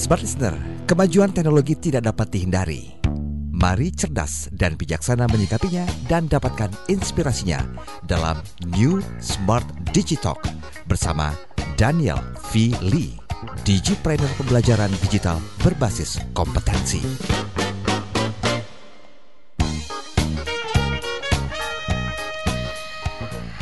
Smart 0.00 0.24
Listener, 0.24 0.56
kemajuan 0.88 1.28
teknologi 1.28 1.76
tidak 1.76 2.08
dapat 2.08 2.32
dihindari. 2.32 2.96
Mari 3.52 3.92
cerdas 3.92 4.48
dan 4.48 4.72
bijaksana 4.72 5.28
menyikapinya 5.28 5.84
dan 6.08 6.24
dapatkan 6.24 6.72
inspirasinya 6.88 7.60
dalam 8.08 8.40
New 8.64 9.04
Smart 9.20 9.68
Digitalk 9.92 10.40
bersama 10.88 11.36
Daniel 11.76 12.16
V. 12.48 12.72
Lee, 12.80 13.12
Digipreneur 13.68 14.32
pembelajaran 14.40 14.88
digital 15.04 15.36
berbasis 15.60 16.16
kompetensi. 16.32 17.04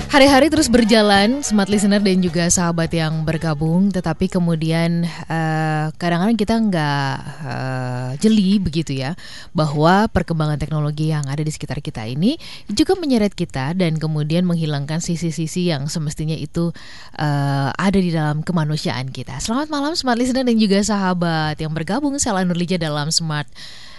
Hari-hari 0.08 0.48
terus 0.48 0.72
berjalan, 0.72 1.44
smart 1.44 1.68
listener 1.68 2.00
dan 2.00 2.24
juga 2.24 2.48
sahabat 2.48 2.88
yang 2.96 3.28
bergabung, 3.28 3.92
tetapi 3.92 4.32
kemudian 4.32 5.04
kadang 5.04 5.92
kadang-kadang 6.00 6.38
kita 6.40 6.54
nggak 6.56 7.14
uh, 7.44 8.10
jeli 8.16 8.56
begitu 8.56 8.96
ya, 8.96 9.12
bahwa 9.52 10.08
perkembangan 10.08 10.56
teknologi 10.56 11.12
yang 11.12 11.28
ada 11.28 11.44
di 11.44 11.52
sekitar 11.52 11.84
kita 11.84 12.08
ini 12.08 12.40
juga 12.72 12.96
menyeret 12.96 13.36
kita 13.36 13.76
dan 13.76 14.00
kemudian 14.00 14.48
menghilangkan 14.48 15.04
sisi-sisi 15.04 15.68
yang 15.68 15.92
semestinya 15.92 16.34
itu 16.34 16.72
uh, 17.20 17.68
ada 17.76 18.00
di 18.00 18.08
dalam 18.08 18.40
kemanusiaan 18.40 19.12
kita. 19.12 19.36
Selamat 19.44 19.68
malam 19.68 19.92
smart 19.92 20.16
listener 20.16 20.48
dan 20.48 20.56
juga 20.56 20.80
sahabat 20.80 21.60
yang 21.60 21.76
bergabung, 21.76 22.16
saya 22.16 22.40
Nurlija 22.48 22.80
dalam 22.80 23.12
smart 23.12 23.46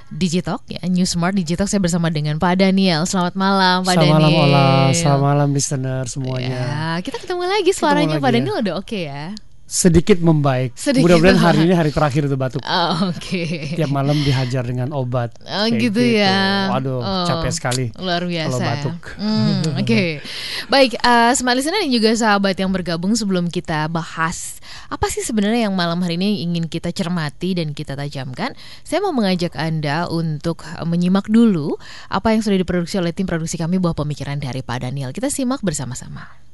Digitalk 0.09 0.65
ya 0.65 0.81
New 0.89 1.05
Smart 1.05 1.37
Digitalk 1.37 1.69
saya 1.69 1.77
bersama 1.77 2.09
dengan 2.09 2.41
Pak 2.41 2.57
Daniel. 2.57 3.05
Selamat 3.05 3.37
malam 3.37 3.85
Pak 3.85 3.93
Selamat 3.93 4.09
Daniel. 4.09 4.25
Selamat 4.25 4.49
malam 4.49 4.87
Selamat 4.93 5.21
malam 5.21 5.47
listener 5.53 6.03
semuanya. 6.09 6.57
Ya, 6.57 6.89
kita 7.05 7.17
ketemu 7.21 7.43
lagi 7.45 7.71
suaranya 7.77 8.17
Pak 8.17 8.31
Daniel 8.33 8.57
ya. 8.57 8.61
udah 8.65 8.73
oke 8.81 8.89
okay 8.89 9.03
ya 9.05 9.25
sedikit 9.69 10.17
membaik. 10.17 10.73
Mudah-mudahan 10.97 11.37
hari 11.37 11.69
ini 11.69 11.77
hari 11.77 11.93
terakhir 11.93 12.25
itu 12.25 12.33
batuk. 12.33 12.65
Oh, 12.65 13.13
Oke. 13.13 13.45
Okay. 13.45 13.77
Tiap 13.77 13.93
malam 13.93 14.17
dihajar 14.25 14.65
dengan 14.65 14.89
obat. 14.97 15.37
Oh 15.45 15.69
gitu, 15.69 15.93
gitu 15.93 16.01
ya. 16.25 16.73
Waduh, 16.73 16.97
oh, 16.97 17.25
capek 17.29 17.53
sekali. 17.53 17.85
Luar 18.01 18.25
biasa. 18.25 18.49
Kalau 18.49 18.59
batuk. 18.65 18.97
Hmm, 19.21 19.61
Oke. 19.77 19.85
Okay. 19.85 20.09
Baik, 20.73 20.97
uh, 21.05 21.37
smart 21.37 21.61
listener 21.61 21.85
dan 21.85 21.93
juga 21.93 22.09
sahabat 22.17 22.57
yang 22.57 22.73
bergabung 22.73 23.13
sebelum 23.13 23.45
kita 23.53 23.85
bahas 23.93 24.57
apa 24.89 25.05
sih 25.05 25.21
sebenarnya 25.21 25.69
yang 25.69 25.77
malam 25.77 26.01
hari 26.01 26.17
ini 26.17 26.41
ingin 26.41 26.65
kita 26.65 26.89
cermati 26.89 27.53
dan 27.53 27.77
kita 27.77 27.93
tajamkan, 27.93 28.57
saya 28.81 29.05
mau 29.05 29.13
mengajak 29.13 29.53
Anda 29.53 30.09
untuk 30.09 30.65
menyimak 30.81 31.29
dulu 31.29 31.77
apa 32.09 32.33
yang 32.33 32.41
sudah 32.41 32.57
diproduksi 32.57 32.97
oleh 32.97 33.13
tim 33.13 33.29
produksi 33.29 33.61
kami 33.61 33.77
buah 33.77 33.93
pemikiran 33.93 34.41
dari 34.41 34.65
Pak 34.65 34.81
Daniel. 34.81 35.13
Kita 35.13 35.29
simak 35.29 35.61
bersama-sama. 35.61 36.48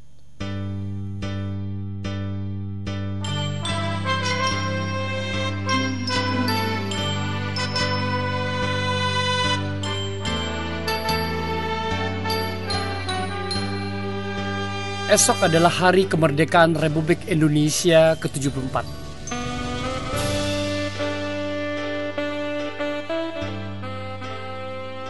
Esok 15.15 15.47
adalah 15.47 15.71
hari 15.71 16.11
kemerdekaan 16.11 16.75
Republik 16.75 17.23
Indonesia 17.31 18.19
ke-74. 18.19 18.83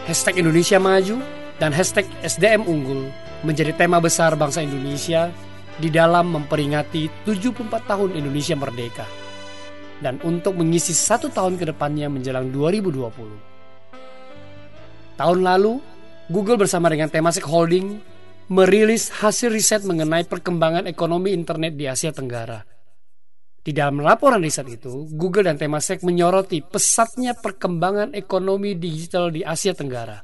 Hashtag 0.06 0.38
Indonesia 0.38 0.78
Maju 0.78 1.18
dan 1.58 1.74
hashtag 1.74 2.06
SDM 2.22 2.70
Unggul 2.70 3.10
menjadi 3.42 3.74
tema 3.74 3.98
besar 3.98 4.38
bangsa 4.38 4.62
Indonesia 4.62 5.26
di 5.82 5.90
dalam 5.90 6.38
memperingati 6.38 7.26
74 7.26 7.66
tahun 7.66 8.14
Indonesia 8.14 8.54
Merdeka 8.54 9.10
dan 10.06 10.22
untuk 10.22 10.54
mengisi 10.54 10.94
satu 10.94 11.34
tahun 11.34 11.58
ke 11.58 11.74
depannya 11.74 12.06
menjelang 12.06 12.54
2020. 12.54 13.10
Tahun 15.18 15.38
lalu, 15.42 15.82
Google 16.30 16.62
bersama 16.62 16.94
dengan 16.94 17.10
Temasek 17.10 17.42
Holding 17.42 18.14
merilis 18.46 19.10
hasil 19.10 19.50
riset 19.50 19.82
mengenai 19.82 20.22
perkembangan 20.22 20.86
ekonomi 20.86 21.34
internet 21.34 21.74
di 21.74 21.90
Asia 21.90 22.14
Tenggara. 22.14 22.62
Di 23.66 23.74
dalam 23.74 23.98
laporan 23.98 24.38
riset 24.38 24.70
itu, 24.70 25.10
Google 25.10 25.50
dan 25.50 25.58
Temasek 25.58 26.06
menyoroti 26.06 26.62
pesatnya 26.62 27.34
perkembangan 27.34 28.14
ekonomi 28.14 28.78
digital 28.78 29.34
di 29.34 29.42
Asia 29.42 29.74
Tenggara. 29.74 30.22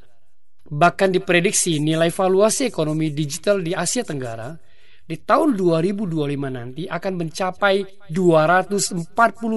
Bahkan 0.62 1.10
diprediksi 1.10 1.82
nilai 1.82 2.14
valuasi 2.14 2.70
ekonomi 2.70 3.10
digital 3.10 3.58
di 3.58 3.74
Asia 3.74 4.06
Tenggara 4.06 4.54
di 5.02 5.18
tahun 5.18 5.58
2025 5.58 6.06
nanti 6.46 6.86
akan 6.86 7.12
mencapai 7.18 8.06
240 8.06 9.02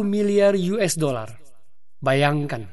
miliar 0.01 0.57
US 0.73 0.97
dollar. 0.97 1.29
Bayangkan, 2.01 2.65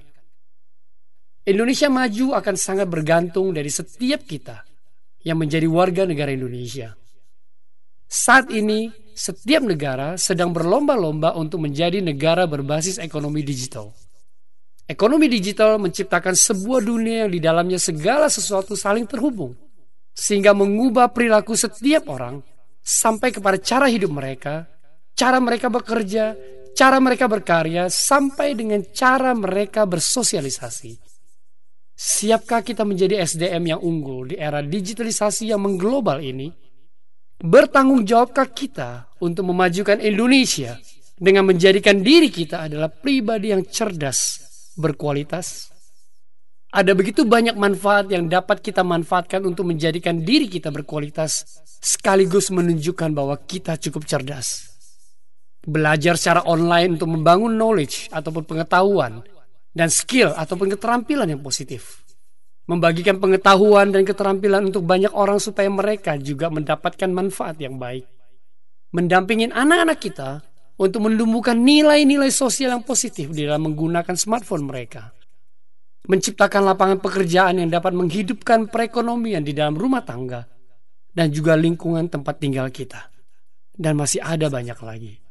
Indonesia 1.44 1.92
maju 1.92 2.32
akan 2.32 2.56
sangat 2.56 2.88
bergantung 2.88 3.53
dari 3.53 3.69
setiap 3.69 4.24
kita 4.24 4.72
yang 5.22 5.38
menjadi 5.38 5.66
warga 5.71 6.03
negara 6.06 6.34
Indonesia. 6.34 6.94
Saat 8.06 8.53
ini, 8.53 8.93
setiap 9.16 9.65
negara 9.65 10.21
sedang 10.21 10.53
berlomba-lomba 10.53 11.33
untuk 11.37 11.65
menjadi 11.65 12.05
negara 12.05 12.44
berbasis 12.44 13.00
ekonomi 13.00 13.41
digital. 13.41 13.93
Ekonomi 14.84 15.31
digital 15.31 15.81
menciptakan 15.81 16.37
sebuah 16.37 16.84
dunia 16.84 17.25
yang 17.25 17.33
di 17.33 17.41
dalamnya 17.41 17.81
segala 17.81 18.28
sesuatu 18.28 18.77
saling 18.77 19.09
terhubung, 19.09 19.56
sehingga 20.12 20.53
mengubah 20.53 21.09
perilaku 21.15 21.56
setiap 21.56 22.10
orang 22.12 22.44
sampai 22.83 23.33
kepada 23.33 23.56
cara 23.62 23.87
hidup 23.89 24.12
mereka, 24.12 24.69
cara 25.16 25.39
mereka 25.39 25.71
bekerja, 25.72 26.37
cara 26.75 26.99
mereka 26.99 27.31
berkarya, 27.31 27.89
sampai 27.89 28.59
dengan 28.59 28.83
cara 28.93 29.33
mereka 29.33 29.87
bersosialisasi. 29.87 31.11
Siapkah 31.92 32.64
kita 32.64 32.82
menjadi 32.88 33.20
SDM 33.22 33.76
yang 33.76 33.80
unggul 33.80 34.32
di 34.32 34.36
era 34.41 34.64
digitalisasi 34.64 35.53
yang 35.53 35.62
mengglobal 35.62 36.19
ini? 36.25 36.48
Bertanggung 37.42 38.06
jawabkah 38.06 38.48
kita 38.54 39.19
untuk 39.19 39.50
memajukan 39.50 39.98
Indonesia 39.98 40.78
dengan 41.19 41.47
menjadikan 41.47 42.00
diri 42.00 42.30
kita 42.30 42.70
adalah 42.70 42.88
pribadi 42.88 43.50
yang 43.50 43.66
cerdas, 43.66 44.41
berkualitas? 44.78 45.70
Ada 46.72 46.97
begitu 46.97 47.28
banyak 47.28 47.53
manfaat 47.53 48.09
yang 48.09 48.32
dapat 48.32 48.64
kita 48.64 48.80
manfaatkan 48.80 49.44
untuk 49.44 49.69
menjadikan 49.69 50.24
diri 50.24 50.48
kita 50.48 50.72
berkualitas, 50.72 51.44
sekaligus 51.84 52.48
menunjukkan 52.48 53.12
bahwa 53.12 53.36
kita 53.44 53.76
cukup 53.76 54.09
cerdas. 54.09 54.72
Belajar 55.62 56.16
secara 56.16 56.48
online 56.48 56.97
untuk 56.97 57.12
membangun 57.12 57.53
knowledge 57.54 58.09
ataupun 58.09 58.48
pengetahuan 58.48 59.20
dan 59.72 59.88
skill 59.88 60.37
ataupun 60.37 60.72
keterampilan 60.77 61.28
yang 61.28 61.41
positif. 61.41 62.05
Membagikan 62.71 63.19
pengetahuan 63.19 63.91
dan 63.91 64.06
keterampilan 64.06 64.71
untuk 64.71 64.87
banyak 64.87 65.10
orang 65.10 65.43
supaya 65.43 65.66
mereka 65.66 66.15
juga 66.15 66.47
mendapatkan 66.47 67.10
manfaat 67.10 67.59
yang 67.59 67.77
baik. 67.77 68.06
Mendampingin 68.94 69.50
anak-anak 69.50 69.99
kita 69.99 70.31
untuk 70.78 71.10
menumbuhkan 71.10 71.59
nilai-nilai 71.59 72.31
sosial 72.31 72.78
yang 72.78 72.84
positif 72.87 73.33
di 73.34 73.49
dalam 73.49 73.66
menggunakan 73.66 74.15
smartphone 74.15 74.69
mereka. 74.69 75.10
Menciptakan 76.06 76.66
lapangan 76.66 76.99
pekerjaan 76.99 77.62
yang 77.62 77.71
dapat 77.71 77.94
menghidupkan 77.94 78.66
perekonomian 78.66 79.43
di 79.43 79.54
dalam 79.54 79.78
rumah 79.78 80.03
tangga 80.03 80.43
dan 81.15 81.31
juga 81.31 81.54
lingkungan 81.54 82.10
tempat 82.10 82.43
tinggal 82.43 82.69
kita. 82.75 83.10
Dan 83.72 83.97
masih 83.97 84.21
ada 84.21 84.50
banyak 84.53 84.78
lagi. 84.83 85.22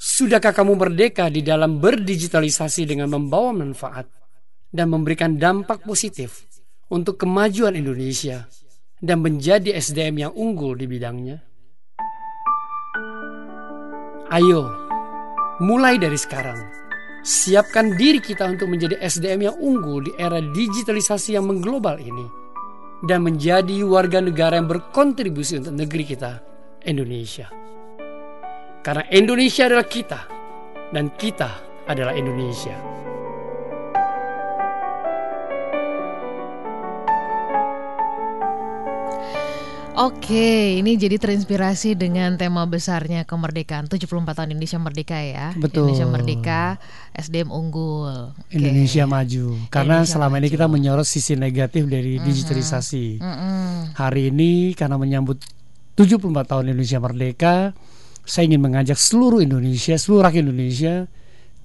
Sudahkah 0.00 0.56
kamu 0.56 0.80
merdeka 0.80 1.28
di 1.28 1.44
dalam 1.44 1.76
berdigitalisasi 1.76 2.88
dengan 2.88 3.12
membawa 3.12 3.52
manfaat 3.52 4.08
dan 4.72 4.88
memberikan 4.88 5.36
dampak 5.36 5.84
positif 5.84 6.48
untuk 6.88 7.20
kemajuan 7.20 7.76
Indonesia 7.76 8.48
dan 8.96 9.20
menjadi 9.20 9.76
SDM 9.76 10.24
yang 10.24 10.32
unggul 10.32 10.72
di 10.72 10.88
bidangnya? 10.88 11.44
Ayo, 14.32 14.72
mulai 15.60 16.00
dari 16.00 16.16
sekarang, 16.16 16.56
siapkan 17.20 17.92
diri 17.92 18.24
kita 18.24 18.48
untuk 18.48 18.72
menjadi 18.72 18.96
SDM 19.04 19.52
yang 19.52 19.56
unggul 19.60 20.08
di 20.08 20.16
era 20.16 20.40
digitalisasi 20.40 21.36
yang 21.36 21.44
mengglobal 21.44 22.00
ini 22.00 22.24
dan 23.04 23.20
menjadi 23.20 23.84
warga 23.84 24.24
negara 24.24 24.56
yang 24.56 24.64
berkontribusi 24.64 25.60
untuk 25.60 25.76
negeri 25.76 26.08
kita, 26.08 26.40
Indonesia. 26.88 27.52
Karena 28.80 29.04
Indonesia 29.12 29.68
adalah 29.68 29.84
kita 29.84 30.20
dan 30.88 31.12
kita 31.12 31.52
adalah 31.84 32.16
Indonesia. 32.16 32.72
Oke, 40.00 40.80
ini 40.80 40.96
jadi 40.96 41.20
terinspirasi 41.20 41.92
dengan 41.92 42.40
tema 42.40 42.64
besarnya 42.64 43.28
kemerdekaan 43.28 43.84
74 43.84 44.32
tahun 44.32 44.56
Indonesia 44.56 44.80
Merdeka 44.80 45.20
ya. 45.20 45.52
Betul. 45.60 45.92
Indonesia 45.92 46.08
Merdeka, 46.08 46.62
SDM 47.12 47.52
unggul. 47.52 48.32
Okay. 48.48 48.64
Indonesia 48.64 49.04
maju. 49.04 49.60
Karena 49.68 50.00
Indonesia 50.00 50.12
selama 50.16 50.40
maju. 50.40 50.40
ini 50.40 50.48
kita 50.48 50.66
menyorot 50.72 51.04
sisi 51.04 51.36
negatif 51.36 51.84
dari 51.84 52.16
mm 52.16 52.24
-hmm. 52.24 52.28
digitalisasi. 52.32 53.06
Mm 53.20 53.28
-hmm. 53.28 53.68
Hari 53.92 54.22
ini 54.32 54.72
karena 54.72 54.96
menyambut 54.96 55.44
74 56.00 56.48
tahun 56.48 56.72
Indonesia 56.72 56.96
Merdeka, 56.96 57.76
saya 58.30 58.46
ingin 58.46 58.62
mengajak 58.62 58.94
seluruh 58.94 59.42
Indonesia, 59.42 59.98
seluruh 59.98 60.22
rakyat 60.22 60.46
Indonesia 60.46 60.94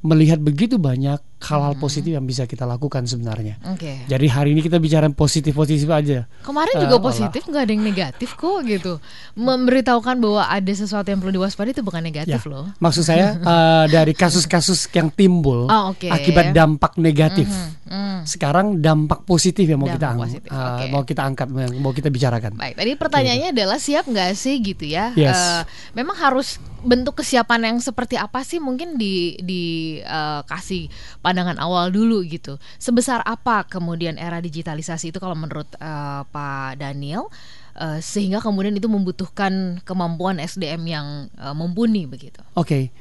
melihat 0.02 0.42
begitu 0.42 0.82
banyak 0.82 1.22
hal-hal 1.46 1.74
positif 1.76 2.10
yang 2.10 2.24
bisa 2.24 2.44
kita 2.44 2.64
lakukan 2.64 3.04
sebenarnya. 3.04 3.62
Oke. 3.68 4.02
Jadi 4.04 4.26
hari 4.26 4.52
ini 4.52 4.60
kita 4.60 4.76
bicara 4.76 5.06
positif-positif 5.08 5.86
aja. 5.88 6.26
Kemarin 6.42 6.74
Eh, 6.76 6.82
juga 6.82 6.98
positif, 7.00 7.46
nggak 7.46 7.62
ada 7.62 7.72
yang 7.72 7.82
negatif 7.82 8.34
kok 8.34 8.62
gitu. 8.64 8.98
Memberitahukan 9.36 10.18
bahwa 10.18 10.44
ada 10.44 10.72
sesuatu 10.72 11.06
yang 11.06 11.20
perlu 11.20 11.38
diwaspadai 11.38 11.72
itu 11.72 11.82
bukan 11.82 12.02
negatif 12.02 12.40
Ya. 12.40 12.50
loh. 12.50 12.66
Maksud 12.78 13.04
saya 13.04 13.38
eh, 13.54 13.86
dari 13.88 14.12
kasus-kasus 14.12 14.90
yang 14.92 15.08
timbul 15.08 15.68
Oh, 15.68 15.92
oke. 15.92 16.10
akibat 16.10 16.50
dampak 16.52 16.98
negatif. 16.98 17.46
Hmm. 17.86 18.26
Sekarang 18.26 18.82
dampak 18.82 19.22
positif 19.24 19.64
yang 19.64 19.78
mau 19.78 19.86
Dampak 19.86 20.02
kita 20.02 20.08
ang- 20.10 20.20
positif, 20.20 20.50
eh, 20.50 20.58
oke. 20.58 20.86
mau 20.90 21.04
kita 21.04 21.22
angkat, 21.24 21.48
mau 21.76 21.94
kita 21.94 22.10
bicarakan. 22.10 22.52
Baik, 22.56 22.74
tadi 22.76 22.92
pertanyaannya 22.96 23.50
adalah 23.54 23.78
siap 23.78 24.04
nggak 24.04 24.34
sih 24.34 24.58
gitu 24.60 24.84
ya? 24.84 25.14
Yes. 25.14 25.38
Eh, 25.38 25.62
memang 25.94 26.18
harus 26.18 26.58
bentuk 26.82 27.18
kesiapan 27.18 27.62
yang 27.68 27.78
seperti 27.80 28.14
apa 28.14 28.42
sih 28.42 28.58
mungkin 28.58 28.94
di 28.96 29.38
dikasih 29.40 30.86
pandangan 31.36 31.60
awal 31.60 31.92
dulu 31.92 32.24
gitu. 32.24 32.56
Sebesar 32.80 33.20
apa 33.28 33.68
kemudian 33.68 34.16
era 34.16 34.40
digitalisasi 34.40 35.12
itu 35.12 35.20
kalau 35.20 35.36
menurut 35.36 35.68
eh, 35.76 36.22
Pak 36.24 36.80
Daniel 36.80 37.28
eh, 37.76 38.00
sehingga 38.00 38.40
kemudian 38.40 38.72
itu 38.72 38.88
membutuhkan 38.88 39.84
kemampuan 39.84 40.40
SDM 40.40 40.88
yang 40.88 41.08
eh, 41.36 41.52
mumpuni 41.52 42.08
begitu. 42.08 42.40
Oke, 42.56 42.96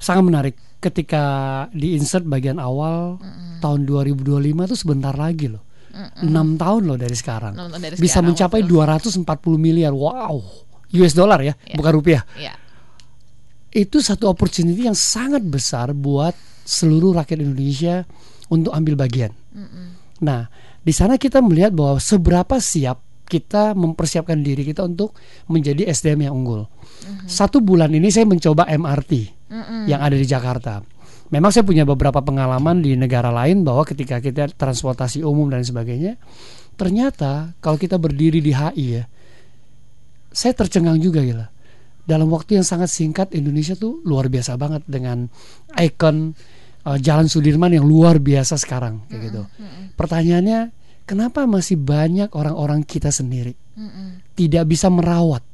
sangat 0.00 0.24
menarik. 0.24 0.56
Ketika 0.80 1.20
di 1.76 1.92
insert 1.92 2.24
bagian 2.24 2.56
awal 2.56 3.20
tahun 3.60 3.84
2025 3.84 4.40
itu 4.64 4.72
sebentar 4.80 5.12
lagi 5.12 5.52
loh, 5.52 5.60
enam 6.24 6.56
tahun 6.56 6.88
loh 6.88 6.96
dari 6.96 7.12
sekarang, 7.12 7.52
dari 7.76 8.00
bisa 8.00 8.24
sekarang, 8.24 8.32
mencapai 8.32 8.64
betul. 8.64 9.20
240 9.20 9.60
miliar. 9.60 9.92
Wow, 9.92 10.40
US 10.96 11.12
dollar 11.12 11.44
ya, 11.44 11.52
Ya. 11.68 11.76
bukan 11.76 11.92
rupiah. 11.92 12.24
Ya. 12.40 12.56
Itu 13.68 14.00
satu 14.00 14.32
opportunity 14.32 14.88
yang 14.88 14.96
sangat 14.96 15.44
besar 15.44 15.92
buat 15.92 16.32
seluruh 16.70 17.18
rakyat 17.18 17.42
Indonesia 17.42 18.06
untuk 18.46 18.70
ambil 18.70 18.94
bagian. 18.94 19.34
Nah, 20.22 20.46
di 20.86 20.92
sana 20.94 21.18
kita 21.18 21.42
melihat 21.42 21.74
bahwa 21.74 21.98
seberapa 21.98 22.62
siap 22.62 23.02
kita 23.30 23.78
mempersiapkan 23.78 24.38
diri 24.42 24.66
kita 24.66 24.86
untuk 24.86 25.14
menjadi 25.46 25.86
SDM 25.90 26.30
yang 26.30 26.34
unggul. 26.42 26.66
Satu 27.26 27.62
bulan 27.62 27.90
ini 27.90 28.10
saya 28.10 28.26
mencoba 28.26 28.66
MRT 28.70 29.12
yang 29.90 29.98
ada 30.02 30.14
di 30.14 30.26
Jakarta. 30.26 30.82
Memang 31.30 31.54
saya 31.54 31.62
punya 31.62 31.86
beberapa 31.86 32.18
pengalaman 32.18 32.82
di 32.82 32.98
negara 32.98 33.30
lain 33.30 33.62
bahwa 33.62 33.86
ketika 33.86 34.18
kita 34.18 34.50
transportasi 34.50 35.22
umum 35.22 35.46
dan 35.46 35.62
sebagainya, 35.62 36.18
ternyata 36.74 37.54
kalau 37.62 37.78
kita 37.78 38.02
berdiri 38.02 38.42
di 38.42 38.50
HI 38.50 38.86
ya, 38.98 39.04
saya 40.34 40.52
tercengang 40.58 40.98
juga 40.98 41.22
gila. 41.22 41.46
Dalam 42.02 42.26
waktu 42.34 42.58
yang 42.58 42.66
sangat 42.66 42.90
singkat 42.90 43.30
Indonesia 43.38 43.78
tuh 43.78 44.02
luar 44.02 44.26
biasa 44.26 44.58
banget 44.58 44.82
dengan 44.90 45.30
ikon 45.78 46.34
uh, 46.86 46.98
Jalan 47.00 47.28
Sudirman 47.28 47.72
yang 47.72 47.84
luar 47.84 48.20
biasa 48.20 48.56
sekarang 48.56 49.04
kayak 49.10 49.20
gitu. 49.32 49.42
Pertanyaannya, 49.96 50.72
kenapa 51.04 51.44
masih 51.44 51.76
banyak 51.76 52.32
orang-orang 52.32 52.84
kita 52.86 53.12
sendiri? 53.12 53.56
Tidak 54.36 54.64
bisa 54.64 54.88
merawat, 54.88 55.44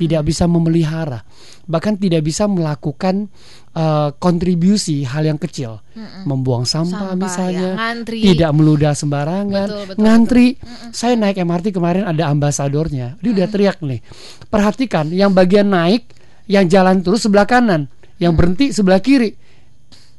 tidak 0.00 0.24
bisa 0.28 0.44
memelihara, 0.48 1.24
bahkan 1.68 1.96
tidak 1.96 2.24
bisa 2.24 2.48
melakukan 2.48 3.28
uh, 3.76 4.12
kontribusi 4.16 5.04
hal 5.04 5.28
yang 5.28 5.40
kecil, 5.40 5.80
membuang 6.24 6.64
sampah, 6.64 7.12
Sampah, 7.12 7.20
misalnya, 7.20 7.70
ya, 7.72 7.80
ngantri. 7.80 8.20
tidak 8.32 8.50
meludah 8.56 8.92
sembarangan, 8.96 9.68
Betul, 9.68 9.82
betul, 9.88 10.00
ngantri. 10.04 10.46
Saya 10.92 11.14
naik 11.20 11.36
MRT 11.40 11.66
kemarin 11.76 12.04
ada 12.08 12.28
ambasadornya, 12.32 13.20
dia 13.20 13.30
udah 13.32 13.48
teriak 13.48 13.80
nih, 13.84 14.00
perhatikan 14.48 15.08
yang 15.12 15.32
bagian 15.36 15.68
naik, 15.68 16.08
yang 16.48 16.68
jalan 16.68 17.00
terus 17.04 17.24
sebelah 17.24 17.48
kanan, 17.48 17.88
yang 18.20 18.32
berhenti 18.36 18.72
sebelah 18.72 19.00
kiri, 19.00 19.36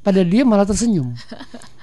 pada 0.05 0.21
dia 0.21 0.45
malah 0.45 0.69
tersenyum. 0.69 1.09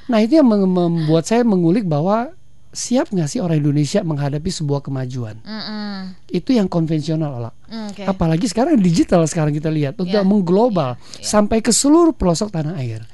Nah 0.03 0.19
itu 0.19 0.35
yang 0.35 0.51
mem- 0.51 0.67
membuat 0.67 1.31
saya 1.31 1.47
mengulik 1.47 1.87
bahwa 1.87 2.35
siap 2.75 3.15
nggak 3.15 3.29
sih 3.31 3.39
orang 3.39 3.63
Indonesia 3.63 4.03
menghadapi 4.03 4.51
sebuah 4.51 4.83
kemajuan? 4.83 5.39
Mm-mm. 5.47 6.19
Itu 6.27 6.57
yang 6.59 6.67
konvensional, 6.67 7.39
Ola. 7.39 7.55
Mm, 7.71 7.87
Oke. 7.95 8.03
Apalagi 8.11 8.51
sekarang 8.51 8.83
digital 8.83 9.23
sekarang 9.31 9.55
kita 9.55 9.71
lihat 9.71 9.95
untuk 10.03 10.11
Ya, 10.11 10.27
mengglobal 10.27 10.99
sampai 11.23 11.63
ke 11.63 11.71
seluruh 11.71 12.19
pelosok 12.19 12.51
tanah 12.51 12.83
air. 12.83 13.07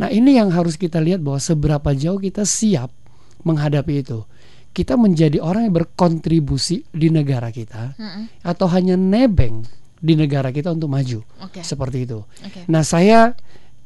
Nah 0.00 0.08
ini 0.08 0.40
yang 0.40 0.48
harus 0.48 0.80
kita 0.80 0.96
lihat 0.96 1.20
bahwa 1.20 1.36
seberapa 1.36 1.92
jauh 1.92 2.16
kita 2.16 2.48
siap 2.48 2.88
menghadapi 3.44 4.00
itu. 4.00 4.24
Kita 4.72 4.96
menjadi 4.96 5.44
orang 5.44 5.68
yang 5.68 5.76
berkontribusi 5.76 6.88
di 6.88 7.12
negara 7.12 7.52
kita 7.52 8.00
Mm-mm. 8.00 8.40
atau 8.40 8.64
hanya 8.72 8.96
nebeng 8.96 9.60
di 10.00 10.16
negara 10.16 10.48
kita 10.48 10.72
untuk 10.72 10.88
maju. 10.88 11.20
Oke. 11.44 11.60
Seperti 11.60 12.08
itu. 12.08 12.24
Oke. 12.24 12.64
Nah, 12.64 12.80
saya 12.80 13.36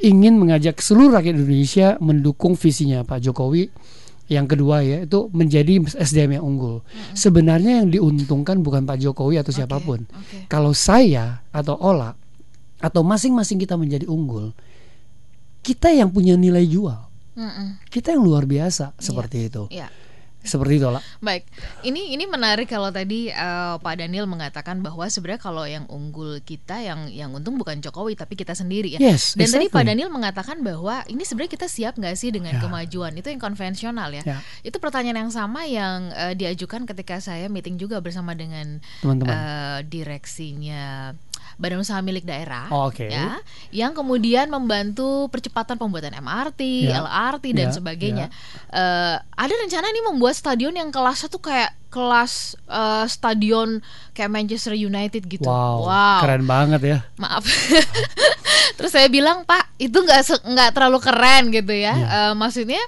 ingin 0.03 0.39
mengajak 0.39 0.81
seluruh 0.83 1.15
rakyat 1.15 1.39
Indonesia 1.39 1.89
mendukung 2.03 2.59
visinya 2.59 3.07
Pak 3.07 3.23
Jokowi. 3.23 3.71
Yang 4.25 4.57
kedua 4.57 4.81
ya, 4.81 5.05
itu 5.05 5.29
menjadi 5.37 5.85
SDM 5.85 6.41
yang 6.41 6.45
unggul. 6.49 6.81
Sebenarnya 7.13 7.85
yang 7.85 7.93
diuntungkan 7.93 8.65
bukan 8.65 8.89
Pak 8.89 8.97
Jokowi 9.05 9.45
atau 9.45 9.53
siapa 9.53 9.77
pun. 9.85 10.09
oke. 10.09 10.49
Kalau 10.49 10.73
saya 10.73 11.45
atau 11.53 11.77
Ola 11.77 12.17
atau 12.81 13.05
masing-masing 13.05 13.61
kita 13.61 13.77
menjadi 13.77 14.09
unggul, 14.09 14.57
kita 15.61 15.93
yang 15.93 16.09
punya 16.09 16.41
nilai 16.41 16.65
jual. 16.65 17.01
Mm-mm. 17.35 17.85
Kita 17.91 18.15
yang 18.15 18.25
luar 18.25 18.49
biasa 18.49 18.97
seperti 18.97 19.53
itu. 19.53 19.69
Iya. 19.69 19.91
Seperti 20.45 20.77
itu, 20.77 20.85
Ola. 20.85 21.01
Baik, 21.19 21.49
ini 21.83 22.13
ini 22.13 22.25
menarik 22.25 22.69
kalau 22.69 22.89
tadi 22.89 23.27
eh, 23.27 23.75
Pak 23.75 23.95
Daniel 23.97 24.25
mengatakan 24.25 24.79
bahwa 24.79 25.03
sebenarnya 25.05 25.41
kalau 25.41 25.65
yang 25.65 25.89
unggul 25.89 26.39
kita 26.39 26.79
yang 26.79 27.09
yang 27.09 27.33
untung 27.33 27.57
bukan 27.57 27.81
Jokowi 27.81 28.13
tapi 28.13 28.37
kita 28.37 28.53
sendiri 28.53 28.93
ya. 28.93 29.01
Yes, 29.01 29.33
Dan 29.33 29.49
tadi 29.49 29.67
Pak 29.67 29.81
exactly. 29.81 29.89
Daniel 29.89 30.11
mengatakan 30.11 30.61
bahwa 30.61 31.01
ini 31.07 31.25
sebenarnya 31.25 31.53
kita 31.55 31.67
siap 31.67 31.97
nggak 31.97 32.15
sih 32.15 32.29
dengan 32.29 32.53
Ya. 32.53 32.61
kemajuan 32.61 33.11
itu 33.15 33.27
yang 33.27 33.41
konvensional 33.41 34.13
ya. 34.13 34.23
Ya. 34.23 34.39
Itu 34.61 34.77
pertanyaan 34.77 35.17
yang 35.19 35.33
sama 35.33 35.65
yang 35.65 36.13
eh, 36.13 36.35
diajukan 36.35 36.85
ketika 36.85 37.19
saya 37.19 37.49
meeting 37.49 37.75
juga 37.75 37.99
bersama 37.99 38.37
dengan 38.37 38.85
Teman-teman. 39.01 39.33
eh, 39.33 39.79
direksinya 39.85 41.17
Badan 41.55 41.81
Usaha 41.81 42.01
Milik 42.01 42.23
Daerah, 42.23 42.67
Oh, 42.69 42.89
oke. 42.89 43.07
ya, 43.07 43.39
yang 43.71 43.93
kemudian 43.93 44.49
membantu 44.49 45.27
percepatan 45.29 45.77
pembuatan 45.77 46.13
MRT, 46.15 46.91
Ya. 46.91 47.01
LRT 47.01 47.45
dan 47.55 47.69
Ya, 47.71 47.75
sebagainya. 47.75 48.27
Eh, 48.69 49.17
ada 49.19 49.53
rencana 49.55 49.87
nih 49.89 50.05
membuat 50.05 50.35
stadion 50.35 50.73
yang 50.73 50.91
kelasnya 50.91 51.29
tuh 51.29 51.41
kayak 51.41 51.73
kelas 51.89 52.59
eh, 52.67 53.07
stadion 53.07 53.79
kayak 54.11 54.31
Manchester 54.31 54.75
United 54.75 55.23
gitu. 55.25 55.47
Wow, 55.47 55.87
keren 56.21 56.43
banget 56.43 56.81
ya. 56.83 56.99
Maaf. 57.17 57.47
Terus 58.77 58.91
saya 58.91 59.07
bilang 59.07 59.47
Pak 59.47 59.79
itu 59.79 59.95
nggak 59.95 60.43
nggak 60.43 60.71
terlalu 60.75 60.99
keren 60.99 61.55
gitu 61.55 61.71
ya. 61.71 61.95
Iya. 61.95 62.07
Eh, 62.11 62.33
maksudnya 62.35 62.83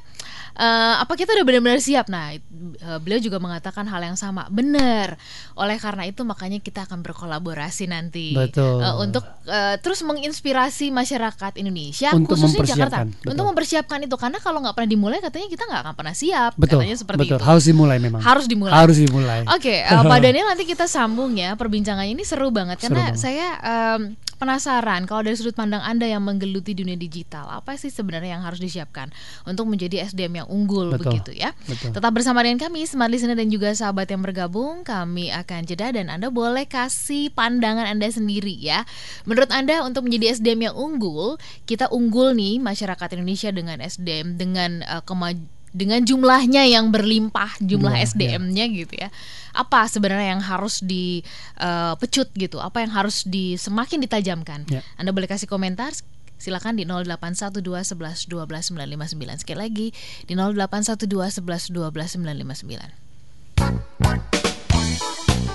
eh, 0.56 0.94
apa 0.98 1.12
kita 1.14 1.36
udah 1.36 1.44
benar-benar 1.44 1.80
siap? 1.80 2.08
Nah 2.08 2.32
eh, 2.32 2.98
beliau 3.00 3.20
juga 3.20 3.36
mengatakan 3.36 3.84
hal 3.86 4.00
yang 4.00 4.16
sama. 4.16 4.48
Benar. 4.48 5.20
Oleh 5.56 5.76
karena 5.76 6.08
itu 6.08 6.24
makanya 6.24 6.58
kita 6.60 6.88
akan 6.88 7.04
berkolaborasi 7.04 7.88
nanti 7.88 8.32
Betul. 8.32 8.80
Eh, 8.80 8.94
untuk 9.00 9.24
eh, 9.46 9.76
terus 9.84 10.00
menginspirasi 10.02 10.88
masyarakat 10.92 11.60
Indonesia 11.60 12.12
Untuk 12.16 12.36
khususnya 12.36 12.64
Jakarta 12.64 13.04
betul. 13.04 13.36
untuk 13.36 13.44
mempersiapkan 13.52 13.98
itu 14.02 14.16
karena 14.16 14.38
kalau 14.40 14.64
nggak 14.64 14.74
pernah 14.74 14.90
dimulai 14.90 15.18
katanya 15.20 15.48
kita 15.52 15.64
nggak 15.68 15.80
akan 15.84 15.94
pernah 15.94 16.14
siap. 16.16 16.52
Betul. 16.56 16.80
Katanya 16.80 16.96
seperti 16.96 17.20
betul. 17.28 17.38
itu. 17.38 17.44
Harus 17.44 17.64
dimulai 17.68 17.98
memang. 18.00 18.20
Harus 18.24 18.46
dimulai. 18.48 18.72
Harus 18.72 18.96
dimulai. 18.96 19.40
Oke, 19.52 19.84
eh, 19.84 20.02
Pak 20.12 20.18
Daniel 20.24 20.48
nanti 20.48 20.64
kita 20.64 20.88
sambung 20.88 21.36
ya 21.36 21.52
perbincangannya 21.54 22.16
ini 22.16 22.24
seru 22.24 22.48
banget 22.48 22.80
Seru 22.80 22.96
karena 22.96 23.12
banget. 23.12 23.20
saya 23.20 23.48
em, 23.60 24.00
penasaran 24.36 25.08
kalau 25.08 25.24
dari 25.24 25.36
sudut 25.36 25.56
pandang 25.56 25.82
Anda 25.82 26.06
yang 26.06 26.22
menggeluti 26.22 26.76
dunia 26.76 26.94
digital, 26.94 27.48
apa 27.48 27.74
sih 27.80 27.88
sebenarnya 27.88 28.38
yang 28.38 28.44
harus 28.44 28.60
disiapkan 28.60 29.10
untuk 29.48 29.66
menjadi 29.66 30.06
SDM 30.06 30.44
yang 30.44 30.48
unggul 30.52 30.92
Betul. 30.92 31.16
begitu 31.16 31.32
ya. 31.34 31.56
Betul. 31.64 31.96
Tetap 31.96 32.12
bersama 32.12 32.44
dengan 32.44 32.60
kami 32.60 32.84
Smart 32.84 33.08
Listener 33.08 33.34
dan 33.34 33.48
juga 33.48 33.72
sahabat 33.72 34.12
yang 34.12 34.20
bergabung, 34.20 34.84
kami 34.84 35.32
akan 35.32 35.64
jeda 35.64 35.90
dan 35.90 36.12
Anda 36.12 36.28
boleh 36.28 36.68
kasih 36.68 37.32
pandangan 37.32 37.88
Anda 37.88 38.12
sendiri 38.12 38.54
ya. 38.54 38.84
Menurut 39.24 39.48
Anda 39.50 39.82
untuk 39.82 40.06
menjadi 40.06 40.36
SDM 40.38 40.70
yang 40.70 40.76
unggul, 40.76 41.40
kita 41.64 41.88
unggul 41.88 42.36
nih 42.36 42.60
masyarakat 42.60 43.08
Indonesia 43.16 43.50
dengan 43.50 43.80
SDM 43.80 44.36
dengan 44.36 44.84
eh, 44.84 45.02
kemaj- 45.02 45.55
dengan 45.76 46.00
jumlahnya 46.00 46.64
yang 46.64 46.88
berlimpah 46.88 47.60
jumlah 47.60 47.92
Jumlah, 47.92 48.08
SDM-nya 48.16 48.64
gitu 48.72 48.96
ya. 48.96 49.12
Apa 49.52 49.84
sebenarnya 49.92 50.32
yang 50.32 50.40
harus 50.40 50.80
dipecut 50.80 52.32
gitu? 52.32 52.56
Apa 52.56 52.80
yang 52.80 52.96
harus 52.96 53.28
di 53.28 53.60
semakin 53.60 54.00
ditajamkan? 54.00 54.64
Ya. 54.72 54.80
Anda 54.96 55.12
boleh 55.12 55.28
kasih 55.28 55.44
komentar 55.44 55.92
silakan 56.36 56.76
di 56.80 56.84
0812 56.88 57.60
11 57.96 58.28
12 58.28 58.72
959 58.72 59.40
sekali 59.44 59.58
lagi 59.60 59.92
di 60.24 60.32
0812 60.36 61.44
11 61.44 61.72
12 61.72 62.20
959. 62.24 63.06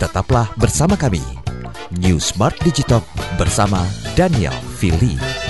Tetaplah 0.01 0.49
bersama 0.57 0.97
kami. 0.97 1.21
New 2.01 2.17
Smart 2.17 2.57
Digitalk 2.65 3.05
bersama 3.37 3.85
Daniel 4.17 4.57
Fili. 4.79 5.40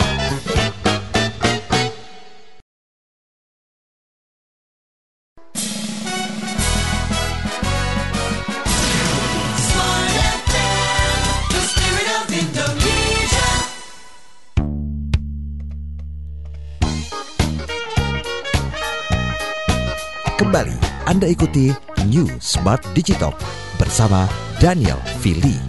Anda 21.12 21.28
ikuti 21.28 21.68
New 22.08 22.40
Smart 22.40 22.80
Digital 22.96 23.36
bersama 23.76 24.32
Daniel 24.64 24.96
Fili. 25.20 25.60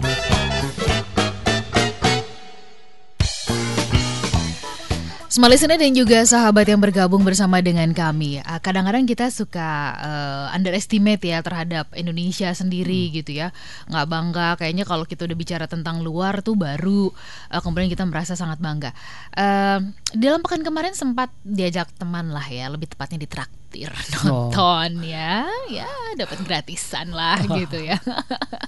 Smart 5.27 5.51
listener 5.51 5.75
dan 5.75 5.91
juga 5.91 6.23
sahabat 6.23 6.63
yang 6.71 6.79
bergabung 6.79 7.27
bersama 7.27 7.59
dengan 7.59 7.91
kami. 7.91 8.39
Ah, 8.39 8.63
Kadang-kadang 8.63 9.03
kita 9.03 9.27
suka 9.35 9.91
eh, 9.99 10.55
underestimate 10.55 11.19
ya 11.27 11.43
terhadap 11.43 11.91
Indonesia 11.91 12.47
sendiri 12.55 13.11
gitu 13.11 13.35
ya. 13.35 13.51
Nggak 13.91 14.07
bangga 14.07 14.47
kayaknya 14.55 14.87
kalau 14.87 15.03
kita 15.03 15.27
udah 15.27 15.35
bicara 15.35 15.67
tentang 15.67 15.99
luar 15.99 16.39
tuh 16.39 16.55
baru 16.55 17.11
eh, 17.51 17.59
kemudian 17.59 17.91
kita 17.91 18.07
merasa 18.07 18.39
sangat 18.39 18.63
bangga. 18.63 18.95
Eh, 19.35 19.91
dalam 20.15 20.39
pekan 20.39 20.63
kemarin 20.63 20.95
sempat 20.95 21.35
diajak 21.43 21.91
teman 21.99 22.31
lah 22.31 22.47
ya, 22.47 22.71
lebih 22.71 22.87
tepatnya 22.87 23.27
ditraktir 23.73 24.21
nonton 24.23 25.01
ya. 25.01 25.49
Ya, 25.67 25.89
dapat 26.13 26.39
gratisan 26.45 27.09
lah 27.11 27.41
gitu 27.41 27.81
ya. 27.81 27.97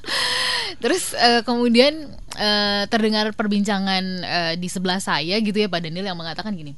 Terus 0.83 1.13
eh, 1.13 1.45
kemudian 1.45 2.09
eh, 2.35 2.83
terdengar 2.89 3.29
perbincangan 3.38 4.03
eh, 4.25 4.53
di 4.57 4.67
sebelah 4.67 4.97
saya 4.97 5.38
gitu 5.39 5.55
ya 5.55 5.69
Pak 5.69 5.85
Daniel 5.85 6.09
yang 6.09 6.17
mengatakan 6.17 6.57
gini, 6.57 6.74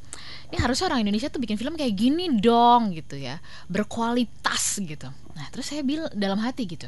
ini 0.51 0.57
harusnya 0.59 0.91
orang 0.91 1.07
Indonesia 1.07 1.31
tuh 1.31 1.39
bikin 1.39 1.55
film 1.55 1.79
kayak 1.79 1.95
gini 1.95 2.27
dong 2.37 2.91
gitu 2.91 3.15
ya, 3.15 3.39
berkualitas 3.71 4.83
gitu. 4.83 5.07
Terus 5.49 5.65
saya 5.65 5.81
bilang 5.81 6.07
dalam 6.11 6.37
hati 6.37 6.65
gitu, 6.65 6.87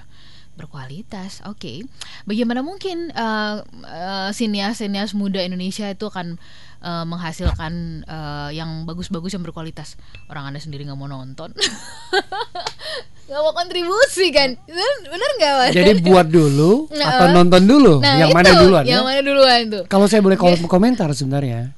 berkualitas, 0.53 1.39
oke. 1.43 1.87
Bagaimana 2.23 2.59
mungkin 2.59 3.09
eh, 3.09 3.55
eh, 3.85 4.29
sinias-sinias 4.29 5.13
muda 5.13 5.39
Indonesia 5.39 5.87
itu 5.87 6.05
akan 6.05 6.35
eh, 6.79 7.05
menghasilkan 7.05 7.73
eh, 8.03 8.49
yang 8.53 8.83
bagus-bagus 8.83 9.31
yang 9.31 9.41
berkualitas? 9.41 9.95
Orang 10.27 10.45
anda 10.45 10.59
sendiri 10.59 10.83
nggak 10.83 10.95
mau 10.95 11.07
nonton, 11.07 11.55
nggak 13.27 13.39
mau 13.39 13.53
kontribusi 13.53 14.33
kan? 14.33 14.57
Bener 15.05 15.29
nggak 15.37 15.53
Pak? 15.55 15.67
Jadi 15.71 15.91
buat 16.01 16.27
dulu 16.27 16.89
Nah, 16.91 17.07
atau 17.07 17.25
nonton 17.31 17.61
dulu 17.63 17.93
Nah, 18.01 18.17
yang 18.17 18.29
itu, 18.29 18.37
mana 18.37 18.49
duluan 18.57 18.83
Yang 18.83 19.01
ya? 19.01 19.07
mana 19.07 19.21
duluan 19.21 19.59
tuh? 19.69 19.83
Kalau 19.85 20.05
saya 20.09 20.19
boleh 20.19 20.35
kom- 20.35 20.65
komentar 20.65 21.13
sebenarnya 21.13 21.71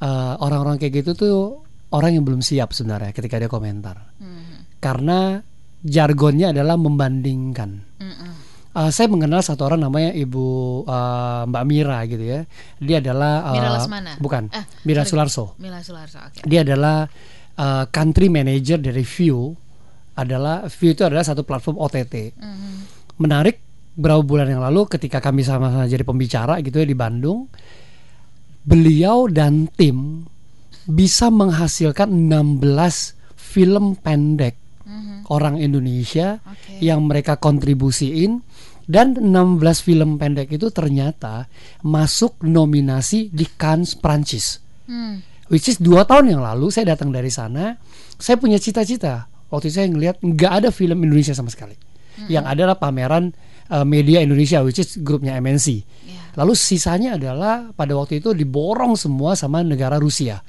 eh, 0.00 0.34
orang-orang 0.40 0.80
kayak 0.80 1.04
gitu 1.04 1.10
tuh 1.12 1.38
orang 1.92 2.16
yang 2.16 2.24
belum 2.24 2.40
siap 2.40 2.72
sebenarnya 2.72 3.12
ketika 3.12 3.36
dia 3.36 3.46
komentar. 3.46 4.10
Hmm, 4.18 4.66
Karena 4.80 5.40
jargonnya 5.82 6.52
adalah 6.54 6.76
membandingkan. 6.78 7.70
mm-mm. 8.00 8.32
Eh, 8.76 8.92
saya 8.92 9.08
mengenal 9.08 9.40
satu 9.40 9.64
orang 9.64 9.88
namanya 9.88 10.12
Ibu 10.12 10.44
eh, 10.84 11.42
Mbak 11.48 11.64
Mira 11.64 11.96
gitu 12.04 12.20
ya. 12.20 12.40
Dia 12.76 13.00
adalah 13.00 13.48
eh, 13.48 13.52
Mira 13.56 13.68
Lesmana? 13.72 14.12
bukan 14.20 14.52
Eh, 14.52 14.64
Mira 14.84 15.00
sorry. 15.08 15.10
Sularso. 15.16 15.44
Mila 15.56 15.80
Sularso, 15.80 16.20
oke. 16.20 16.44
Dia 16.44 16.60
adalah 16.60 17.08
eh, 17.56 17.84
country 17.88 18.28
manager 18.28 18.76
dari 18.76 19.00
View. 19.00 19.56
Adalah 20.16 20.68
View 20.68 20.92
itu 20.92 21.08
adalah 21.08 21.24
satu 21.24 21.40
platform 21.40 21.80
OTT. 21.80 22.36
Mhm. 22.36 22.72
Menarik 23.16 23.64
beberapa 23.96 24.20
bulan 24.20 24.44
yang 24.52 24.60
lalu 24.60 24.84
ketika 24.92 25.24
kami 25.24 25.40
sama-sama 25.40 25.88
jadi 25.88 26.04
pembicara 26.04 26.60
gitu 26.60 26.76
ya 26.76 26.84
di 26.84 26.92
Bandung, 26.92 27.48
beliau 28.60 29.24
dan 29.24 29.72
tim 29.72 30.28
bisa 30.84 31.32
menghasilkan 31.32 32.12
16 32.12 32.60
film 33.32 33.96
pendek. 33.96 34.60
Orang 35.32 35.58
Indonesia 35.58 36.38
Oke. 36.42 36.82
yang 36.82 37.06
mereka 37.06 37.38
kontribusiin 37.38 38.42
dan 38.86 39.18
16 39.18 39.58
film 39.82 40.14
pendek 40.14 40.54
itu 40.54 40.70
ternyata 40.70 41.50
masuk 41.82 42.38
nominasi 42.46 43.34
di 43.34 43.46
Cannes 43.58 43.98
Prancis. 43.98 44.62
Hmm. 44.86 45.18
Which 45.50 45.70
is 45.70 45.78
dua 45.78 46.06
tahun 46.06 46.38
yang 46.38 46.42
lalu 46.42 46.70
saya 46.74 46.94
datang 46.94 47.10
dari 47.10 47.30
sana, 47.30 47.78
saya 48.18 48.38
punya 48.38 48.58
cita-cita. 48.58 49.26
Waktu 49.50 49.70
itu 49.70 49.76
saya 49.78 49.88
ngelihat 49.90 50.16
nggak 50.22 50.52
ada 50.62 50.68
film 50.74 51.02
Indonesia 51.02 51.34
sama 51.34 51.50
sekali. 51.50 51.78
Yang 52.26 52.44
ada 52.48 52.52
adalah 52.64 52.78
pameran 52.80 53.36
uh, 53.68 53.84
media 53.84 54.24
Indonesia, 54.24 54.64
which 54.64 54.80
is 54.80 54.96
grupnya 55.04 55.36
MNC. 55.36 55.84
Ya. 56.08 56.20
Lalu 56.40 56.56
sisanya 56.56 57.20
adalah 57.20 57.70
pada 57.76 57.92
waktu 57.92 58.24
itu 58.24 58.32
diborong 58.32 58.96
semua 58.96 59.36
sama 59.36 59.60
negara 59.60 60.00
Rusia. 60.00 60.40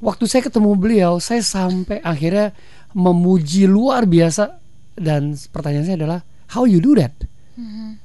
Waktu 0.00 0.24
saya 0.24 0.42
ketemu 0.48 0.70
beliau, 0.80 1.20
saya 1.20 1.44
sampai 1.44 2.00
akhirnya 2.00 2.56
memuji 2.94 3.70
luar 3.70 4.06
biasa 4.06 4.58
dan 4.98 5.34
pertanyaan 5.52 5.86
saya 5.86 5.98
adalah 6.00 6.20
how 6.52 6.66
you 6.66 6.82
do 6.82 6.98
that? 6.98 7.14
Mhm. 7.56 7.98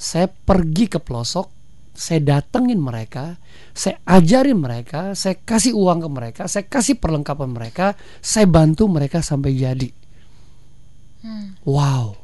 Saya 0.00 0.32
pergi 0.32 0.88
ke 0.88 0.96
pelosok, 0.96 1.52
saya 1.92 2.20
datengin 2.24 2.80
mereka, 2.80 3.36
saya 3.76 4.00
ajarin 4.08 4.56
mereka, 4.56 5.12
saya 5.12 5.36
kasih 5.36 5.76
uang 5.76 6.00
ke 6.00 6.08
mereka, 6.08 6.42
saya 6.48 6.64
kasih 6.64 6.96
perlengkapan 6.96 7.52
mereka, 7.52 7.92
saya 8.24 8.48
bantu 8.48 8.88
mereka 8.88 9.20
sampai 9.20 9.52
jadi. 9.52 9.92
Hmm. 11.20 11.60
Wow. 11.68 12.16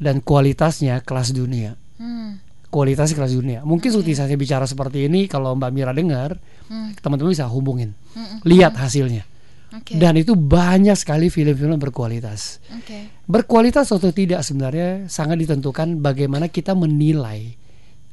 Dan 0.00 0.26
kualitasnya 0.26 1.06
kelas 1.06 1.30
dunia. 1.30 1.78
Hmm. 2.02 2.42
Kualitasnya 2.66 3.14
kelas 3.14 3.34
dunia. 3.38 3.62
Mungkin 3.62 3.94
seperti 3.94 4.18
saya 4.18 4.34
bicara 4.34 4.66
seperti 4.66 5.06
ini 5.06 5.30
kalau 5.30 5.54
Mbak 5.54 5.70
Mira 5.70 5.94
dengar, 5.94 6.34
Hmm. 6.66 6.94
teman-teman 6.98 7.30
bisa 7.30 7.46
hubungin. 7.46 7.94
Hmm. 8.18 8.42
Lihat 8.42 8.74
hasilnya. 8.74 9.29
Oke. 9.70 9.94
Dan 9.94 10.18
itu 10.18 10.34
banyak 10.34 10.98
sekali 10.98 11.30
film-film 11.30 11.78
berkualitas. 11.78 12.58
Oke. 12.74 13.22
Berkualitas 13.30 13.90
atau 13.94 14.10
tidak 14.10 14.42
sebenarnya 14.42 15.06
sangat 15.06 15.38
ditentukan 15.46 16.02
bagaimana 16.02 16.50
kita 16.50 16.74
menilai 16.74 17.54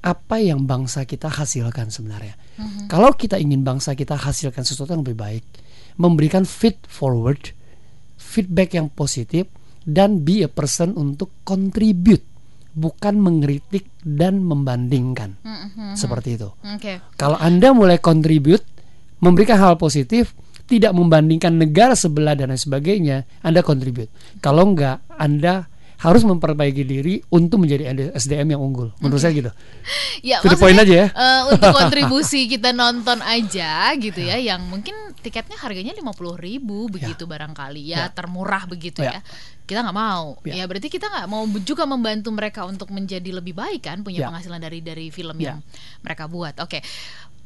apa 0.05 0.37
yang 0.37 0.69
bangsa 0.69 1.03
kita 1.09 1.27
hasilkan 1.27 1.89
sebenarnya. 1.89 2.37
Mhm. 2.61 2.87
Kalau 2.87 3.09
kita 3.17 3.41
ingin 3.41 3.65
bangsa 3.65 3.97
kita 3.97 4.13
hasilkan 4.13 4.61
sesuatu 4.61 4.93
yang 4.93 5.01
lebih 5.01 5.17
baik, 5.17 5.43
memberikan 5.97 6.45
feed 6.45 6.77
forward, 6.85 7.51
feedback 8.15 8.77
yang 8.77 8.93
positif, 8.93 9.49
dan 9.83 10.21
be 10.21 10.45
a 10.45 10.51
person 10.51 10.93
untuk 10.93 11.33
contribute, 11.41 12.23
bukan 12.77 13.17
mengkritik 13.17 13.89
dan 14.05 14.45
membandingkan. 14.45 15.41
Mhm. 15.41 15.97
Seperti 15.97 16.37
itu. 16.37 16.53
Oke. 16.61 17.01
Kalau 17.17 17.35
Anda 17.41 17.73
mulai 17.73 17.97
contribute, 17.97 18.63
memberikan 19.17 19.57
hal 19.57 19.81
positif, 19.81 20.37
tidak 20.67 20.91
membandingkan 20.91 21.55
negara 21.55 21.95
sebelah 21.95 22.35
dan 22.35 22.51
lain 22.51 22.59
sebagainya, 22.59 23.23
Anda 23.41 23.63
contribute. 23.63 24.11
Kalau 24.43 24.67
enggak, 24.67 24.99
Anda 25.15 25.65
harus 25.97 26.21
memperbaiki 26.21 26.85
diri 26.85 27.25
untuk 27.33 27.65
menjadi 27.65 28.13
SDM 28.13 28.53
yang 28.53 28.61
unggul. 28.61 28.93
Menurut 29.01 29.17
saya 29.17 29.33
gitu. 29.33 29.49
Ya, 30.21 30.37
point 30.45 30.77
maksudnya, 30.77 30.85
aja 30.85 30.93
ya. 30.93 31.07
eh, 31.09 31.41
untuk 31.57 31.73
kontribusi 31.81 32.45
kita 32.45 32.69
nonton 32.69 33.17
aja 33.25 33.97
gitu 33.97 34.21
ya, 34.21 34.37
yang 34.37 34.61
mungkin 34.69 34.93
tiketnya 35.25 35.57
harganya 35.57 35.97
lima 35.97 36.13
puluh 36.13 36.37
ribu 36.37 36.85
begitu 36.85 37.25
barangkali 37.25 37.97
ya, 37.97 38.05
Ya. 38.05 38.13
termurah 38.13 38.69
begitu 38.69 39.01
ya. 39.01 39.17
Ya. 39.17 39.19
Kita 39.65 39.81
nggak 39.81 39.97
mau, 39.97 40.37
Ya. 40.45 40.61
ya 40.61 40.63
berarti 40.69 40.85
kita 40.85 41.09
nggak 41.09 41.27
mau 41.33 41.43
juga 41.65 41.89
membantu 41.89 42.29
mereka 42.29 42.69
untuk 42.69 42.93
menjadi 42.93 43.33
lebih 43.33 43.57
baik 43.57 43.89
kan, 43.89 44.05
punya 44.05 44.21
Ya. 44.21 44.27
penghasilan 44.29 44.61
dari 44.61 44.85
dari 44.85 45.09
film 45.09 45.41
Ya. 45.41 45.57
yang 45.57 45.65
mereka 46.05 46.29
buat. 46.29 46.61
Oke. 46.61 46.85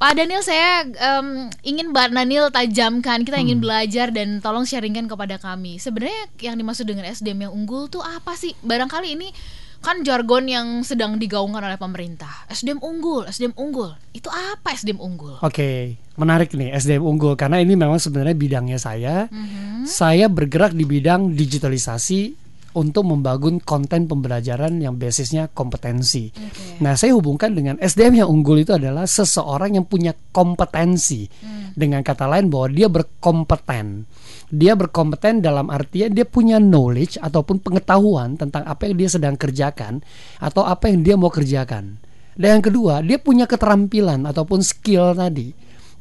Pak 0.01 0.17
Daniel, 0.17 0.41
saya 0.41 0.81
em, 0.81 1.45
ingin 1.61 1.93
Mbak 1.93 2.09
Daniel 2.09 2.49
tajamkan, 2.49 3.21
kita 3.21 3.37
Hmm. 3.37 3.45
ingin 3.45 3.59
belajar 3.61 4.09
dan 4.09 4.41
tolong 4.41 4.65
sharingkan 4.65 5.05
kepada 5.05 5.37
kami. 5.37 5.77
Sebenarnya 5.77 6.25
yang 6.41 6.57
dimaksud 6.57 6.89
dengan 6.89 7.05
SDM 7.05 7.45
yang 7.45 7.53
unggul 7.53 7.85
tuh 7.85 8.01
apa 8.01 8.33
sih? 8.33 8.57
Barangkali 8.65 9.13
ini 9.13 9.29
kan 9.77 10.01
jargon 10.01 10.49
yang 10.49 10.81
sedang 10.81 11.21
digaungkan 11.21 11.61
oleh 11.61 11.77
pemerintah. 11.77 12.49
SDM 12.49 12.81
unggul, 12.81 13.29
SDM 13.29 13.53
unggul. 13.53 13.93
Itu 14.09 14.33
apa 14.33 14.73
SDM 14.73 14.97
unggul? 14.97 15.37
Oke, 15.37 16.01
menarik 16.17 16.49
nih 16.57 16.73
SDM 16.73 17.05
unggul 17.05 17.37
karena 17.37 17.61
ini 17.61 17.77
memang 17.77 18.01
sebenarnya 18.01 18.33
bidangnya 18.33 18.81
saya. 18.81 19.29
Mhm. 19.29 19.85
Saya 19.85 20.25
bergerak 20.33 20.73
di 20.73 20.81
bidang 20.81 21.37
digitalisasi 21.37 22.33
untuk 22.77 23.03
membangun 23.07 23.59
konten 23.59 24.07
pembelajaran 24.07 24.79
yang 24.79 24.95
basisnya 24.95 25.51
kompetensi. 25.51 26.31
Oke. 26.31 26.83
Nah, 26.83 26.95
saya 26.95 27.15
hubungkan 27.15 27.51
dengan 27.51 27.75
SDM 27.79 28.23
yang 28.23 28.29
unggul 28.31 28.63
itu 28.63 28.75
adalah 28.75 29.03
seseorang 29.03 29.75
yang 29.75 29.85
punya 29.87 30.15
kompetensi. 30.31 31.27
Hmm. 31.41 31.71
Dengan 31.71 32.03
kata 32.03 32.27
lain 32.27 32.51
bahwa 32.51 32.67
dia 32.71 32.87
berkompeten. 32.91 34.07
Dia 34.51 34.75
berkompeten 34.75 35.39
dalam 35.39 35.71
artian 35.71 36.11
dia 36.11 36.27
punya 36.27 36.59
knowledge 36.59 37.15
ataupun 37.23 37.63
pengetahuan 37.63 38.35
tentang 38.35 38.67
apa 38.67 38.91
yang 38.91 38.99
dia 38.99 39.07
sedang 39.07 39.39
kerjakan 39.39 40.03
atau 40.43 40.67
apa 40.67 40.91
yang 40.91 41.03
dia 41.03 41.15
mau 41.15 41.31
kerjakan. 41.31 41.95
Dan 42.35 42.59
yang 42.59 42.63
kedua, 42.63 42.99
dia 43.03 43.19
punya 43.19 43.47
keterampilan 43.47 44.27
ataupun 44.27 44.63
skill 44.63 45.15
tadi. 45.15 45.51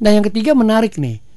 Nah, 0.01 0.11
yang 0.11 0.25
ketiga 0.25 0.57
menarik 0.57 0.97
nih. 0.97 1.30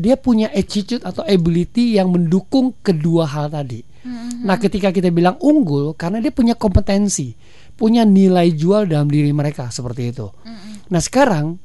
Dia 0.00 0.16
punya 0.16 0.48
attitude 0.48 1.04
atau 1.04 1.20
ability 1.28 2.00
yang 2.00 2.08
mendukung 2.08 2.72
kedua 2.80 3.28
hal 3.28 3.52
tadi. 3.52 3.84
Mhm. 3.84 4.48
Nah, 4.48 4.56
ketika 4.56 4.88
kita 4.88 5.12
bilang 5.12 5.36
unggul 5.44 5.92
karena 5.92 6.24
dia 6.24 6.32
punya 6.32 6.56
kompetensi, 6.56 7.36
punya 7.76 8.08
nilai 8.08 8.48
jual 8.56 8.88
dalam 8.88 9.12
diri 9.12 9.28
mereka 9.36 9.68
seperti 9.68 10.16
itu. 10.16 10.32
Mhm. 10.32 10.88
Nah, 10.88 11.00
sekarang 11.04 11.60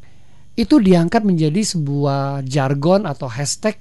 itu 0.59 0.79
diangkat 0.79 1.23
menjadi 1.23 1.63
sebuah 1.63 2.43
jargon 2.43 3.07
atau 3.07 3.27
hashtag 3.31 3.79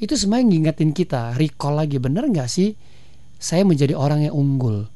itu 0.00 0.16
semuanya 0.16 0.48
ngingetin 0.48 0.96
kita, 0.96 1.36
recall 1.36 1.76
lagi 1.76 2.00
bener 2.00 2.24
nggak 2.24 2.48
sih 2.48 2.72
saya 3.36 3.64
menjadi 3.68 3.96
orang 3.96 4.28
yang 4.28 4.36
unggul. 4.36 4.88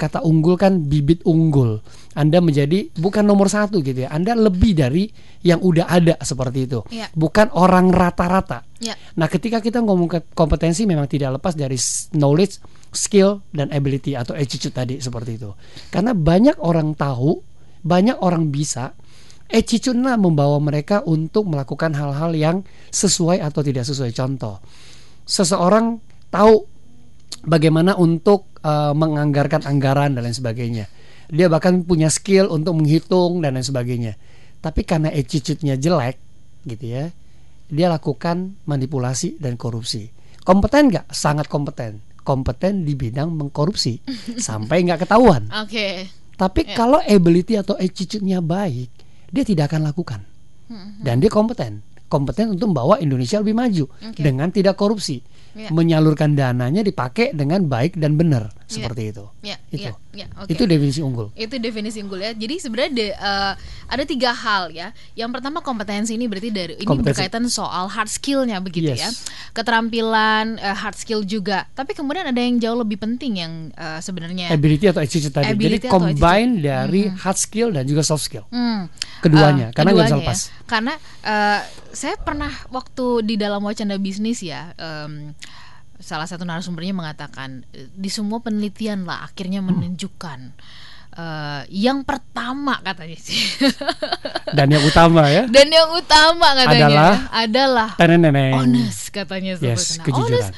Kata 0.00 0.24
unggul 0.24 0.56
kan 0.56 0.88
bibit 0.88 1.20
unggul. 1.28 1.84
Anda 2.16 2.40
menjadi 2.40 2.88
bukan 2.96 3.28
nomor 3.28 3.52
satu 3.52 3.84
gitu 3.84 4.08
ya. 4.08 4.10
Anda 4.10 4.32
lebih 4.32 4.72
dari 4.72 5.12
yang 5.44 5.60
udah 5.60 5.86
ada 5.92 6.16
seperti 6.24 6.64
itu. 6.64 6.80
Ya. 6.88 7.12
Bukan 7.12 7.52
orang 7.52 7.92
rata-rata. 7.92 8.64
Ya. 8.80 8.96
Nah, 9.20 9.28
ketika 9.28 9.60
kita 9.60 9.84
ngomong 9.84 10.08
ke 10.08 10.18
kompetensi 10.32 10.88
memang 10.88 11.04
tidak 11.04 11.36
lepas 11.36 11.52
dari 11.52 11.76
knowledge, 12.16 12.64
skill 12.90 13.44
dan 13.52 13.68
ability 13.70 14.16
atau 14.16 14.32
attitude 14.32 14.72
tadi 14.72 14.98
seperti 14.98 15.36
itu. 15.36 15.52
Karena 15.92 16.16
banyak 16.16 16.58
orang 16.64 16.96
tahu, 16.96 17.38
banyak 17.84 18.18
orang 18.24 18.48
bisa, 18.48 18.96
attitude 19.50 19.98
lah 19.98 20.16
membawa 20.16 20.56
mereka 20.62 21.02
untuk 21.04 21.50
melakukan 21.50 21.94
hal-hal 21.94 22.32
yang 22.34 22.56
sesuai 22.90 23.42
atau 23.42 23.60
tidak 23.60 23.84
sesuai. 23.86 24.14
Contoh, 24.14 24.62
seseorang 25.26 25.98
tahu 26.30 26.69
bagaimana 27.42 27.96
untuk 27.96 28.50
uh, 28.62 28.92
menganggarkan 28.92 29.64
anggaran 29.64 30.16
dan 30.16 30.26
lain 30.26 30.36
sebagainya. 30.36 30.86
Dia 31.30 31.46
bahkan 31.46 31.86
punya 31.86 32.10
skill 32.10 32.50
untuk 32.50 32.74
menghitung 32.74 33.38
dan 33.40 33.54
lain 33.54 33.64
sebagainya. 33.64 34.18
Tapi 34.60 34.82
karena 34.82 35.08
attitude-nya 35.08 35.78
jelek 35.78 36.18
gitu 36.66 36.84
ya, 36.90 37.08
dia 37.70 37.86
lakukan 37.88 38.58
manipulasi 38.66 39.38
dan 39.38 39.54
korupsi. 39.54 40.10
Kompeten 40.42 40.90
nggak? 40.90 41.06
Sangat 41.08 41.46
kompeten. 41.46 42.02
Kompeten 42.20 42.84
di 42.84 42.92
bidang 42.92 43.32
mengkorupsi 43.32 44.02
sampai 44.46 44.84
nggak 44.84 45.06
ketahuan. 45.06 45.48
Oke. 45.64 46.10
Tapi 46.34 46.60
Ya. 46.66 46.76
kalau 46.76 47.00
ability 47.00 47.56
atau 47.56 47.76
attitude-nya 47.76 48.40
baik, 48.40 48.88
dia 49.28 49.44
tidak 49.44 49.72
akan 49.72 49.86
lakukan. 49.86 50.20
Hmm, 50.66 50.98
Dan 51.00 51.20
dia 51.20 51.28
kompeten. 51.28 51.84
Kompeten 52.10 52.58
untuk 52.58 52.74
membawa 52.74 52.98
Indonesia 52.98 53.38
lebih 53.38 53.54
maju 53.54 53.84
Oke. 53.86 54.18
dengan 54.18 54.50
tidak 54.50 54.74
korupsi. 54.74 55.22
Ya. 55.52 55.66
Menyalurkan 55.68 56.32
dananya 56.32 56.80
dipakai 56.80 57.30
dengan 57.30 57.64
baik 57.64 57.94
dan 57.94 58.14
benar 58.14 58.54
seperti 58.64 59.10
itu. 59.10 59.26
Ya, 59.40 59.58
Itu. 59.68 59.82
ya, 59.82 59.92
ya, 60.14 60.26
oke. 60.36 60.46
Itu 60.48 60.62
definisi 60.64 61.00
unggul. 61.00 61.34
itu 61.34 61.56
definisi 61.56 61.98
unggul 61.98 62.20
ya. 62.20 62.30
Jadi 62.32 62.54
sebenarnya 62.56 62.92
de- 62.92 63.12
eh, 63.12 63.52
ada 63.86 64.04
tiga 64.04 64.30
hal 64.30 64.70
ya. 64.70 64.90
Yang 65.12 65.30
pertama 65.32 65.58
kompetensi 65.58 66.14
ini 66.14 66.24
berarti 66.24 66.48
dari 66.48 66.74
ini 66.76 66.84
Kompetensi. 66.84 67.18
berkaitan 67.18 67.44
soal 67.46 67.86
hard 67.88 68.06
skillnya 68.06 68.58
begitu 68.58 68.90
Yes. 68.90 69.00
ya. 69.00 69.10
Keterampilan 69.52 70.56
eh, 70.56 70.76
hard 70.76 70.94
skill 70.94 71.22
juga. 71.22 71.66
Tapi 71.70 71.92
kemudian 71.92 72.24
ada 72.24 72.38
yang 72.38 72.58
jauh 72.58 72.74
lebih 72.76 72.96
penting 72.96 73.38
yang 73.38 73.52
eh, 73.72 73.98
sebenarnya. 73.98 74.50
Ability 74.50 74.86
atau 74.86 74.98
attitude 74.98 75.30
tadi. 75.30 75.46
Ability 75.48 75.86
Jadi 75.86 75.90
combine 75.90 76.50
dari 76.58 77.06
hard 77.08 77.36
skill 77.36 77.70
dan 77.70 77.84
juga 77.84 78.02
soft 78.02 78.22
skill. 78.22 78.46
Hmm. 78.48 78.86
Keduanya, 79.20 79.70
Eh, 79.70 79.74
karena 79.74 79.90
nggak 79.90 79.98
bisa 80.00 80.08
keduanya 80.08 80.26
lepas. 80.26 80.38
ya. 80.40 80.50
Karena 80.64 80.92
eh, 81.20 81.60
saya 81.90 82.14
pernah 82.16 82.50
waktu 82.68 83.06
di 83.24 83.34
dalam 83.34 83.60
wacana 83.60 83.94
bisnis 83.96 84.40
ya. 84.40 84.72
em, 84.72 85.34
salah 86.00 86.24
satu 86.24 86.42
narasumbernya 86.42 86.96
mengatakan 86.96 87.60
di 87.74 88.08
semua 88.08 88.40
penelitian 88.40 89.04
lah 89.04 89.20
akhirnya 89.22 89.60
menunjukkan 89.60 90.40
eh, 91.12 91.62
yang 91.68 92.02
pertama 92.02 92.80
katanya 92.80 93.18
sih 93.20 93.36
Dan 94.56 94.72
yang 94.72 94.82
utama 94.82 95.28
ya. 95.28 95.44
dan 95.46 95.68
yang 95.68 95.92
utama 95.92 96.56
katanya 96.56 96.88
Adalah? 96.88 97.12
ya, 97.12 97.18
adalah 97.44 97.90
honest 98.56 99.12
katanya 99.12 99.52
Yes. 99.60 100.00
Nah, 100.00 100.04
kejujuran. 100.08 100.40
honest 100.40 100.50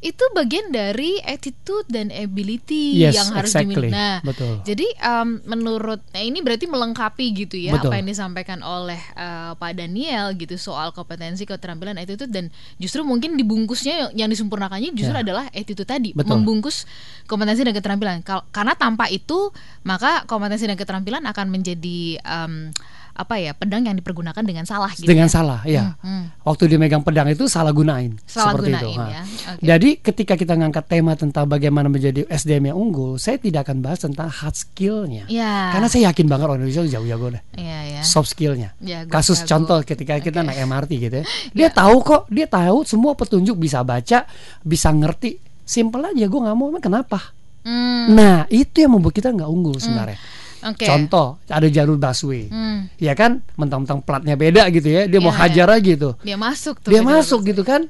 itu 0.00 0.24
bagian 0.32 0.72
dari 0.72 1.20
attitude 1.20 1.84
dan 1.86 2.08
ability 2.08 2.96
Yes, 2.96 3.20
yang 3.20 3.36
harus 3.36 3.52
exactly. 3.52 3.76
dimiliki. 3.76 3.92
Nah, 3.92 4.24
Betul. 4.24 4.64
jadi 4.64 4.86
em, 4.96 5.44
menurut 5.44 6.00
nah 6.08 6.24
ini 6.24 6.40
berarti 6.40 6.64
melengkapi 6.64 7.26
gitu 7.36 7.60
ya 7.60 7.76
Betul. 7.76 7.92
apa 7.92 8.00
yang 8.00 8.08
disampaikan 8.08 8.60
oleh 8.60 8.96
eh, 8.96 9.52
Pak 9.52 9.72
Daniel 9.76 10.32
gitu 10.34 10.56
soal 10.56 10.90
kompetensi 10.90 11.44
keterampilan 11.44 12.00
attitude 12.00 12.32
dan 12.32 12.48
justru 12.76 13.04
mungkin 13.04 13.36
dibungkusnya 13.36 14.12
yang- 14.12 14.30
disempurnakannya 14.30 14.96
justru 14.96 15.12
Ya. 15.12 15.20
adalah 15.20 15.44
attitude 15.52 15.84
tadi 15.84 16.16
Betul. 16.16 16.40
membungkus 16.40 16.88
kompetensi 17.26 17.60
dan 17.60 17.76
keterampilan. 17.76 18.24
Karena 18.24 18.72
tanpa 18.72 19.04
itu 19.06 19.52
maka 19.82 20.24
kompetensi 20.24 20.64
dan 20.64 20.80
keterampilan 20.80 21.28
akan 21.28 21.46
menjadi 21.52 22.16
em, 22.16 22.72
apa 23.20 23.36
ya 23.36 23.52
pedang 23.52 23.84
yang 23.84 23.96
dipergunakan 24.00 24.40
dengan 24.40 24.64
salah 24.64 24.88
gitu. 24.96 25.04
Dengan 25.04 25.28
ya. 25.28 25.32
salah, 25.32 25.60
ya. 25.68 25.82
Hmm. 26.00 26.32
Waktu 26.40 26.72
dia 26.72 26.78
megang 26.80 27.04
pedang 27.04 27.28
itu 27.28 27.44
salah 27.52 27.70
gunain. 27.76 28.16
Salah 28.24 28.56
seperti 28.56 28.72
itu. 28.72 28.88
gunain 28.96 28.98
Ha. 28.98 29.06
ya. 29.12 29.22
Oke. 29.52 29.62
Jadi 29.62 29.90
ketika 30.00 30.34
kita 30.40 30.56
ngangkat 30.56 30.84
tema 30.88 31.12
tentang 31.14 31.44
bagaimana 31.44 31.92
menjadi 31.92 32.24
SDM 32.32 32.72
yang 32.72 32.78
unggul, 32.80 33.20
saya 33.20 33.36
tidak 33.36 33.68
akan 33.68 33.84
bahas 33.84 34.00
tentang 34.00 34.32
hard 34.32 34.56
skillnya. 34.56 35.28
Ya. 35.28 35.76
Karena 35.76 35.86
saya 35.92 36.08
yakin 36.08 36.24
banget 36.24 36.44
orang 36.48 36.64
Indonesia 36.64 36.88
jauh 36.88 37.06
jago 37.06 37.26
deh. 37.28 37.42
Iya 37.60 37.78
ya. 37.98 38.02
Soft 38.02 38.32
skillnya. 38.32 38.72
Jago, 38.80 39.12
Kasus 39.12 39.44
contoh 39.44 39.76
ketika 39.84 40.16
kita 40.18 40.40
Oke. 40.40 40.46
naik 40.48 40.58
MRT 40.64 40.90
gitu 40.96 41.16
ya. 41.20 41.26
Dia 41.60 41.68
tahu 41.68 42.00
kok, 42.00 42.22
dia 42.32 42.48
tahu 42.48 42.88
semua 42.88 43.12
petunjuk 43.12 43.60
bisa 43.60 43.84
baca, 43.84 44.24
bisa 44.64 44.88
ngerti. 44.88 45.36
Simple 45.60 46.02
aja, 46.10 46.24
gue 46.26 46.40
nggak 46.40 46.56
mau, 46.56 46.66
emang 46.72 46.82
kenapa? 46.82 47.36
Hmm, 47.60 48.16
Nah 48.16 48.48
itu 48.48 48.80
yang 48.80 48.96
membuat 48.96 49.12
kita 49.12 49.28
nggak 49.30 49.46
unggul 49.46 49.76
sebenarnya. 49.76 50.16
Oke. 50.60 50.84
Contoh, 50.84 51.40
ada 51.46 51.64
jalur 51.66 51.96
busway. 51.96 52.46
Hmm, 52.46 52.92
Ya 52.96 53.12
kan, 53.12 53.40
mentang-mentang 53.54 54.00
platnya 54.00 54.34
beda 54.34 54.68
gitu 54.68 54.86
ya, 54.86 55.02
dia 55.04 55.16
mau 55.16 55.32
Iya, 55.32 55.40
hajar 55.40 55.68
aja 55.70 55.80
gitu. 55.80 56.10
dia 56.20 56.36
masuk 56.36 56.76
tuh. 56.78 56.90
Dia 56.90 57.00
masuk 57.00 57.40
dalam. 57.40 57.50
gitu 57.50 57.62
kan. 57.64 57.82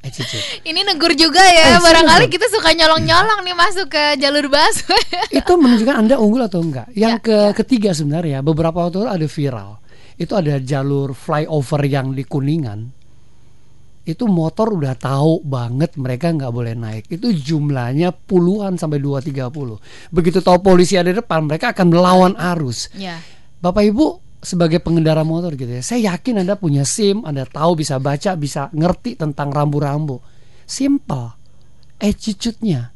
Attitude. 0.00 0.40
Ini 0.68 0.80
negur 0.82 1.12
juga 1.12 1.42
ya, 1.42 1.76
Eh, 1.76 1.80
barangkali 1.82 2.26
kita 2.26 2.48
suka 2.48 2.72
nyolong-nyolong 2.72 3.42
nih 3.42 3.52
masuk 3.52 3.86
ke 3.90 4.16
jalur 4.16 4.48
busway. 4.48 5.04
itu 5.38 5.52
menunjukkan 5.52 5.96
anda 5.98 6.16
unggul 6.16 6.40
atau 6.42 6.60
enggak. 6.60 6.88
Yang 6.90 7.12
Ya, 7.12 7.20
ke 7.20 7.36
ketiga 7.60 7.90
sebenarnya 7.92 8.40
beberapa 8.40 8.80
waktu 8.80 9.02
lalu 9.02 9.12
ada 9.12 9.26
viral. 9.26 9.70
Itu 10.16 10.32
ada 10.32 10.56
jalur 10.56 11.12
flyover 11.12 11.84
yang 11.84 12.10
di 12.10 12.24
Kuningan. 12.24 12.95
Itu 14.06 14.30
motor 14.30 14.70
udah 14.70 14.94
tahu 14.94 15.42
banget 15.42 15.98
mereka 15.98 16.30
nggak 16.30 16.52
boleh 16.54 16.78
naik. 16.78 17.10
Itu 17.10 17.34
jumlahnya 17.34 18.14
puluhan 18.14 18.78
sampai 18.78 19.02
2 19.02 19.18
30. 19.18 19.50
Begitu 20.14 20.38
tahu 20.38 20.62
polisi 20.62 20.94
ada 20.94 21.10
di 21.10 21.18
depan, 21.18 21.50
mereka 21.50 21.74
akan 21.74 21.86
melawan 21.90 22.32
arus. 22.54 22.86
ya. 22.94 23.18
Bapak 23.58 23.82
Ibu 23.82 24.06
sebagai 24.46 24.78
pengendara 24.78 25.26
motor 25.26 25.58
gitu 25.58 25.66
ya, 25.74 25.82
saya 25.82 26.14
yakin 26.14 26.46
Anda 26.46 26.54
punya 26.54 26.86
SIM, 26.86 27.26
Anda 27.26 27.42
tahu 27.50 27.82
bisa 27.82 27.98
baca, 27.98 28.38
bisa 28.38 28.70
ngerti 28.70 29.18
tentang 29.18 29.50
rambu-rambu. 29.50 30.22
Simple. 30.62 31.34
Attitude-nya 31.98 32.94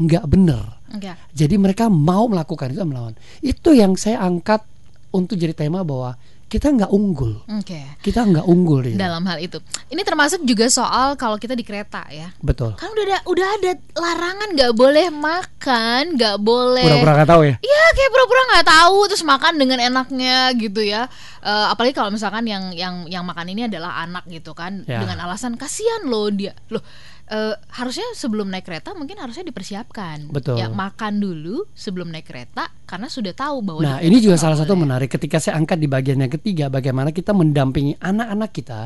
nggak 0.00 0.24
bener. 0.30 0.80
Enggak. 0.88 1.20
Jadi 1.36 1.54
mereka 1.60 1.92
mau 1.92 2.24
melakukan 2.30 2.72
itu 2.72 2.80
melawan. 2.88 3.12
Itu 3.44 3.76
yang 3.76 4.00
saya 4.00 4.24
angkat 4.24 4.64
untuk 5.12 5.36
jadi 5.36 5.52
tema 5.52 5.84
bahwa 5.84 6.16
kita 6.48 6.72
nggak 6.72 6.88
unggul. 6.88 7.44
Oke. 7.60 8.00
Kita 8.00 8.24
nggak 8.24 8.48
unggul 8.48 8.80
di 8.80 8.90
Dalam 8.96 9.20
hal 9.28 9.36
itu. 9.36 9.60
Ini 9.92 10.00
termasuk 10.00 10.40
juga 10.48 10.64
soal 10.72 11.12
kalau 11.14 11.36
kita 11.36 11.52
di 11.52 11.60
kereta 11.60 12.08
ya. 12.08 12.32
Betul. 12.40 12.72
Kan 12.80 12.88
udah 12.96 13.04
ada 13.04 13.18
udah 13.28 13.48
ada 13.60 13.72
larangan 13.92 14.48
nggak 14.56 14.72
boleh 14.72 15.06
makan, 15.12 16.16
nggak 16.16 16.36
boleh 16.40 16.88
Pura-pura 16.88 17.12
nggak 17.20 17.30
tahu 17.30 17.42
ya. 17.44 17.54
Iya 17.60 17.84
kayak 17.92 18.10
pura-pura 18.10 18.42
nggak 18.56 18.66
tahu 18.66 18.98
terus 19.12 19.24
makan 19.28 19.54
dengan 19.60 19.78
enaknya 19.78 20.36
gitu 20.56 20.80
ya. 20.80 21.04
Eh, 21.44 21.66
apalagi 21.68 21.92
kalau 21.92 22.08
misalkan 22.08 22.48
yang 22.48 22.72
yang 22.72 23.04
yang 23.12 23.28
makan 23.28 23.52
ini 23.52 23.68
adalah 23.68 24.00
anak 24.02 24.24
gitu 24.32 24.56
kan 24.56 24.88
Ya. 24.88 25.04
dengan 25.04 25.20
alasan 25.28 25.54
kasihan 25.60 26.08
loh 26.08 26.32
dia. 26.32 26.56
Loh 26.72 26.80
eh, 27.28 27.54
harusnya 27.76 28.08
sebelum 28.16 28.48
naik 28.48 28.64
kereta 28.64 28.96
mungkin 28.96 29.20
harusnya 29.20 29.44
dipersiapkan. 29.44 30.32
Betul. 30.32 30.56
Ya 30.56 30.72
makan 30.72 31.20
dulu 31.20 31.68
sebelum 31.76 32.08
naik 32.08 32.26
kereta 32.28 32.72
karena 32.88 33.08
sudah 33.12 33.32
tahu 33.36 33.60
bahwa 33.60 33.80
Nah, 33.84 33.98
ini 34.00 34.18
juga 34.18 34.40
salah 34.40 34.56
satu 34.56 34.74
menarik 34.74 35.12
ketika 35.12 35.38
saya 35.38 35.60
angkat 35.60 35.78
di 35.78 35.88
bagian 35.88 36.18
yang 36.18 36.32
ketiga 36.32 36.72
bagaimana 36.72 37.12
kita 37.12 37.36
mendampingi 37.36 38.00
anak-anak 38.00 38.50
kita 38.50 38.80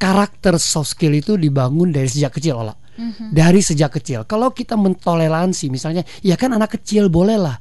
karakter 0.00 0.56
soft 0.56 0.96
skill 0.96 1.14
itu 1.14 1.36
dibangun 1.36 1.92
dari 1.92 2.08
sejak 2.08 2.36
kecil 2.40 2.58
olah. 2.58 2.76
Mhm. 2.92 3.32
Dari 3.32 3.60
sejak 3.60 3.96
kecil. 4.00 4.24
Kalau 4.28 4.52
kita 4.52 4.76
mentoleransi 4.76 5.72
misalnya, 5.72 6.04
ya 6.20 6.36
kan 6.36 6.52
anak 6.52 6.76
kecil 6.80 7.08
boleh 7.08 7.40
lah. 7.40 7.56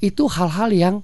Itu 0.00 0.28
hal-hal 0.28 0.72
yang 0.72 0.94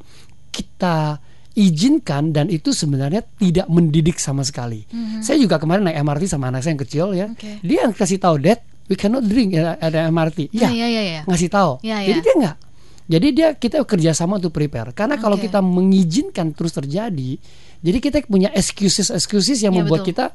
kita 0.48 1.20
izinkan 1.58 2.30
dan 2.30 2.46
itu 2.46 2.70
sebenarnya 2.70 3.26
tidak 3.34 3.66
mendidik 3.66 4.16
sama 4.16 4.46
sekali. 4.46 4.86
Saya 5.18 5.36
juga 5.36 5.58
kemarin 5.58 5.82
naik 5.84 5.98
MRT 5.98 6.24
sama 6.30 6.48
anak 6.48 6.62
saya 6.62 6.78
yang 6.78 6.82
kecil 6.82 7.06
ya. 7.12 7.26
Oke. 7.28 7.58
Dia 7.60 7.78
yang 7.84 7.92
kasih 7.92 8.16
tahu, 8.16 8.38
"Dad, 8.38 8.62
we 8.86 8.94
cannot 8.94 9.26
drink 9.26 9.52
the 9.52 10.00
MRT." 10.06 10.54
Iya 10.54 10.70
Ya, 10.70 10.70
iya 10.70 10.86
iya. 10.88 11.02
iya. 11.02 11.22
ngasih 11.26 11.50
tahu. 11.50 11.72
Ya, 11.82 11.98
Jadi 12.00 12.14
ya. 12.14 12.24
dia 12.24 12.34
nggak. 12.38 12.56
Jadi 13.08 13.26
dia 13.32 13.48
kita 13.52 13.76
kerjasama 13.82 14.36
untuk 14.36 14.52
prepare. 14.52 14.92
Karena 14.92 15.16
kalau 15.16 15.34
Oke. 15.34 15.48
kita 15.48 15.58
mengizinkan 15.58 16.52
terus 16.52 16.70
terjadi, 16.70 17.40
jadi 17.80 17.98
kita 17.98 18.20
punya 18.24 18.52
excuses 18.52 19.08
excuses 19.08 19.58
yang 19.58 19.72
Ya, 19.72 19.80
membuat 19.80 20.04
betul. 20.04 20.12
kita 20.12 20.26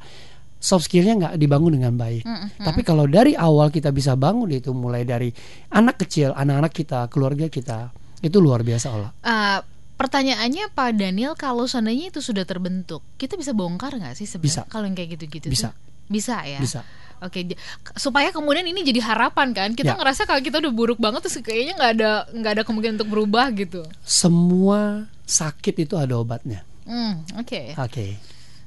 soft 0.57 0.87
skillnya 0.87 1.13
nggak 1.13 1.33
dibangun 1.37 1.75
dengan 1.75 1.93
baik. 1.93 2.23
Tapi 2.57 2.81
kalau 2.81 3.05
dari 3.05 3.37
awal 3.37 3.69
kita 3.69 3.91
bisa 3.91 4.15
bangun 4.15 4.49
itu 4.49 4.73
mulai 4.73 5.03
dari 5.03 5.29
anak 5.69 6.01
kecil, 6.01 6.33
anak-anak 6.33 6.71
kita, 6.71 6.99
keluarga 7.07 7.45
kita, 7.45 7.91
itu 8.19 8.37
luar 8.39 8.63
biasa 8.63 8.87
olah. 8.89 9.11
Eh, 9.21 9.59
pertanyaannya 10.03 10.69
Pak 10.69 10.89
Daniel 10.93 11.33
kalau 11.33 11.63
seandainya 11.63 12.11
itu 12.11 12.19
sudah 12.19 12.43
terbentuk, 12.43 12.99
kita 13.15 13.33
bisa 13.33 13.55
bongkar 13.55 13.95
nggak 13.95 14.13
sih 14.13 14.27
sebenarnya 14.27 14.67
kalau 14.67 14.85
yang 14.85 14.93
kayak 14.93 15.15
gitu-gitu? 15.15 15.47
Bisa. 15.47 15.71
tuh? 15.71 15.75
Bisa 16.11 16.35
ya. 16.43 16.59
Bisa. 16.59 16.83
Oke, 17.23 17.55
supaya 17.95 18.35
kemudian 18.35 18.67
ini 18.67 18.83
jadi 18.83 18.99
harapan 18.99 19.55
kan. 19.55 19.69
Kita 19.71 19.95
Ya. 19.95 19.97
ngerasa 19.97 20.27
kalau 20.27 20.43
kita 20.43 20.59
udah 20.59 20.73
buruk 20.75 20.99
banget 20.99 21.23
terus 21.23 21.39
kayaknya 21.39 21.79
nggak 21.79 21.91
ada 21.95 22.11
nggak 22.35 22.51
ada 22.59 22.63
kemungkinan 22.67 22.99
untuk 22.99 23.09
berubah 23.15 23.47
gitu. 23.55 23.87
Semua 24.03 25.07
sakit 25.23 25.87
itu 25.87 25.95
ada 25.95 26.19
obatnya. 26.19 26.67
Hmm, 26.83 27.23
oke. 27.39 27.79
Oke. 27.79 28.19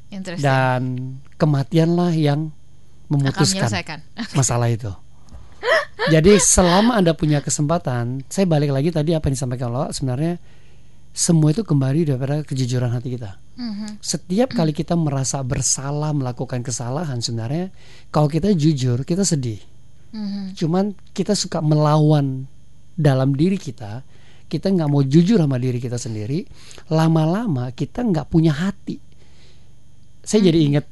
Interesting. 0.08 0.40
Dan 0.40 0.80
kematianlah 1.36 2.16
yang 2.16 2.48
memutuskan 3.12 3.68
masalah 4.40 4.72
itu. 4.72 4.88
Jadi 6.08 6.38
selama 6.38 6.96
Anda 6.96 7.12
punya 7.12 7.44
kesempatan, 7.44 8.24
saya 8.28 8.48
balik 8.48 8.72
lagi 8.72 8.88
tadi 8.88 9.12
apa 9.12 9.28
yang 9.28 9.34
disampaikan 9.36 9.68
Allah 9.68 9.90
sebenarnya 9.92 10.40
semua 11.16 11.48
itu 11.48 11.64
kembali 11.64 12.12
daripada 12.12 12.44
kejujuran 12.44 12.92
hati 12.92 13.16
kita. 13.16 13.40
Mhm. 13.56 14.04
Setiap 14.04 14.52
kali 14.52 14.76
kita 14.76 14.92
merasa 14.92 15.40
bersalah 15.40 16.12
melakukan 16.12 16.60
kesalahan 16.60 17.24
sebenarnya 17.24 17.72
kalau 18.12 18.28
kita 18.28 18.52
jujur 18.52 19.00
kita 19.00 19.24
sedih. 19.24 19.56
Mhm. 20.12 20.52
Cuman 20.52 20.92
kita 21.16 21.32
suka 21.32 21.64
melawan 21.64 22.44
dalam 23.00 23.32
diri 23.32 23.56
kita. 23.56 24.04
Kita 24.46 24.68
nggak 24.70 24.92
mau 24.92 25.02
jujur 25.02 25.40
sama 25.40 25.56
diri 25.56 25.80
kita 25.80 25.96
sendiri. 25.96 26.44
Lama-lama 26.92 27.72
kita 27.72 28.04
nggak 28.04 28.28
punya 28.28 28.52
hati. 28.52 29.00
Saya 30.20 30.52
jadi 30.52 30.58
ingat 30.68 30.86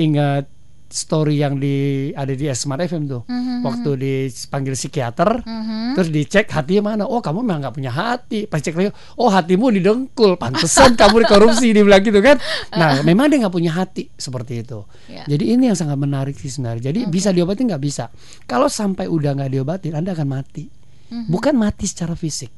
ingat 0.00 0.48
story 0.90 1.38
yang 1.38 1.56
di 1.56 2.10
ada 2.12 2.34
di 2.34 2.50
Smart 2.50 2.82
FM 2.82 3.06
tuh. 3.06 3.22
Mhm. 3.24 3.62
Waktu 3.62 3.90
dipanggil 3.94 4.74
psikiater, 4.74 5.40
Mhm. 5.46 5.94
terus 5.94 6.10
dicek 6.10 6.50
hatinya 6.50 6.92
mana. 6.92 7.04
Oh 7.06 7.22
kamu 7.22 7.46
memang 7.46 7.62
nggak 7.62 7.74
punya 7.78 7.94
hati. 7.94 8.50
Pas 8.50 8.58
cek 8.58 8.74
lagi, 8.74 8.90
oh 9.16 9.30
hatimu 9.30 9.70
didengkul. 9.70 10.34
Pantesan 10.34 10.98
kamu 10.98 11.24
dikorupsi 11.24 11.70
dibilang 11.70 12.02
gitu 12.02 12.18
kan. 12.18 12.36
Nah 12.74 13.00
memang 13.08 13.30
dia 13.30 13.46
nggak 13.46 13.54
punya 13.54 13.72
hati 13.72 14.10
seperti 14.12 14.66
itu. 14.66 14.82
Ya. 15.06 15.22
Jadi 15.30 15.54
ini 15.54 15.70
yang 15.70 15.78
sangat 15.78 15.94
menarik 15.96 16.34
sih 16.34 16.50
sebenarnya. 16.50 16.90
Jadi 16.90 17.06
bisa 17.06 17.30
diobatin 17.30 17.70
nggak 17.70 17.82
bisa. 17.82 18.10
Kalau 18.44 18.66
sampai 18.66 19.06
udah 19.06 19.38
nggak 19.38 19.50
diobatin, 19.54 19.94
anda 19.94 20.10
akan 20.12 20.26
mati. 20.26 20.66
Mhm. 21.10 21.30
Bukan 21.30 21.54
mati 21.54 21.86
secara 21.86 22.18
fisik, 22.18 22.50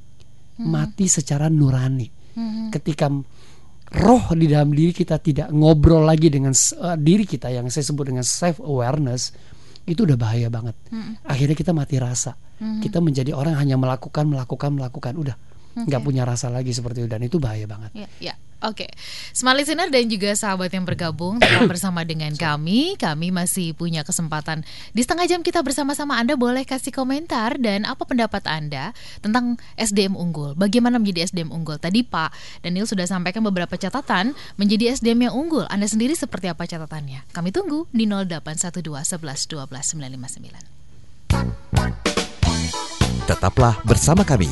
mati 0.59 1.05
secara 1.05 1.53
nurani. 1.53 2.09
Mhm. 2.33 2.73
Ketika 2.73 3.13
roh 3.93 4.25
di 4.33 4.47
dalam 4.49 4.73
diri 4.73 4.93
kita 4.95 5.21
tidak 5.21 5.53
ngobrol 5.53 6.05
lagi 6.05 6.33
dengan 6.33 6.53
eh, 6.57 6.97
diri 6.97 7.29
kita 7.29 7.53
yang 7.53 7.69
saya 7.69 7.85
sebut 7.85 8.09
dengan 8.09 8.25
self 8.25 8.63
awareness, 8.63 9.37
itu 9.85 10.07
udah 10.07 10.17
bahaya 10.17 10.49
banget. 10.49 10.77
Mhm. 10.89 11.27
Akhirnya 11.27 11.57
kita 11.59 11.73
mati 11.75 11.99
rasa. 11.99 12.39
Kita 12.63 13.03
menjadi 13.03 13.35
orang 13.35 13.59
hanya 13.59 13.75
melakukan, 13.75 14.23
melakukan, 14.23 14.79
melakukan. 14.79 15.19
Udah 15.19 15.35
nggak 15.73 16.01
Oke. 16.01 16.07
punya 16.07 16.23
rasa 16.29 16.53
lagi 16.53 16.73
seperti 16.77 17.05
itu 17.05 17.09
dan 17.09 17.23
itu 17.25 17.41
bahaya 17.41 17.65
banget. 17.65 17.91
Ya, 17.97 18.09
ya. 18.21 18.35
Oke, 18.63 18.87
Smart 19.35 19.59
Listener 19.59 19.91
dan 19.91 20.07
juga 20.07 20.31
sahabat 20.39 20.71
yang 20.71 20.87
bergabung 20.87 21.43
tetap 21.43 21.67
bersama 21.67 22.07
dengan 22.07 22.31
kami. 22.39 22.95
Kami 22.95 23.35
masih 23.35 23.75
punya 23.75 24.07
kesempatan 24.07 24.63
di 24.95 25.03
setengah 25.03 25.27
jam 25.27 25.43
kita 25.43 25.67
bersama-sama. 25.67 26.15
Anda 26.15 26.39
boleh 26.39 26.63
kasih 26.63 26.95
komentar 26.95 27.59
dan 27.59 27.83
apa 27.83 28.07
pendapat 28.07 28.47
Anda 28.47 28.95
tentang 29.19 29.59
SDM 29.75 30.15
unggul. 30.15 30.55
Bagaimana 30.55 31.03
menjadi 31.03 31.27
SDM 31.27 31.51
unggul? 31.51 31.83
Tadi 31.83 32.07
Pak 32.07 32.63
Daniel 32.63 32.87
sudah 32.87 33.11
sampaikan 33.11 33.43
beberapa 33.43 33.75
catatan 33.75 34.39
menjadi 34.55 34.95
SDM 34.95 35.27
yang 35.27 35.35
unggul. 35.35 35.67
Anda 35.67 35.91
sendiri 35.91 36.15
seperti 36.15 36.47
apa 36.47 36.63
catatannya? 36.63 37.35
Kami 37.35 37.51
tunggu 37.51 37.91
di 37.91 38.07
0812 38.07 38.79
11 39.19 39.51
12 39.51 39.99
959. 42.07 42.12
Tetaplah 43.23 43.79
bersama 43.87 44.27
kami. 44.27 44.51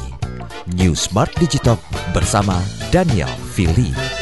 New 0.78 0.94
Smart 0.94 1.34
Digital 1.42 1.74
bersama 2.14 2.62
Daniel 2.94 3.30
Fili. 3.50 4.19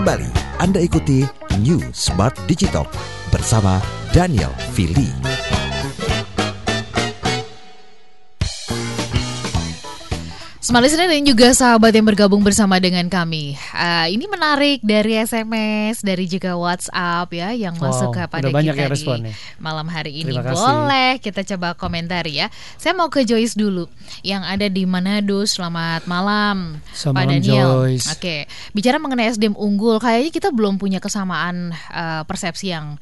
Kembali 0.00 0.32
Anda 0.56 0.80
ikuti 0.80 1.28
New 1.60 1.76
Smart 1.92 2.32
Digital 2.48 2.88
bersama 3.28 3.84
Daniel 4.16 4.48
Fili. 4.72 5.29
Smart 10.70 10.86
Listener 10.86 11.10
dan 11.10 11.26
juga 11.26 11.50
sahabat 11.50 11.90
yang 11.90 12.06
bergabung 12.06 12.46
bersama 12.46 12.78
dengan 12.78 13.02
kami. 13.10 13.58
Ah, 13.74 14.06
ini 14.06 14.30
menarik 14.30 14.78
dari 14.86 15.18
SMS, 15.18 15.98
dari 15.98 16.30
juga 16.30 16.54
WhatsApp 16.54 17.26
ya 17.34 17.50
yang 17.50 17.74
Wow, 17.74 17.90
masuk 17.90 18.14
kepada 18.14 18.54
banyak 18.54 18.78
kita 18.78 18.86
yang 18.86 18.92
respon 18.94 19.18
di 19.26 19.34
malam 19.58 19.90
hari 19.90 20.22
ini. 20.22 20.30
Boleh 20.38 21.18
kita 21.18 21.42
coba 21.42 21.74
komentar 21.74 22.22
ya. 22.30 22.54
Saya 22.78 22.94
mau 22.94 23.10
ke 23.10 23.26
Joyce 23.26 23.58
dulu 23.58 23.90
yang 24.22 24.46
ada 24.46 24.70
di 24.70 24.86
Manado. 24.86 25.42
Selamat 25.42 26.06
malam, 26.06 26.78
Selamat 26.94 27.18
Pak 27.18 27.24
malam, 27.26 27.32
Daniel. 27.42 27.70
Joyce. 27.74 28.06
Oke, 28.14 28.36
bicara 28.70 29.02
mengenai 29.02 29.26
SDM 29.34 29.58
unggul, 29.58 29.98
kayaknya 29.98 30.30
kita 30.30 30.54
belum 30.54 30.78
punya 30.78 31.02
kesamaan 31.02 31.74
eh, 31.74 32.22
persepsi 32.30 32.70
yang 32.70 32.94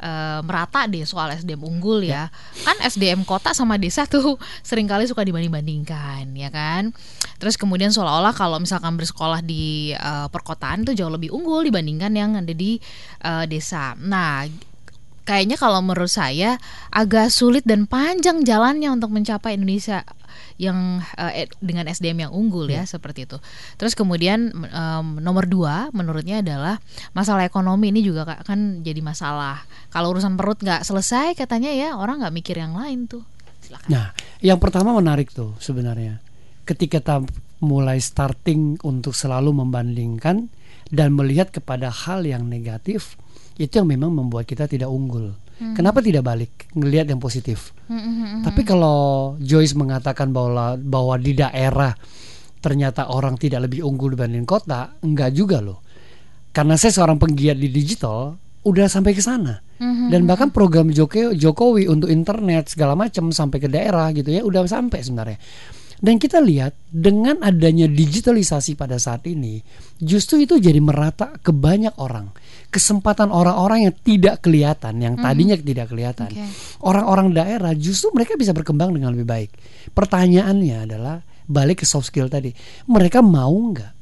eh, 0.00 0.40
merata 0.44 0.84
deh 0.86 1.04
soal 1.04 1.34
SDM 1.36 1.62
unggul 1.64 2.04
ya. 2.04 2.28
Kan 2.64 2.76
SDM 2.84 3.24
kota 3.24 3.52
sama 3.52 3.76
desa 3.80 4.08
tuh 4.12 4.36
sering 4.60 4.88
kali 4.88 5.08
suka 5.08 5.24
dibanding-bandingkan, 5.24 6.30
ya 6.36 6.48
kan? 6.52 6.92
Terus 7.36 7.56
kemudian 7.60 7.92
seolah-olah 7.92 8.32
kalau 8.32 8.56
misalkan 8.60 8.96
bersekolah 8.96 9.40
di 9.44 9.96
eh, 9.96 10.28
perkotaan 10.30 10.84
itu 10.84 10.92
jauh 10.96 11.12
lebih 11.12 11.32
unggul 11.32 11.64
dibandingkan 11.64 12.12
yang 12.12 12.30
ada 12.36 12.52
di 12.52 12.78
eh, 13.24 13.44
desa. 13.48 13.96
Nah, 13.98 14.46
kayaknya 15.26 15.58
kalau 15.58 15.82
menurut 15.82 16.08
saya 16.08 16.56
agak 16.94 17.28
sulit 17.34 17.66
dan 17.66 17.84
panjang 17.90 18.46
jalannya 18.46 18.88
untuk 18.94 19.10
mencapai 19.10 19.58
Indonesia 19.58 20.06
yang 20.56 21.04
eh, 21.20 21.50
dengan 21.60 21.84
SDM 21.90 22.28
yang 22.28 22.32
unggul 22.32 22.64
ya 22.70 22.88
seperti 22.88 23.28
itu. 23.28 23.36
Terus 23.76 23.92
kemudian 23.92 24.54
em, 24.54 25.06
nomor 25.20 25.44
dua 25.44 25.92
menurutnya 25.92 26.40
adalah 26.40 26.80
masalah 27.12 27.44
ekonomi 27.44 27.92
ini 27.92 28.00
juga 28.00 28.24
ka- 28.24 28.40
kan 28.46 28.80
jadi 28.80 29.02
masalah. 29.04 29.66
Kalau 29.92 30.16
urusan 30.16 30.38
perut 30.40 30.56
nggak 30.62 30.86
selesai 30.86 31.36
katanya 31.36 31.74
ya 31.74 31.88
orang 32.00 32.24
nggak 32.24 32.34
mikir 32.34 32.56
yang 32.56 32.72
lain 32.72 33.04
tuh. 33.04 33.24
Silakan. 33.60 33.88
Nah, 33.92 34.06
yang 34.40 34.56
pertama 34.56 34.96
menarik 34.96 35.28
tuh 35.34 35.52
sebenarnya. 35.60 36.22
Ketika 36.64 36.98
kita 36.98 37.16
mulai 37.62 38.00
starting 38.00 38.80
untuk 38.84 39.12
selalu 39.16 39.64
membandingkan 39.64 40.48
dan 40.90 41.14
melihat 41.14 41.50
kepada 41.50 41.90
hal 41.90 42.22
yang 42.22 42.46
negatif, 42.46 43.18
itu 43.58 43.80
yang 43.82 43.88
memang 43.88 44.12
membuat 44.14 44.46
kita 44.46 44.68
tidak 44.70 44.90
unggul. 44.90 45.34
Kenapa 45.56 46.04
tidak 46.04 46.20
balik 46.20 46.68
ngelihat 46.76 47.08
yang 47.08 47.16
positif? 47.16 47.72
Tapi 48.44 48.60
kalau 48.60 49.34
Joyce 49.40 49.72
mengatakan 49.72 50.28
bahwa 50.28 50.76
bahwa 50.76 51.16
di 51.16 51.32
daerah 51.32 51.96
ternyata 52.60 53.08
orang 53.08 53.40
tidak 53.40 53.64
lebih 53.64 53.80
unggul 53.80 54.12
dibanding 54.12 54.44
kota, 54.44 55.00
enggak 55.00 55.32
juga 55.32 55.64
loh. 55.64 55.80
Karena 56.52 56.76
saya 56.76 56.92
seorang 56.92 57.16
penggiat 57.16 57.56
di 57.56 57.72
digital, 57.72 58.36
udah 58.68 58.84
sampai 58.84 59.16
ke 59.16 59.22
sana. 59.24 59.64
Dan 60.12 60.24
bahkan 60.28 60.52
program 60.52 60.88
Jokowi, 60.92 61.36
Jokowi 61.36 61.84
untuk 61.88 62.08
internet 62.12 62.72
segala 62.72 62.96
macam 62.96 63.32
sampai 63.32 63.56
ke 63.60 63.68
daerah 63.68 64.12
gitu 64.12 64.28
ya, 64.28 64.44
udah 64.44 64.64
sampai 64.68 65.00
sebenarnya. 65.00 65.38
Dan 65.96 66.20
kita 66.20 66.44
lihat 66.44 66.76
dengan 66.92 67.40
adanya 67.40 67.88
digitalisasi 67.88 68.76
pada 68.76 69.00
saat 69.00 69.24
ini, 69.24 69.64
justru 69.96 70.44
itu 70.44 70.60
jadi 70.60 70.76
merata 70.76 71.40
ke 71.40 71.52
banyak 71.52 71.96
orang. 71.96 72.32
Kesempatan 72.68 73.32
orang-orang 73.32 73.88
yang 73.88 73.94
tidak 74.04 74.44
kelihatan, 74.44 75.00
yang 75.00 75.14
tadinya 75.16 75.56
tidak 75.56 75.88
kelihatan. 75.88 76.28
Orang-orang 76.84 77.32
daerah 77.32 77.72
justru 77.72 78.12
mereka 78.12 78.36
bisa 78.36 78.52
berkembang 78.52 78.92
dengan 78.92 79.16
lebih 79.16 79.24
baik. 79.24 79.50
Pertanyaannya 79.96 80.76
adalah 80.84 81.24
balik 81.48 81.80
ke 81.80 81.86
soft 81.88 82.12
skill 82.12 82.28
tadi. 82.28 82.52
Mereka 82.90 83.24
mau 83.24 83.54
nggak? 83.54 83.92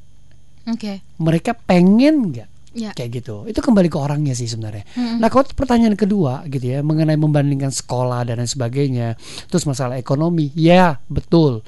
Oke. 0.74 1.04
Mereka 1.20 1.54
pengen 1.68 2.32
nggak? 2.32 2.48
Ya. 2.74 2.90
Kayak 2.90 3.22
gitu. 3.22 3.46
Itu 3.46 3.62
kembali 3.62 3.86
ke 3.86 3.94
orangnya 3.94 4.34
sih 4.34 4.50
sebenarnya. 4.50 4.82
Nah, 5.22 5.30
kalau 5.30 5.46
pertanyaan 5.46 5.94
kedua 5.94 6.42
gitu 6.50 6.74
ya 6.74 6.82
mengenai 6.82 7.14
membandingkan 7.14 7.70
sekolah 7.70 8.26
dan 8.26 8.42
lain 8.42 8.50
sebagainya, 8.50 9.14
terus 9.46 9.62
masalah 9.64 9.94
ekonomi, 9.94 10.50
ya 10.58 10.98
betul. 11.06 11.62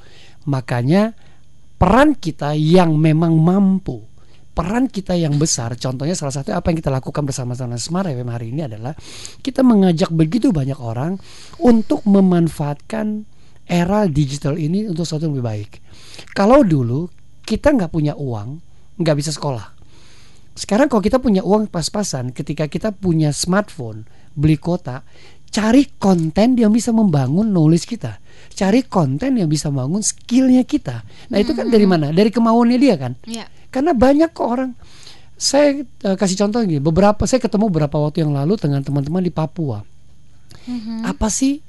Makanya 0.51 1.15
peran 1.79 2.11
kita 2.19 2.51
yang 2.59 2.99
memang 2.99 3.39
mampu, 3.39 4.03
peran 4.51 4.91
kita 4.91 5.15
yang 5.15 5.39
besar, 5.39 5.79
contohnya 5.79 6.11
salah 6.11 6.35
satu 6.35 6.51
apa 6.51 6.73
yang 6.73 6.77
kita 6.83 6.91
lakukan 6.91 7.23
bersama-sama 7.23 7.79
Smart 7.79 8.11
FM 8.11 8.27
hari 8.27 8.51
ini 8.51 8.67
adalah 8.67 8.91
kita 9.39 9.63
mengajak 9.63 10.11
begitu 10.11 10.51
banyak 10.51 10.75
orang 10.81 11.15
untuk 11.63 12.03
memanfaatkan 12.03 13.23
era 13.63 14.07
digital 14.11 14.59
ini 14.59 14.89
untuk 14.91 15.07
sesuatu 15.07 15.29
yang 15.29 15.39
lebih 15.39 15.47
baik. 15.47 15.71
Kalau 16.33 16.67
dulu 16.67 17.07
kita 17.45 17.71
nggak 17.71 17.93
punya 17.93 18.17
uang, 18.17 18.59
nggak 18.99 19.15
bisa 19.15 19.31
sekolah. 19.31 19.76
Sekarang 20.57 20.89
kalau 20.89 21.05
kita 21.05 21.21
punya 21.21 21.45
uang 21.45 21.69
pas-pasan, 21.69 22.33
ketika 22.33 22.65
kita 22.65 22.89
punya 22.89 23.29
smartphone, 23.29 24.09
beli 24.33 24.57
kota, 24.57 25.05
cari 25.53 25.85
konten 26.01 26.57
yang 26.57 26.73
bisa 26.73 26.89
membangun 26.89 27.53
knowledge 27.53 27.85
kita, 27.85 28.17
cari 28.57 28.81
konten 28.89 29.37
yang 29.37 29.45
bisa 29.45 29.69
membangun 29.69 30.01
skillnya 30.01 30.65
kita. 30.65 31.05
Nah 31.29 31.37
itu 31.37 31.53
kan 31.53 31.69
dari 31.69 31.85
mana? 31.85 32.09
Dari 32.09 32.33
kemauannya 32.33 32.77
dia 32.81 32.97
kan? 32.97 33.13
Ya. 33.29 33.45
Karena 33.69 33.93
banyak 33.93 34.33
kok 34.33 34.47
orang. 34.49 34.71
Saya 35.37 35.85
eh, 35.85 36.15
kasih 36.17 36.37
contoh 36.41 36.65
gini, 36.65 36.81
beberapa 36.81 37.29
saya 37.29 37.37
ketemu 37.37 37.69
beberapa 37.69 38.01
waktu 38.01 38.25
yang 38.25 38.33
lalu 38.33 38.57
dengan 38.57 38.81
teman-teman 38.81 39.21
di 39.21 39.29
Papua. 39.29 39.85
Mhm. 40.65 41.05
Apa 41.05 41.29
sih 41.29 41.61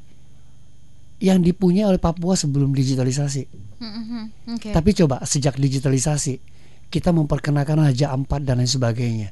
yang 1.21 1.45
dipunya 1.45 1.85
oleh 1.85 2.01
Papua 2.01 2.33
sebelum 2.35 2.73
digitalisasi? 2.73 3.43
Mhm. 3.79 4.57
Oke. 4.57 4.71
Tapi 4.73 4.91
coba 4.97 5.21
sejak 5.29 5.61
digitalisasi, 5.61 6.41
kita 6.89 7.13
memperkenalkan 7.13 7.85
Raja 7.85 8.11
Ampat 8.11 8.49
dan 8.49 8.59
lain 8.59 8.69
sebagainya. 8.69 9.29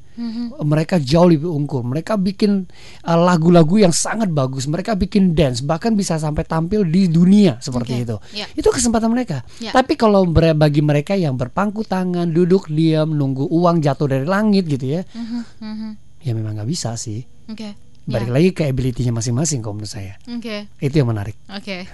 Mereka 0.61 1.01
jauh 1.01 1.25
lebih 1.25 1.49
unggul. 1.49 1.81
Mereka 1.83 2.21
bikin 2.21 2.69
uh, 3.03 3.17
lagu-lagu 3.17 3.81
yang 3.81 3.97
sangat 3.97 4.29
bagus. 4.29 4.69
Mereka 4.69 4.93
bikin 4.95 5.33
dance, 5.33 5.65
bahkan 5.65 5.97
bisa 5.97 6.21
sampai 6.21 6.45
tampil 6.45 6.85
di 6.85 7.09
dunia 7.09 7.57
seperti 7.59 7.97
Oke, 7.97 8.05
itu. 8.05 8.17
ya. 8.37 8.47
Itu 8.53 8.69
kesempatan 8.69 9.09
mereka. 9.09 9.41
Ya. 9.57 9.73
Tapi 9.73 9.97
kalau 9.97 10.29
bagi 10.29 10.85
mereka 10.85 11.17
yang 11.17 11.37
berpangku 11.37 11.81
tangan, 11.83 12.29
duduk 12.29 12.69
diam, 12.69 13.17
nunggu 13.17 13.49
uang 13.49 13.81
jatuh 13.81 14.05
dari 14.07 14.29
langit 14.29 14.69
gitu 14.69 15.01
ya, 15.01 15.03
Mhm, 15.09 15.41
mhm. 15.59 15.91
ya 16.23 16.33
memang 16.37 16.61
nggak 16.61 16.69
bisa 16.69 16.93
sih. 16.95 17.25
Oke. 17.49 17.73
Balik 18.07 18.31
Ya. 18.31 18.35
lagi 18.39 18.51
ke 18.55 18.63
ability-nya 18.71 19.11
masing-masing 19.11 19.65
kalau 19.65 19.83
menurut 19.83 19.91
saya. 19.91 20.15
Oke. 20.31 20.71
Itu 20.79 20.95
yang 21.03 21.11
menarik. 21.11 21.35
Oke. 21.51 21.89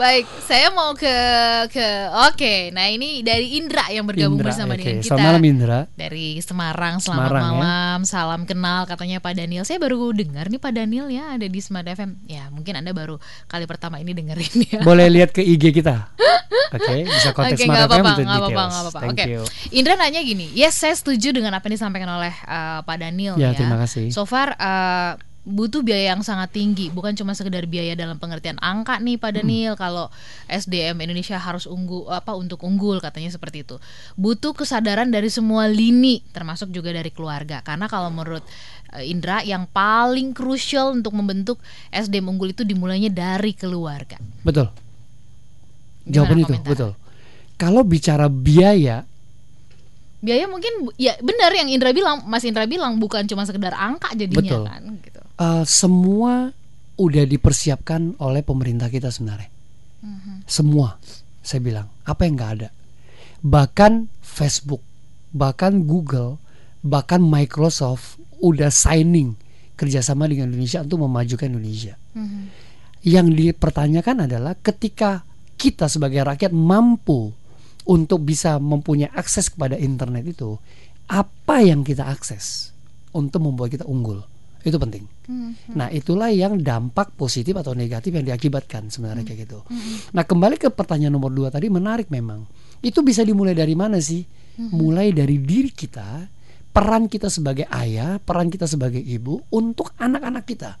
Baik, 0.00 0.24
saya 0.48 0.72
mau 0.72 0.96
ke 0.96 1.12
ke 1.68 1.86
oke. 2.30 2.72
Nah, 2.72 2.88
ini 2.88 3.20
dari 3.20 3.60
Indra 3.60 3.84
yang 3.92 4.08
bergabung 4.08 4.40
Indra, 4.40 4.48
bersama 4.48 4.72
oke. 4.72 4.80
dengan 4.80 4.96
kita. 5.04 5.12
Selamat 5.12 5.26
malam 5.28 5.42
Indra. 5.44 5.78
Dari 5.92 6.26
Semarang, 6.40 6.94
selamat 7.04 7.28
Semarang, 7.28 7.42
ya. 7.42 7.44
malam, 7.44 7.98
salam 8.08 8.42
kenal 8.48 8.88
katanya 8.88 9.18
Pak 9.20 9.34
Daniel. 9.36 9.64
Saya 9.68 9.76
baru 9.76 10.12
dengar 10.16 10.48
nih 10.48 10.60
Pak 10.60 10.72
Daniel 10.72 11.06
ya 11.12 11.36
ada 11.36 11.44
di 11.44 11.60
Smart 11.60 11.84
FM. 11.84 12.16
Ya 12.24 12.48
mungkin 12.48 12.80
Anda 12.80 12.96
baru 12.96 13.20
kali 13.44 13.68
pertama 13.68 14.00
ini 14.00 14.16
dengerin 14.16 14.54
ya. 14.72 14.80
Boleh 14.80 15.12
lihat 15.12 15.36
ke 15.36 15.44
IG 15.44 15.68
kita. 15.74 16.16
Oke, 16.76 17.02
bisa 17.04 17.34
kontak 17.34 17.58
Oke, 17.58 17.66
Smart 17.66 17.76
nggak 17.84 17.90
FM 17.90 18.04
nggak 18.24 18.40
apa-apa, 18.40 18.62
apa-apa. 18.70 19.00
Oke. 19.10 19.24
you. 19.26 19.42
Indra 19.74 20.00
nanya 20.00 20.22
gini, 20.22 20.48
yes 20.54 20.80
saya 20.80 20.94
setuju 20.96 21.34
dengan 21.34 21.52
apa 21.52 21.66
yang 21.66 21.76
disampaikan 21.76 22.08
oleh 22.08 22.32
uh, 22.46 22.80
Pak 22.86 22.96
Daniel 22.96 23.34
Ya, 23.36 23.52
ya. 23.52 23.58
terima 23.58 23.76
kasih. 23.84 24.14
So 24.14 24.24
far 24.24 24.54
uh, 24.56 25.18
butuh 25.40 25.80
biaya 25.80 26.12
yang 26.12 26.20
sangat 26.20 26.52
tinggi, 26.52 26.92
bukan 26.92 27.16
cuma 27.16 27.32
sekedar 27.32 27.64
biaya 27.64 27.96
dalam 27.96 28.20
pengertian 28.20 28.60
angka 28.60 29.00
nih 29.00 29.16
Hmm. 29.16 29.24
Pak 29.24 29.32
Daniel. 29.40 29.74
Kalau 29.74 30.12
SDM 30.46 31.00
Indonesia 31.00 31.40
harus 31.40 31.64
unggul 31.64 32.06
apa 32.12 32.36
untuk 32.36 32.60
unggul 32.60 33.00
katanya 33.00 33.32
seperti 33.32 33.64
itu. 33.64 33.80
Butuh 34.20 34.52
kesadaran 34.52 35.08
dari 35.08 35.32
semua 35.32 35.64
lini, 35.64 36.20
termasuk 36.36 36.68
juga 36.68 36.92
dari 36.92 37.08
keluarga. 37.08 37.64
Karena 37.64 37.88
kalau 37.88 38.12
menurut 38.12 38.44
uh, 38.92 39.00
Indra 39.00 39.40
yang 39.40 39.64
paling 39.64 40.36
krusial 40.36 40.92
untuk 40.92 41.16
membentuk 41.16 41.56
SDM 41.88 42.36
unggul 42.36 42.52
itu 42.52 42.62
dimulainya 42.62 43.08
dari 43.08 43.56
keluarga. 43.56 44.20
Betul. 44.44 44.68
Gimana 46.04 46.12
Jawaban 46.12 46.36
itu, 46.36 46.46
komentar? 46.52 46.68
betul. 46.68 46.90
Kalau 47.56 47.82
bicara 47.84 48.28
biaya, 48.28 49.04
Biaya 50.20 50.44
mungkin 50.44 50.92
ya 51.00 51.16
benar 51.24 51.48
yang 51.56 51.72
Indra 51.72 51.96
bilang, 51.96 52.28
Mas 52.28 52.44
Indra 52.44 52.68
bilang 52.68 53.00
bukan 53.00 53.24
cuma 53.24 53.48
sekedar 53.48 53.72
angka 53.72 54.12
jadinya 54.12 54.44
Betul. 54.44 54.62
kan 54.68 54.82
gitu. 55.00 55.19
Eh, 55.40 55.64
semua 55.64 56.52
udah 57.00 57.24
dipersiapkan 57.24 58.20
oleh 58.20 58.44
pemerintah 58.44 58.92
kita 58.92 59.08
sebenarnya. 59.08 59.48
Mhm. 60.04 60.44
Semua, 60.44 61.00
saya 61.40 61.60
bilang. 61.64 61.88
Apa 62.04 62.28
yang 62.28 62.36
nggak 62.36 62.52
ada? 62.60 62.68
Bahkan 63.40 64.20
Facebook, 64.20 64.84
bahkan 65.32 65.88
Google, 65.88 66.36
bahkan 66.84 67.24
Microsoft 67.24 68.20
udah 68.40 68.68
signing 68.68 69.36
kerjasama 69.80 70.28
dengan 70.28 70.52
Indonesia 70.52 70.84
untuk 70.84 71.08
memajukan 71.08 71.48
Indonesia. 71.48 71.96
Mhm. 72.12 72.42
Yang 73.00 73.26
dipertanyakan 73.32 74.28
adalah 74.28 74.52
ketika 74.60 75.24
kita 75.56 75.88
sebagai 75.88 76.20
rakyat 76.20 76.52
mampu 76.52 77.32
untuk 77.88 78.28
bisa 78.28 78.60
mempunyai 78.60 79.08
akses 79.16 79.48
kepada 79.48 79.80
internet 79.80 80.28
itu, 80.28 80.60
apa 81.08 81.64
yang 81.64 81.80
kita 81.80 82.04
akses 82.04 82.76
untuk 83.16 83.48
membuat 83.48 83.72
kita 83.72 83.88
unggul? 83.88 84.20
Itu 84.60 84.76
penting. 84.76 85.04
Mhm. 85.26 85.76
Nah, 85.76 85.88
itulah 85.88 86.28
yang 86.28 86.60
dampak 86.60 87.16
positif 87.16 87.56
atau 87.56 87.72
negatif 87.72 88.12
yang 88.12 88.24
diakibatkan 88.26 88.92
sebenarnya 88.92 89.24
kayak 89.24 89.48
gitu. 89.48 89.64
Nah, 90.12 90.24
kembali 90.24 90.60
ke 90.60 90.68
pertanyaan 90.68 91.16
nomor 91.16 91.32
dua 91.32 91.48
tadi 91.48 91.72
menarik 91.72 92.12
memang. 92.12 92.44
Itu 92.80 93.00
bisa 93.00 93.24
dimulai 93.24 93.56
dari 93.56 93.72
mana 93.72 94.00
sih? 94.00 94.24
Mulai 94.60 95.16
dari 95.16 95.40
diri 95.40 95.72
kita, 95.72 96.28
peran 96.70 97.10
kita 97.10 97.26
sebagai 97.26 97.66
ayah, 97.72 98.22
peran 98.22 98.46
kita 98.52 98.68
sebagai 98.68 99.00
ibu 99.00 99.42
untuk 99.50 99.90
anak-anak 99.98 100.44
kita. 100.46 100.78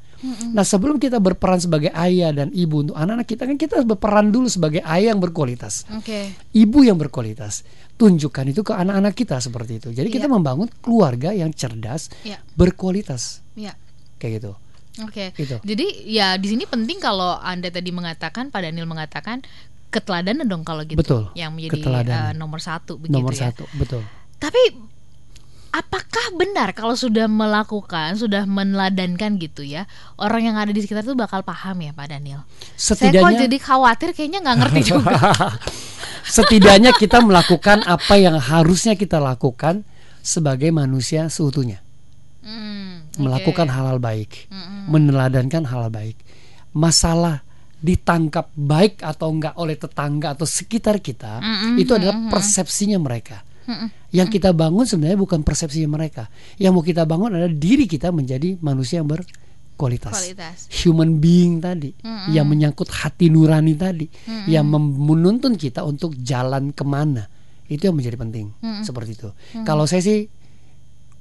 Nah, 0.52 0.62
sebelum 0.62 1.00
kita 1.00 1.16
berperan 1.16 1.58
sebagai 1.58 1.90
ayah 1.96 2.30
dan 2.30 2.52
ibu 2.52 2.84
untuk 2.84 2.96
anak-anak 2.96 3.24
kita 3.24 3.42
kan 3.48 3.56
kita 3.56 3.72
harus 3.80 3.88
berperan 3.88 4.28
dulu 4.28 4.52
sebagai 4.52 4.84
ayah 4.84 5.16
yang 5.16 5.20
berkualitas, 5.20 5.88
Oke. 5.96 6.36
ibu 6.52 6.78
yang 6.84 7.00
berkualitas. 7.00 7.64
Tunjukkan 8.00 8.44
itu 8.48 8.64
ke 8.64 8.72
anak-anak 8.72 9.12
kita 9.12 9.36
seperti 9.38 9.76
itu. 9.76 9.88
Jadi 9.92 10.08
kita 10.08 10.24
Iya. 10.24 10.32
membangun 10.32 10.72
keluarga 10.80 11.30
yang 11.30 11.52
cerdas, 11.52 12.08
Ya. 12.24 12.40
berkualitas 12.56 13.44
Ya. 13.52 13.76
kayak 14.16 14.40
gitu. 14.40 14.52
Oke. 15.04 15.36
Gitu. 15.36 15.60
Jadi 15.60 15.86
ya 16.08 16.34
di 16.34 16.48
sini 16.48 16.64
penting 16.64 16.96
kalau 16.96 17.36
Anda 17.36 17.68
tadi 17.68 17.92
mengatakan 17.92 18.48
Pak 18.48 18.60
Daniel 18.60 18.88
mengatakan 18.88 19.44
keteladanan 19.90 20.48
dong 20.48 20.64
kalau 20.64 20.80
gitu. 20.82 20.96
Betul, 20.96 21.28
Yang 21.36 21.50
menjadi 21.52 21.80
eh, 22.08 22.32
nomor 22.32 22.58
satu 22.58 22.96
begitu 22.96 23.20
Nomor 23.20 23.36
ya. 23.36 23.52
satu, 23.52 23.68
betul. 23.76 24.00
Tapi 24.40 24.88
apakah 25.70 26.34
benar 26.34 26.74
kalau 26.74 26.94
sudah 26.94 27.30
melakukan, 27.30 28.18
sudah 28.18 28.42
meneladankan 28.42 29.38
gitu 29.38 29.62
ya, 29.62 29.86
orang 30.18 30.50
yang 30.50 30.56
ada 30.58 30.74
di 30.74 30.82
sekitar 30.82 31.02
itu 31.02 31.14
bakal 31.14 31.42
paham 31.42 31.78
ya 31.78 31.92
Pak 31.94 32.06
Daniel? 32.10 32.42
Saya 32.74 32.98
kok 32.98 33.12
Setidaknya 33.12 33.40
jadi 33.46 33.56
khawatir 33.60 34.08
kayaknya 34.10 34.40
nggak 34.42 34.56
ngerti 34.58 34.80
juga. 34.90 35.14
Setidaknya 36.26 36.94
kita 36.94 37.20
melakukan 37.24 37.84
apa 37.84 38.14
yang 38.16 38.36
harusnya 38.38 38.94
kita 38.94 39.18
lakukan 39.18 39.82
sebagai 40.20 40.68
manusia 40.70 41.28
seutuhnya. 41.32 41.80
Hmm, 42.40 43.08
oke. 43.16 43.20
Melakukan 43.20 43.68
hal-hal 43.68 44.00
baik, 44.00 44.48
Mm-mm. 44.48 44.88
meneladankan 44.88 45.68
hal 45.68 45.92
baik. 45.92 46.16
Masalah 46.72 47.44
ditangkap 47.80 48.52
baik 48.52 49.00
atau 49.00 49.32
enggak 49.32 49.56
oleh 49.56 49.76
tetangga 49.76 50.36
atau 50.36 50.44
sekitar 50.44 51.00
kita, 51.00 51.40
Mm-mm, 51.40 51.80
itu 51.80 51.92
adalah 51.96 52.16
mm-mm. 52.16 52.32
persepsinya 52.32 53.00
mereka. 53.00 53.44
Mm-mm. 53.68 53.88
Yang 54.10 54.40
kita 54.40 54.50
bangun 54.56 54.84
sebenarnya 54.88 55.20
bukan 55.20 55.40
persepsinya 55.44 55.88
mereka. 56.00 56.28
Yang 56.56 56.72
mau 56.72 56.84
kita 56.84 57.04
bangun 57.04 57.36
adalah 57.36 57.52
diri 57.52 57.84
kita 57.84 58.08
menjadi 58.10 58.56
manusia 58.60 59.00
yang 59.04 59.08
berkualitas. 59.08 59.48
Kualitas. 59.80 60.12
Human 60.84 61.16
being 61.16 61.64
tadi, 61.64 61.96
Mm-mm. 61.96 62.36
yang 62.36 62.44
menyangkut 62.44 62.92
hati 62.92 63.32
nurani 63.32 63.72
tadi, 63.72 64.04
Mm-mm. 64.04 64.44
yang 64.52 64.68
menuntun 64.68 65.56
kita 65.56 65.80
untuk 65.80 66.12
jalan 66.20 66.76
ke 66.76 66.84
mana. 66.84 67.24
Itu 67.64 67.88
yang 67.88 67.96
menjadi 67.96 68.20
penting. 68.20 68.52
Mm-mm. 68.60 68.84
Seperti 68.84 69.16
itu. 69.16 69.32
Kalau 69.64 69.88
saya 69.88 70.04
sih 70.04 70.28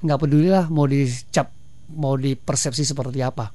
nggak 0.04 0.20
peduli 0.20 0.52
lah 0.52 0.68
mau 0.68 0.84
dicap, 0.84 1.52
mau 1.96 2.20
dipersepsi 2.20 2.84
seperti 2.84 3.24
apa. 3.24 3.48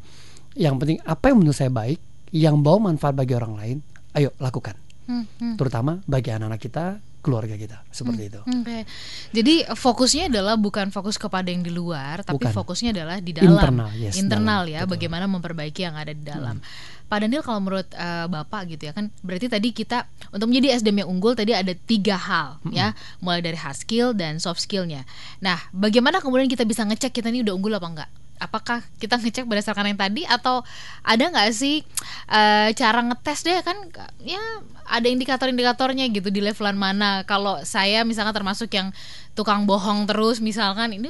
Yang 0.56 0.74
penting 0.80 0.98
apa 1.04 1.24
yang 1.28 1.44
menurut 1.44 1.58
saya 1.58 1.68
baik, 1.68 2.00
yang 2.32 2.64
bawa 2.64 2.88
manfaat 2.88 3.12
bagi 3.12 3.36
orang 3.36 3.54
lain, 3.60 3.76
ayo 4.16 4.32
lakukan. 4.40 4.80
Hmm, 5.04 5.28
hmm. 5.36 5.54
Terutama 5.60 6.00
bagi 6.08 6.32
anak-anak 6.32 6.60
kita, 6.64 6.96
keluarga 7.24 7.56
kita, 7.56 7.80
seperti 7.88 8.28
itu. 8.28 8.40
Oke. 8.44 8.84
Jadi 9.32 9.64
fokusnya 9.64 10.28
adalah 10.28 10.60
bukan 10.60 10.92
fokus 10.92 11.16
kepada 11.16 11.48
yang 11.48 11.64
di 11.64 11.72
luar, 11.72 12.20
tapi 12.20 12.44
Bukan. 12.44 12.52
fokusnya 12.52 12.92
adalah 12.92 13.16
di 13.24 13.32
dalam. 13.32 13.56
Internal, 13.56 13.90
yes, 13.96 14.20
Internal 14.20 14.62
dalam, 14.68 14.74
ya, 14.76 14.80
betul. 14.84 14.92
bagaimana 14.92 15.24
memperbaiki 15.24 15.80
yang 15.80 15.96
ada 15.96 16.12
di 16.12 16.20
dalam. 16.20 16.60
Pak 17.04 17.18
Daniel 17.20 17.44
kalau 17.44 17.60
menurut 17.60 17.88
eh, 17.92 18.26
Bapak 18.26 18.74
gitu 18.74 18.88
ya 18.88 18.92
kan 18.96 19.12
berarti 19.20 19.46
tadi 19.52 19.76
kita 19.76 20.08
untuk 20.32 20.48
menjadi 20.48 20.80
SDM 20.80 21.04
yang 21.04 21.08
unggul 21.12 21.36
tadi 21.36 21.52
ada 21.52 21.70
tiga 21.76 22.16
hal 22.16 22.56
ya 22.72 22.96
mulai 23.20 23.44
dari 23.44 23.60
hard 23.60 23.76
skill 23.76 24.16
dan 24.16 24.40
soft 24.40 24.64
skillnya. 24.64 25.04
Nah 25.44 25.60
bagaimana 25.70 26.24
kemudian 26.24 26.48
kita 26.48 26.64
bisa 26.64 26.80
ngecek 26.82 27.12
kita 27.12 27.28
ini 27.28 27.44
udah 27.44 27.54
unggul 27.54 27.76
apa 27.76 27.86
enggak? 27.86 28.10
Apakah 28.44 28.84
kita 28.96 29.16
ngecek 29.16 29.44
berdasarkan 29.44 29.88
yang 29.88 29.96
tadi 29.96 30.22
atau 30.22 30.60
ada 31.00 31.24
nggak 31.24 31.50
sih 31.50 31.80
eh, 32.28 32.68
cara 32.72 33.00
ngetes 33.00 33.40
deh 33.42 33.58
kan 33.60 33.76
ya 34.20 34.40
ada 34.84 35.08
indikator-indikatornya 35.08 36.12
gitu 36.12 36.28
di 36.28 36.38
levelan 36.38 36.76
mana? 36.76 37.24
Kalau 37.24 37.64
saya 37.64 38.04
misalnya 38.04 38.30
termasuk 38.30 38.68
yang 38.70 38.92
tukang 39.32 39.64
bohong 39.64 40.04
terus 40.04 40.38
misalkan 40.38 40.92
ini 40.92 41.08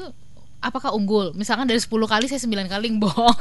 apakah 0.64 0.96
unggul? 0.96 1.36
Misalkan 1.36 1.68
dari 1.68 1.76
10 1.76 1.92
kali 2.08 2.24
saya 2.24 2.40
9 2.40 2.72
kali 2.72 2.88
bohong. 2.96 3.36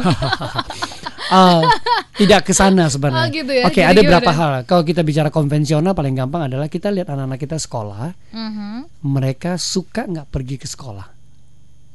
Ah, 1.32 1.64
tidak 2.20 2.44
ke 2.44 2.52
sana 2.52 2.92
sebenarnya. 2.92 3.24
Oh, 3.24 3.32
gitu 3.32 3.52
ya. 3.56 3.64
Oke, 3.64 3.80
Jadi 3.80 3.96
ada 3.96 4.02
berapa 4.04 4.28
gimana? 4.28 4.60
hal. 4.60 4.68
Kalau 4.68 4.84
kita 4.84 5.02
bicara 5.02 5.32
konvensional 5.32 5.96
paling 5.96 6.20
gampang 6.20 6.52
adalah 6.52 6.68
kita 6.68 6.92
lihat 6.92 7.08
anak-anak 7.08 7.40
kita 7.40 7.56
sekolah, 7.56 8.12
Mhm. 8.36 9.08
mereka 9.08 9.56
suka 9.56 10.04
nggak 10.04 10.28
pergi 10.28 10.60
ke 10.60 10.68
sekolah. 10.68 11.08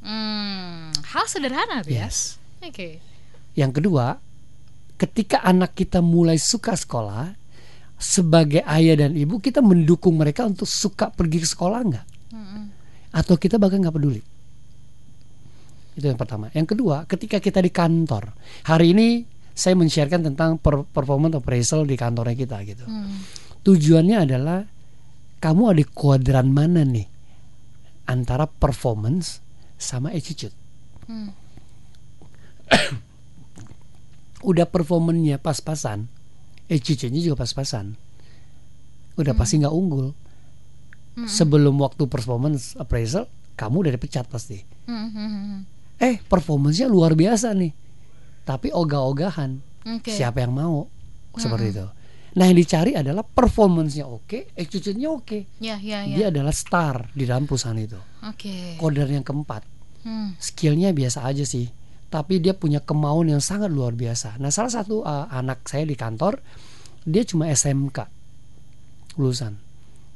Hmm, 0.00 0.87
hal 1.14 1.24
sederhana 1.28 1.84
tuh 1.84 1.92
ya. 1.92 2.08
Yes. 2.08 2.36
Oke. 2.60 3.00
Yang 3.56 3.82
kedua, 3.82 4.18
ketika 4.98 5.42
anak 5.42 5.74
kita 5.74 6.02
mulai 6.04 6.36
suka 6.36 6.74
sekolah, 6.74 7.32
sebagai 7.98 8.62
ayah 8.62 8.94
dan 8.94 9.18
ibu 9.18 9.42
kita 9.42 9.58
mendukung 9.58 10.14
mereka 10.14 10.46
untuk 10.46 10.70
suka 10.70 11.10
pergi 11.10 11.42
ke 11.42 11.48
sekolah 11.48 11.80
nggak? 11.82 12.06
Mm-mm. 12.34 12.64
Atau 13.10 13.34
kita 13.34 13.58
bahkan 13.58 13.82
nggak 13.82 13.96
peduli? 13.96 14.22
Itu 15.98 16.06
yang 16.06 16.18
pertama. 16.20 16.46
Yang 16.54 16.78
kedua, 16.78 17.02
ketika 17.10 17.42
kita 17.42 17.58
di 17.58 17.74
kantor, 17.74 18.30
hari 18.70 18.94
ini 18.94 19.26
saya 19.50 19.74
men-sharekan 19.74 20.22
tentang 20.22 20.62
per- 20.62 20.86
performance 20.86 21.34
appraisal 21.34 21.82
di 21.82 21.98
kantornya 21.98 22.38
kita 22.38 22.62
gitu. 22.62 22.86
Hmm. 22.86 23.18
Tujuannya 23.66 24.16
adalah 24.22 24.62
kamu 25.42 25.62
ada 25.74 25.78
di 25.82 25.86
kuadran 25.90 26.54
mana 26.54 26.86
nih 26.86 27.10
antara 28.06 28.46
performance 28.46 29.42
sama 29.74 30.14
attitude. 30.14 30.54
Hmm. 31.08 31.32
Udah 34.44 34.64
performanya 34.64 35.36
pas-pasan, 35.36 36.06
attitude-nya 36.66 37.18
juga 37.20 37.42
pas-pasan. 37.42 37.98
Udah 39.16 39.34
Hmm. 39.34 39.40
pasti 39.40 39.58
nggak 39.58 39.74
unggul. 39.74 40.14
sebelum 41.18 41.82
waktu 41.82 42.06
performance 42.06 42.78
appraisal 42.78 43.26
kamu 43.58 43.82
udah 43.82 43.92
dipecat 43.92 44.30
pasti 44.30 44.62
Hmm, 44.86 45.10
hmm, 45.10 45.30
hmm. 45.34 45.58
eh 45.98 46.22
performance-nya 46.22 46.86
luar 46.86 47.18
biasa 47.18 47.58
nih 47.58 47.74
tapi 48.46 48.70
ogah-ogahan 48.70 49.58
Oke. 49.98 50.14
siapa 50.14 50.38
yang 50.38 50.54
mau 50.54 50.86
seperti 51.34 51.74
itu 51.74 51.86
nah 52.32 52.46
yang 52.46 52.54
dicari 52.54 52.94
adalah 52.94 53.26
performance-nya 53.26 54.06
oke 54.06 54.54
attitude-nya 54.54 55.10
oke 55.10 55.58
Ya, 55.58 55.74
ya, 55.74 56.06
ya. 56.06 56.14
dia 56.14 56.26
adalah 56.30 56.54
star 56.54 57.10
di 57.10 57.26
dalam 57.26 57.50
perusahaan 57.50 57.74
itu 57.74 57.98
Oke. 58.22 58.78
koder 58.78 59.10
yang 59.10 59.26
keempat 59.26 59.66
Hmm. 60.08 60.32
skillnya 60.40 60.96
biasa 60.96 61.28
aja 61.28 61.44
sih. 61.44 61.68
Tapi 62.08 62.40
dia 62.40 62.56
punya 62.56 62.80
kemauan 62.80 63.28
yang 63.28 63.44
sangat 63.44 63.68
luar 63.68 63.92
biasa. 63.92 64.40
Nah 64.40 64.48
salah 64.48 64.72
satu 64.72 65.04
uh, 65.04 65.28
anak 65.28 65.68
saya 65.68 65.84
di 65.84 65.92
kantor 65.92 66.40
dia 67.04 67.20
cuma 67.28 67.52
SMK 67.52 68.08
lulusan. 69.20 69.60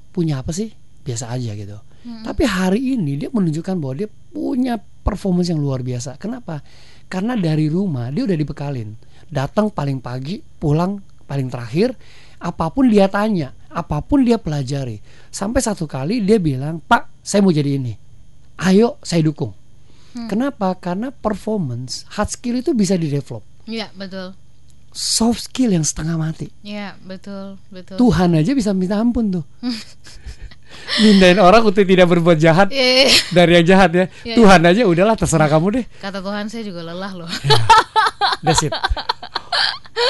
Punya 0.08 0.40
apa 0.40 0.56
sih? 0.56 0.72
Biasa 1.04 1.28
aja 1.28 1.52
gitu. 1.52 1.76
Tapi 2.02 2.42
hari 2.42 2.98
ini 2.98 3.14
dia 3.14 3.30
menunjukkan 3.30 3.78
bahwa 3.78 3.94
dia 3.94 4.08
punya 4.10 4.74
performance 4.80 5.54
yang 5.54 5.62
luar 5.62 5.86
biasa. 5.86 6.18
Kenapa? 6.18 6.64
Karena 7.06 7.38
dari 7.38 7.70
rumah 7.70 8.10
dia 8.10 8.26
udah 8.26 8.34
dibekalin. 8.34 8.96
Datang 9.30 9.70
paling 9.70 10.02
pagi 10.02 10.42
pulang 10.42 10.98
paling 11.28 11.46
terakhir 11.46 11.94
apa 12.42 12.74
pun 12.74 12.90
dia 12.90 13.06
tanya 13.06 13.54
apa 13.70 14.02
pun 14.02 14.26
dia 14.26 14.40
pelajari. 14.40 14.98
Sampai 15.30 15.62
satu 15.62 15.86
kali 15.86 16.24
dia 16.24 16.42
bilang 16.42 16.82
pak 16.82 17.22
saya 17.22 17.44
mau 17.44 17.54
jadi 17.54 17.78
ini. 17.78 17.94
Ayo 18.58 18.98
saya 19.04 19.22
dukung 19.22 19.61
Kenapa? 20.12 20.76
Karena 20.76 21.08
performance 21.08 22.04
hard 22.10 22.30
skill 22.30 22.58
itu 22.58 22.72
bisa 22.72 22.94
di-develop. 22.94 23.40
Ya, 23.64 23.88
betul. 23.92 24.36
Soft 24.92 25.48
skill 25.48 25.72
yang 25.72 25.82
setengah 25.82 26.20
mati. 26.20 26.52
Ya, 26.60 26.92
betul, 27.00 27.56
betul. 27.68 27.96
Tuhan 27.96 28.36
aja 28.36 28.52
bisa 28.52 28.70
minta 28.72 29.00
ampun 29.00 29.32
tuh. 29.32 29.44
Mindain 31.00 31.36
orang 31.36 31.62
untuk 31.62 31.84
tidak 31.84 32.08
berbuat 32.08 32.36
jahat 32.36 32.68
Eh, 32.68 33.08
dari 33.30 33.56
yang 33.56 33.66
jahat 33.66 33.90
ya. 33.92 34.04
Iya, 34.24 34.34
Tuhan 34.36 34.60
aja 34.62 34.82
udahlah 34.84 35.16
terserah 35.16 35.44
kamu 35.46 35.66
deh. 35.70 35.84
kata 35.96 36.20
Tuhan 36.20 36.48
saya 36.48 36.64
juga 36.64 36.80
lelah 36.82 37.12
loh. 37.14 37.28
That's 38.40 38.60
it. 38.62 38.72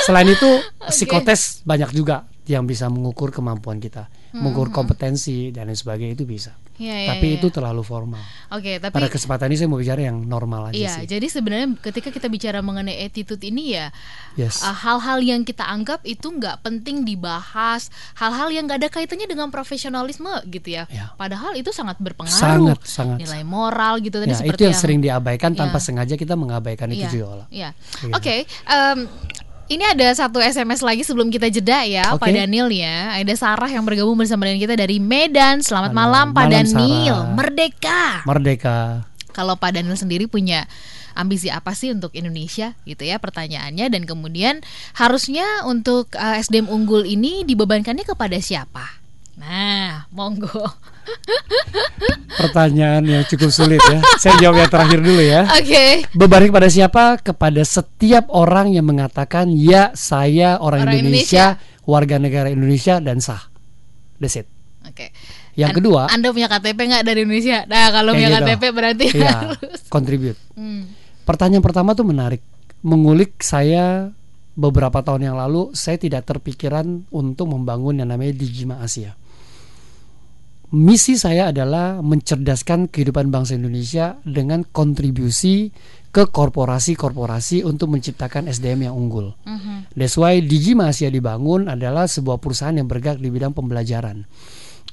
Selain 0.02 0.26
itu 0.26 0.46
psikotes 0.90 1.62
banyak 1.62 1.90
juga 1.92 2.26
yang 2.46 2.66
bisa 2.66 2.86
mengukur 2.86 3.30
kemampuan 3.30 3.78
kita, 3.78 4.06
mengukur 4.34 4.70
kompetensi 4.70 5.50
dan 5.50 5.66
lain 5.66 5.78
sebagainya 5.78 6.14
itu 6.14 6.26
bisa. 6.26 6.54
Iya, 6.82 6.96
iya, 6.98 7.10
Tapi 7.14 7.26
iya. 7.30 7.36
itu 7.38 7.46
terlalu 7.48 7.82
formal. 7.82 8.18
Oke, 8.50 8.82
tapi 8.82 8.90
Pada 8.90 9.06
kesempatan 9.06 9.46
ini 9.46 9.56
saya 9.56 9.70
mau 9.70 9.78
bicara 9.78 10.02
yang 10.02 10.18
normal 10.18 10.68
aja 10.68 10.74
Iya, 10.74 10.92
sih. 10.98 11.06
jadi 11.06 11.26
sebenarnya 11.30 11.68
ketika 11.78 12.10
kita 12.10 12.26
bicara 12.26 12.58
mengenai 12.58 12.98
attitude 13.00 13.38
ini 13.40 13.78
ya 13.78 13.94
Yes. 14.34 14.60
uh, 14.60 14.74
hal-hal 14.74 15.22
yang 15.22 15.44
kita 15.44 15.62
anggap 15.62 16.02
itu 16.02 16.26
nggak 16.26 16.60
penting 16.60 17.04
dibahas, 17.04 17.86
hal-hal 18.16 18.50
yang 18.50 18.66
nggak 18.66 18.82
ada 18.82 18.90
kaitannya 18.90 19.28
dengan 19.28 19.48
profesionalisme 19.48 20.32
gitu 20.48 20.74
ya. 20.74 20.90
Ya. 20.90 21.14
Padahal 21.14 21.54
itu 21.54 21.70
sangat 21.70 22.02
berpengaruh. 22.02 22.34
Sangat, 22.34 22.78
sangat. 22.82 23.18
Nilai 23.22 23.46
moral 23.46 24.02
gitu 24.02 24.18
tadi 24.18 24.32
Ya, 24.32 24.40
seperti 24.40 24.58
itu 24.58 24.64
yang 24.66 24.74
sering 24.74 24.98
diabaikan 24.98 25.54
tanpa 25.54 25.78
Iya. 25.78 25.86
sengaja 25.86 26.14
kita 26.16 26.34
mengabaikan 26.34 26.90
itu 26.90 27.04
Iya, 27.04 27.12
juga. 27.12 27.26
Ola. 27.30 27.44
Iya. 27.46 27.70
Iya. 28.02 28.14
Oke, 28.16 28.34
em, 28.66 28.98
ini 29.72 29.84
ada 29.88 30.12
satu 30.12 30.36
SMS 30.36 30.84
lagi 30.84 31.00
sebelum 31.00 31.32
kita 31.32 31.48
jeda 31.48 31.80
ya, 31.88 32.12
Oke. 32.12 32.28
Pak 32.28 32.30
Daniel 32.30 32.68
ya. 32.68 33.16
Ada 33.16 33.32
Sarah 33.40 33.70
yang 33.72 33.88
bergabung 33.88 34.14
bersama 34.20 34.44
dengan 34.44 34.60
kita 34.60 34.76
dari 34.76 35.00
Medan. 35.00 35.64
Selamat 35.64 35.96
malam, 35.96 36.30
Malam, 36.32 36.36
Pak 36.36 36.44
malam, 36.44 36.52
Daniel. 36.52 37.18
Sarah. 37.24 37.34
Merdeka. 37.34 38.02
Merdeka. 38.28 38.78
Kalau 39.32 39.56
Pak 39.56 39.72
Daniel 39.72 39.96
sendiri 39.96 40.28
punya 40.28 40.68
ambisi 41.16 41.48
apa 41.48 41.76
sih 41.76 41.92
untuk 41.92 42.12
Indonesia 42.16 42.72
gitu 42.88 43.04
ya 43.04 43.20
pertanyaannya 43.20 43.92
dan 43.92 44.08
kemudian 44.08 44.64
harusnya 44.96 45.44
untuk 45.68 46.08
uh, 46.16 46.40
SDM 46.40 46.72
unggul 46.72 47.04
ini 47.04 47.44
dibebankannya 47.44 48.04
kepada 48.04 48.36
siapa? 48.40 49.01
Nah, 49.32 50.04
monggo. 50.12 50.48
Pertanyaan 52.32 53.02
yang 53.04 53.24
cukup 53.24 53.48
sulit 53.48 53.80
ya. 53.80 54.00
Saya 54.16 54.36
jawab 54.38 54.64
yang 54.64 54.70
terakhir 54.70 54.98
dulu 55.00 55.22
ya. 55.22 55.42
Oke. 55.52 56.04
Beban 56.12 56.44
kepada 56.46 56.68
siapa? 56.68 57.16
Kepada 57.18 57.62
setiap 57.62 58.28
orang 58.28 58.72
yang 58.72 58.84
mengatakan 58.84 59.48
ya 59.50 59.92
saya 59.92 60.56
orang, 60.58 60.84
Orang 60.84 61.00
Indonesia, 61.00 61.56
warga 61.84 62.16
negara 62.16 62.48
Indonesia 62.48 63.00
dan 63.00 63.18
sah. 63.18 63.40
That's 64.18 64.36
it. 64.36 64.46
Oke. 64.84 65.10
Yang 65.52 65.70
An- 65.72 65.76
kedua, 65.76 66.02
Anda 66.08 66.32
punya 66.32 66.48
KTP 66.48 66.78
nggak 66.78 67.04
dari 67.04 67.20
Indonesia? 67.24 67.64
Nah, 67.68 67.88
kalau 67.92 68.16
punya 68.16 68.28
gitu. 68.32 68.38
KTP 68.40 68.62
berarti 68.72 69.04
Iya, 69.12 69.32
harus. 69.52 69.80
contribute. 69.88 70.40
Hmm. 70.56 70.88
Pertanyaan 71.22 71.60
pertama 71.60 71.92
tuh 71.92 72.08
menarik. 72.08 72.40
Mengulik 72.80 73.36
saya 73.38 74.10
beberapa 74.52 75.04
tahun 75.04 75.28
yang 75.28 75.36
lalu, 75.38 75.70
saya 75.72 75.96
tidak 75.96 76.24
terpikiran 76.26 77.04
untuk 77.08 77.52
membangun 77.52 78.00
yang 78.00 78.08
namanya 78.10 78.32
Digima 78.32 78.80
Asia. 78.80 79.14
Misi 80.72 81.20
saya 81.20 81.52
adalah 81.52 82.00
mencerdaskan 82.00 82.88
kehidupan 82.88 83.28
bangsa 83.28 83.60
Indonesia 83.60 84.16
dengan 84.24 84.64
kontribusi 84.64 85.68
ke 86.08 86.32
korporasi-korporasi 86.32 87.60
untuk 87.60 87.92
menciptakan 87.92 88.48
SDM 88.48 88.88
yang 88.88 88.96
unggul. 88.96 89.36
Mhm. 89.44 89.92
That's 89.92 90.16
why 90.16 90.40
Digima 90.40 90.88
Asia 90.88 91.12
dibangun 91.12 91.68
adalah 91.68 92.08
sebuah 92.08 92.40
perusahaan 92.40 92.72
yang 92.72 92.88
bergerak 92.88 93.20
di 93.20 93.28
bidang 93.28 93.52
pembelajaran. 93.52 94.24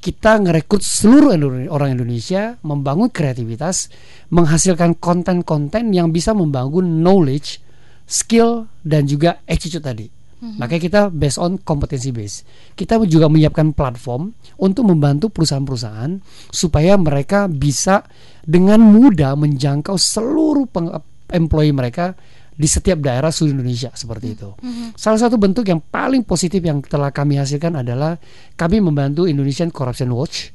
Kita 0.03 0.43
ngerekrut 0.43 0.83
seluruh 0.83 1.39
orang 1.71 1.95
Indonesia 1.95 2.59
membangun 2.59 3.07
kreativitas, 3.07 3.87
menghasilkan 4.35 4.99
konten-konten 4.99 5.95
yang 5.95 6.11
bisa 6.11 6.35
membangun 6.35 7.03
knowledge, 7.03 7.63
skill 8.03 8.67
dan 8.83 9.07
juga 9.07 9.39
attitude 9.47 9.83
tadi. 9.83 10.18
Makanya 10.39 10.81
kita 10.81 11.01
based 11.11 11.35
on 11.35 11.59
kompetensi 11.59 12.15
base. 12.15 12.47
Kita 12.71 12.95
juga 13.03 13.27
menyiapkan 13.27 13.75
platform 13.75 14.31
untuk 14.63 14.87
membantu 14.87 15.27
perusahaan-perusahaan 15.27 16.15
supaya 16.47 16.95
mereka 16.95 17.51
bisa 17.51 18.07
dengan 18.47 18.79
mudah 18.79 19.35
menjangkau 19.35 19.99
seluruh 19.99 20.65
peng- 20.71 20.95
employee 21.29 21.75
mereka 21.75 22.15
di 22.59 22.67
setiap 22.67 22.99
daerah 22.99 23.31
seluruh 23.31 23.55
Indonesia 23.55 23.91
seperti 23.95 24.35
itu. 24.35 24.51
Salah 24.99 25.19
satu 25.19 25.39
bentuk 25.39 25.63
yang 25.63 25.79
paling 25.79 26.27
positif 26.27 26.59
yang 26.59 26.83
telah 26.83 27.11
kami 27.11 27.39
hasilkan 27.39 27.79
adalah 27.79 28.19
kami 28.59 28.83
membantu 28.83 29.27
Indonesian 29.27 29.71
Corruption 29.71 30.11
Watch 30.11 30.51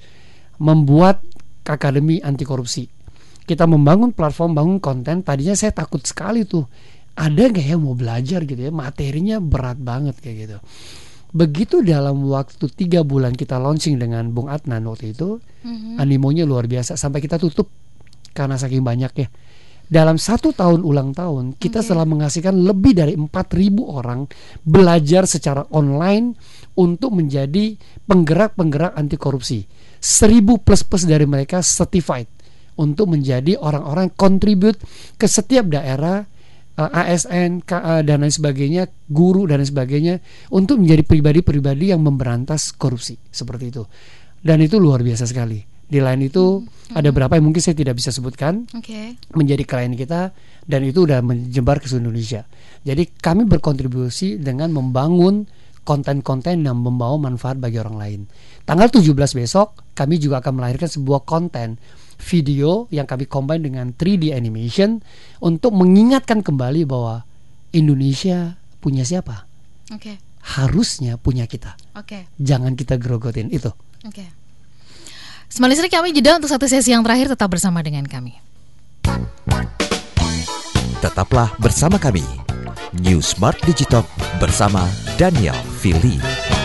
membuat 0.60 1.24
akademi 1.64 2.20
anti 2.20 2.44
korupsi. 2.44 2.84
Kita 3.44 3.68
membangun 3.68 4.16
platform, 4.16 4.56
bangun 4.56 4.78
konten. 4.80 5.20
Tadinya 5.20 5.52
saya 5.52 5.72
takut 5.72 6.00
sekali 6.04 6.48
tuh. 6.48 6.64
Ada 7.14 7.50
nggak 7.50 7.66
ya 7.66 7.76
mau 7.78 7.94
belajar 7.94 8.42
gitu 8.42 8.58
ya? 8.58 8.74
Materinya 8.74 9.38
berat 9.38 9.78
banget 9.78 10.18
kayak 10.18 10.36
gitu. 10.46 10.58
Begitu 11.34 11.82
dalam 11.82 12.22
waktu 12.30 12.70
tiga 12.70 13.02
bulan 13.02 13.34
kita 13.34 13.58
launching 13.58 13.98
dengan 13.98 14.30
Bung 14.30 14.46
Adnan 14.46 14.86
waktu 14.86 15.14
itu, 15.14 15.42
animonya 15.98 16.46
luar 16.46 16.70
biasa 16.70 16.94
sampai 16.94 17.18
kita 17.18 17.42
tutup 17.42 17.66
karena 18.30 18.54
saking 18.54 18.82
banyaknya. 18.86 19.30
Dalam 19.84 20.16
satu 20.16 20.56
tahun 20.56 20.80
ulang 20.80 21.12
tahun, 21.12 21.60
kita 21.60 21.84
Oke. 21.84 21.88
telah 21.92 22.06
menghasilkan 22.08 22.56
lebih 22.56 22.96
dari 22.96 23.14
4.000 23.20 23.84
orang 23.84 24.24
belajar 24.64 25.28
secara 25.28 25.68
online 25.76 26.34
untuk 26.80 27.12
menjadi 27.12 27.76
penggerak-penggerak 28.08 28.96
anti 28.96 29.20
korupsi. 29.20 29.68
1000 30.00 30.40
plus-plus 30.64 31.04
dari 31.04 31.28
mereka 31.28 31.60
certified 31.60 32.26
untuk 32.80 33.12
menjadi 33.12 33.60
orang-orang 33.60 34.10
contribute 34.16 34.80
ke 35.20 35.28
setiap 35.28 35.68
daerah 35.68 36.24
ASN, 36.74 37.62
KA 37.62 38.02
dan 38.02 38.26
lain 38.26 38.34
sebagainya, 38.34 38.90
guru 39.06 39.46
dan 39.46 39.62
lain 39.62 39.70
sebagainya 39.70 40.14
untuk 40.50 40.82
menjadi 40.82 41.06
pribadi-pribadi 41.06 41.94
yang 41.94 42.02
memberantas 42.02 42.74
korupsi 42.74 43.14
seperti 43.30 43.70
itu. 43.70 43.82
Dan 44.42 44.58
itu 44.58 44.82
luar 44.82 45.00
biasa 45.00 45.24
sekali. 45.24 45.62
Di 45.84 46.02
lain 46.02 46.26
itu 46.26 46.64
ada 46.96 47.12
berapa 47.14 47.38
yang 47.38 47.46
mungkin 47.46 47.62
saya 47.62 47.76
tidak 47.76 48.00
bisa 48.00 48.10
sebutkan 48.10 48.66
Oke. 48.74 49.14
menjadi 49.36 49.62
klien 49.62 49.94
kita 49.94 50.34
dan 50.64 50.80
itu 50.82 51.06
udah 51.06 51.22
menyebar 51.22 51.78
ke 51.78 51.86
seluruh 51.86 52.10
Indonesia. 52.10 52.42
Jadi 52.82 53.14
kami 53.14 53.46
berkontribusi 53.46 54.40
dengan 54.40 54.74
membangun 54.74 55.46
konten-konten 55.84 56.64
yang 56.64 56.80
membawa 56.80 57.20
manfaat 57.20 57.60
bagi 57.60 57.76
orang 57.78 57.96
lain. 58.00 58.20
Tanggal 58.64 58.88
17 58.88 59.12
besok 59.14 59.84
kami 59.92 60.16
juga 60.16 60.40
akan 60.40 60.58
melahirkan 60.58 60.88
sebuah 60.88 61.28
konten 61.28 61.76
video 62.20 62.90
yang 62.90 63.08
kami 63.08 63.26
combine 63.28 63.62
dengan 63.62 63.86
3D 63.94 64.34
animation 64.34 65.02
untuk 65.42 65.74
mengingatkan 65.74 66.40
kembali 66.40 66.86
bahwa 66.86 67.26
Indonesia 67.74 68.56
punya 68.78 69.02
siapa? 69.02 69.48
Oke. 69.90 70.20
Harusnya 70.44 71.16
punya 71.16 71.48
kita. 71.48 71.74
Oke. 71.96 72.28
Jangan 72.36 72.76
kita 72.76 73.00
gerogotin 73.00 73.48
itu. 73.48 73.72
Oke. 74.04 74.24
Smart 75.48 75.70
listener 75.70 75.92
kami 75.92 76.10
jeda 76.10 76.36
untuk 76.36 76.50
satu 76.50 76.66
sesi 76.66 76.90
yang 76.90 77.06
terakhir 77.06 77.32
tetap 77.32 77.48
bersama 77.48 77.78
dengan 77.80 78.04
kami. 78.04 78.34
Tetaplah 80.98 81.52
bersama 81.60 82.00
kami. 82.00 82.24
New 83.04 83.20
Smart 83.20 83.58
Digitalk 83.62 84.06
bersama 84.38 84.86
Daniel 85.20 85.56
Fili. 85.78 86.63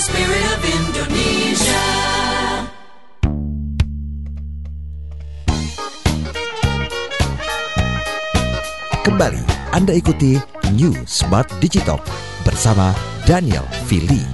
the 0.00 0.08
spirit 0.08 0.44
of 0.56 0.62
Indonesia. 0.64 1.84
Kembali 9.04 9.44
Anda 9.76 9.92
ikuti 9.92 10.40
New 10.72 10.96
Smart 11.04 11.52
Digital 11.60 12.00
bersama 12.48 12.96
Daniel 13.28 13.68
Fili. 13.84 14.24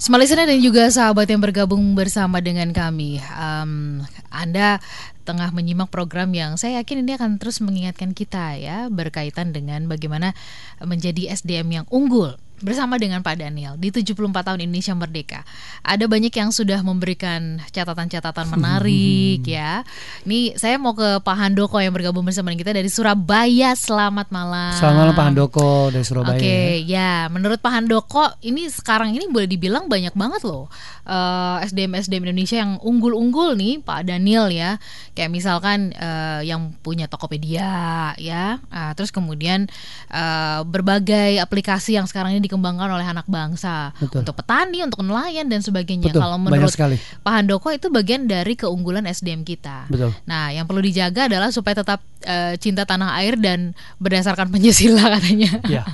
Semalisana 0.00 0.48
dan 0.48 0.58
juga 0.64 0.88
sahabat 0.88 1.28
yang 1.28 1.44
bergabung 1.44 1.92
bersama 1.92 2.40
dengan 2.40 2.72
kami, 2.72 3.20
um, 3.36 4.00
Anda 4.32 4.80
tengah 5.22 5.54
menyimak 5.54 5.88
program 5.88 6.34
yang 6.34 6.58
saya 6.58 6.82
yakin 6.82 7.06
ini 7.06 7.14
akan 7.16 7.38
terus 7.38 7.62
mengingatkan 7.62 8.12
kita 8.12 8.58
ya 8.58 8.90
berkaitan 8.90 9.54
dengan 9.54 9.86
bagaimana 9.86 10.34
menjadi 10.82 11.32
SDM 11.32 11.82
yang 11.82 11.86
unggul 11.88 12.36
bersama 12.62 12.96
dengan 12.96 13.20
Pak 13.20 13.36
Daniel 13.42 13.74
di 13.76 13.90
74 13.90 14.30
tahun 14.30 14.62
Indonesia 14.62 14.94
Merdeka. 14.94 15.40
Ada 15.82 16.06
banyak 16.06 16.30
yang 16.30 16.54
sudah 16.54 16.80
memberikan 16.80 17.58
catatan-catatan 17.74 18.46
menarik 18.48 19.42
ya. 19.58 19.82
Ini 20.22 20.54
saya 20.56 20.78
mau 20.78 20.94
ke 20.94 21.18
Pak 21.20 21.36
Handoko 21.36 21.82
yang 21.82 21.92
bergabung 21.92 22.22
bersama 22.22 22.54
kita 22.54 22.70
dari 22.70 22.86
Surabaya. 22.86 23.74
Selamat 23.74 24.30
malam. 24.30 24.78
Selamat 24.78 24.96
malam 24.96 25.14
Pak 25.18 25.26
Handoko 25.26 25.90
dari 25.90 26.06
Surabaya. 26.06 26.38
Oke, 26.38 26.86
ya. 26.86 27.26
Menurut 27.28 27.58
Pak 27.58 27.72
Handoko, 27.74 28.24
ini 28.46 28.70
sekarang 28.70 29.12
ini 29.12 29.26
boleh 29.26 29.50
dibilang 29.50 29.90
banyak 29.90 30.14
banget 30.14 30.42
loh 30.46 30.70
uh, 31.06 31.58
SDM 31.62 31.98
SDM 31.98 32.30
Indonesia 32.30 32.56
yang 32.62 32.78
unggul-unggul 32.82 33.58
nih, 33.58 33.82
Pak 33.82 34.06
Daniel 34.06 34.50
ya. 34.50 34.78
Kayak 35.12 35.30
misalkan 35.32 35.94
uh, 35.96 36.40
yang 36.44 36.74
punya 36.82 37.10
Tokopedia 37.10 38.12
ya. 38.18 38.62
Uh, 38.70 38.92
terus 38.94 39.10
kemudian 39.10 39.66
uh, 40.10 40.62
berbagai 40.66 41.38
aplikasi 41.42 41.98
yang 41.98 42.06
sekarang 42.06 42.36
ini 42.36 42.46
dikembangkan 42.52 42.92
oleh 42.92 43.08
anak 43.08 43.24
bangsa 43.24 43.96
Betul. 43.96 44.28
untuk 44.28 44.36
petani, 44.36 44.84
untuk 44.84 45.00
nelayan 45.00 45.48
dan 45.48 45.64
sebagainya. 45.64 46.12
Betul, 46.12 46.20
Kalau 46.20 46.36
menurut 46.36 46.68
sekali. 46.68 47.00
Pak 47.00 47.32
Handoko 47.32 47.72
itu 47.72 47.88
bagian 47.88 48.28
dari 48.28 48.52
keunggulan 48.52 49.08
SDM 49.08 49.40
kita. 49.48 49.88
Betul. 49.88 50.12
Nah, 50.28 50.52
yang 50.52 50.68
perlu 50.68 50.84
dijaga 50.84 51.32
adalah 51.32 51.48
supaya 51.48 51.80
tetap 51.80 52.04
eh, 52.28 52.60
cinta 52.60 52.84
tanah 52.84 53.16
air 53.24 53.40
dan 53.40 53.72
berdasarkan 53.96 54.52
Pancasila 54.52 55.08
katanya. 55.16 55.50
Ya. 55.64 55.84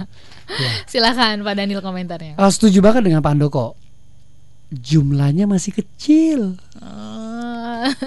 ya. 0.50 0.70
Silakan 0.90 1.46
Pak 1.46 1.54
Daniel 1.54 1.78
komentarnya. 1.78 2.34
Ah, 2.34 2.50
setuju 2.50 2.82
banget 2.82 3.06
dengan 3.06 3.22
Pak 3.22 3.38
Handoko. 3.38 3.78
Jumlahnya 4.74 5.46
masih 5.46 5.78
kecil. 5.78 6.58
Eh, 6.82 7.27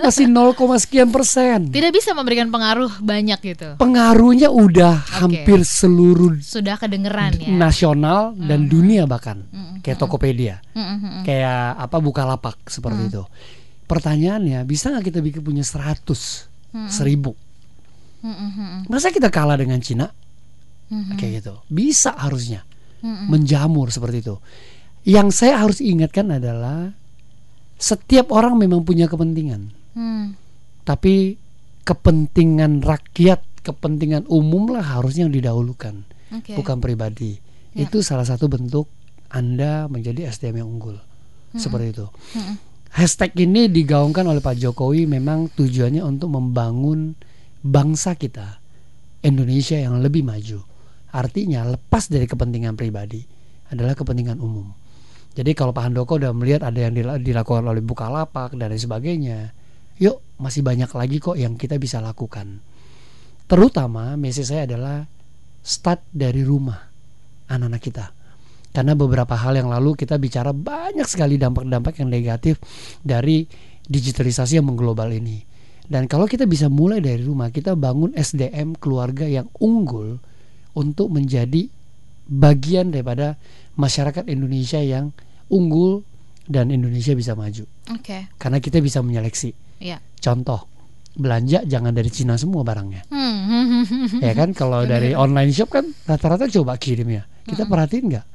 Masih 0.05 0.25
0, 0.27 0.55
sekian 0.79 1.09
persen. 1.09 1.71
tidak 1.71 1.91
bisa 1.95 2.11
memberikan 2.11 2.47
pengaruh 2.51 2.89
banyak 3.01 3.39
gitu. 3.41 3.75
Pengaruhnya 3.77 4.51
udah 4.51 5.01
hampir 5.21 5.63
seluruh 5.63 6.39
Sudah 6.43 6.75
kedengeran 6.77 7.35
ya. 7.39 7.51
nasional 7.51 8.35
dan 8.35 8.67
dunia 8.67 9.05
bahkan. 9.09 9.47
Mm-mm. 9.49 9.79
Kayak 9.81 9.97
Tokopedia. 10.01 10.55
Mm-mm. 10.75 11.23
Kayak 11.23 11.79
apa 11.79 11.97
Bukalapak 11.99 12.57
seperti 12.67 13.11
itu. 13.11 13.23
Pertanyaannya, 13.87 14.63
bisa 14.63 14.91
nggak 14.91 15.11
kita 15.11 15.19
bikin 15.19 15.41
punya 15.43 15.63
100, 15.67 16.05
seribu? 16.87 17.35
Mm-mm. 18.21 18.87
Masa 18.87 19.09
kita 19.11 19.33
kalah 19.33 19.57
dengan 19.57 19.81
Cina? 19.81 20.07
Mm-mm. 20.87 21.17
Kayak 21.19 21.31
gitu. 21.43 21.53
Bisa 21.67 22.13
harusnya. 22.15 22.63
Mm-mm. 23.01 23.33
menjamur 23.33 23.89
seperti 23.89 24.21
itu. 24.21 24.37
Yang 25.09 25.33
saya 25.33 25.57
harus 25.57 25.81
ingatkan 25.81 26.29
adalah 26.29 26.93
setiap 27.81 28.29
orang 28.29 28.61
memang 28.61 28.85
punya 28.85 29.09
kepentingan, 29.09 29.73
Mm. 29.97 30.37
tapi 30.85 31.35
kepentingan 31.81 32.85
rakyat, 32.85 33.41
kepentingan 33.65 34.29
umum 34.29 34.69
lah 34.69 34.85
harusnya 35.01 35.25
yang 35.25 35.33
didahulukan, 35.33 36.05
Oke. 36.29 36.53
bukan 36.53 36.77
pribadi. 36.77 37.41
Ya. 37.73 37.89
Itu 37.89 38.05
salah 38.05 38.23
satu 38.23 38.45
bentuk 38.45 38.85
Anda 39.33 39.89
menjadi 39.89 40.29
SDM 40.29 40.61
yang 40.61 40.69
unggul. 40.77 41.01
Seperti 41.51 41.91
itu. 41.91 42.07
Mm-mm. 42.37 42.55
Hashtag 42.91 43.31
ini 43.39 43.71
digaungkan 43.71 44.27
oleh 44.27 44.43
Pak 44.43 44.59
Jokowi 44.59 45.07
memang 45.07 45.51
tujuannya 45.51 46.03
untuk 46.03 46.31
membangun 46.31 47.15
bangsa 47.63 48.15
kita 48.19 48.59
Indonesia 49.23 49.79
yang 49.79 49.99
lebih 50.03 50.27
maju. 50.27 50.63
Artinya 51.11 51.67
lepas 51.67 52.07
dari 52.07 52.27
kepentingan 52.27 52.75
pribadi 52.75 53.23
adalah 53.71 53.95
kepentingan 53.95 54.39
umum. 54.43 54.71
Jadi 55.31 55.55
kalau 55.55 55.71
Pak 55.71 55.87
Handoko 55.87 56.19
udah 56.19 56.35
melihat 56.35 56.67
ada 56.67 56.79
yang 56.79 56.91
dila- 56.91 57.21
dilakukan 57.21 57.63
oleh 57.63 57.79
Bukalapak 57.79 58.59
dan 58.59 58.75
lain 58.75 58.83
sebagainya, 58.83 59.55
yuk 59.95 60.19
masih 60.35 60.59
banyak 60.59 60.91
lagi 60.91 61.17
kok 61.23 61.39
yang 61.39 61.55
kita 61.55 61.79
bisa 61.79 62.03
lakukan. 62.03 62.59
Terutama 63.47 64.19
message 64.19 64.51
saya 64.51 64.67
adalah 64.67 65.07
start 65.63 66.03
dari 66.11 66.43
rumah 66.43 66.79
anak-anak 67.47 67.81
kita. 67.83 68.05
Karena 68.71 68.95
beberapa 68.95 69.35
hal 69.35 69.59
yang 69.59 69.67
lalu 69.67 69.99
kita 69.99 70.15
bicara 70.15 70.55
banyak 70.55 71.03
sekali 71.03 71.35
dampak-dampak 71.35 71.99
yang 71.99 72.07
negatif 72.07 72.59
dari 73.03 73.43
digitalisasi 73.87 74.59
yang 74.59 74.67
mengglobal 74.71 75.11
ini. 75.11 75.43
Dan 75.91 76.07
kalau 76.07 76.23
kita 76.23 76.47
bisa 76.47 76.71
mulai 76.71 77.03
dari 77.03 77.19
rumah, 77.19 77.51
kita 77.51 77.75
bangun 77.75 78.15
SDM 78.15 78.79
keluarga 78.79 79.27
yang 79.27 79.51
unggul 79.59 80.23
untuk 80.71 81.11
menjadi 81.11 81.67
bagian 82.31 82.95
daripada 82.95 83.35
masyarakat 83.75 84.27
Indonesia 84.27 84.79
yang 84.81 85.15
unggul 85.51 86.03
dan 86.47 86.71
Indonesia 86.73 87.15
bisa 87.15 87.37
maju. 87.37 87.63
Oke. 87.91 88.27
Karena 88.35 88.57
kita 88.59 88.83
bisa 88.83 88.99
menyeleksi. 88.99 89.53
Ya. 89.79 90.03
Contoh, 90.19 90.67
belanja 91.15 91.63
jangan 91.67 91.91
dari 91.91 92.09
Cina 92.11 92.35
semua 92.39 92.63
barangnya. 92.63 93.07
Hmm. 93.11 93.83
ya 94.25 94.33
kan 94.35 94.55
kalau 94.55 94.83
dari 94.87 95.15
online 95.15 95.51
shop 95.51 95.69
kan 95.71 95.85
rata-rata 96.07 96.47
coba 96.47 96.75
kirim 96.79 97.07
ya. 97.11 97.23
Kita 97.47 97.67
perhatiin 97.67 98.05
nggak? 98.11 98.25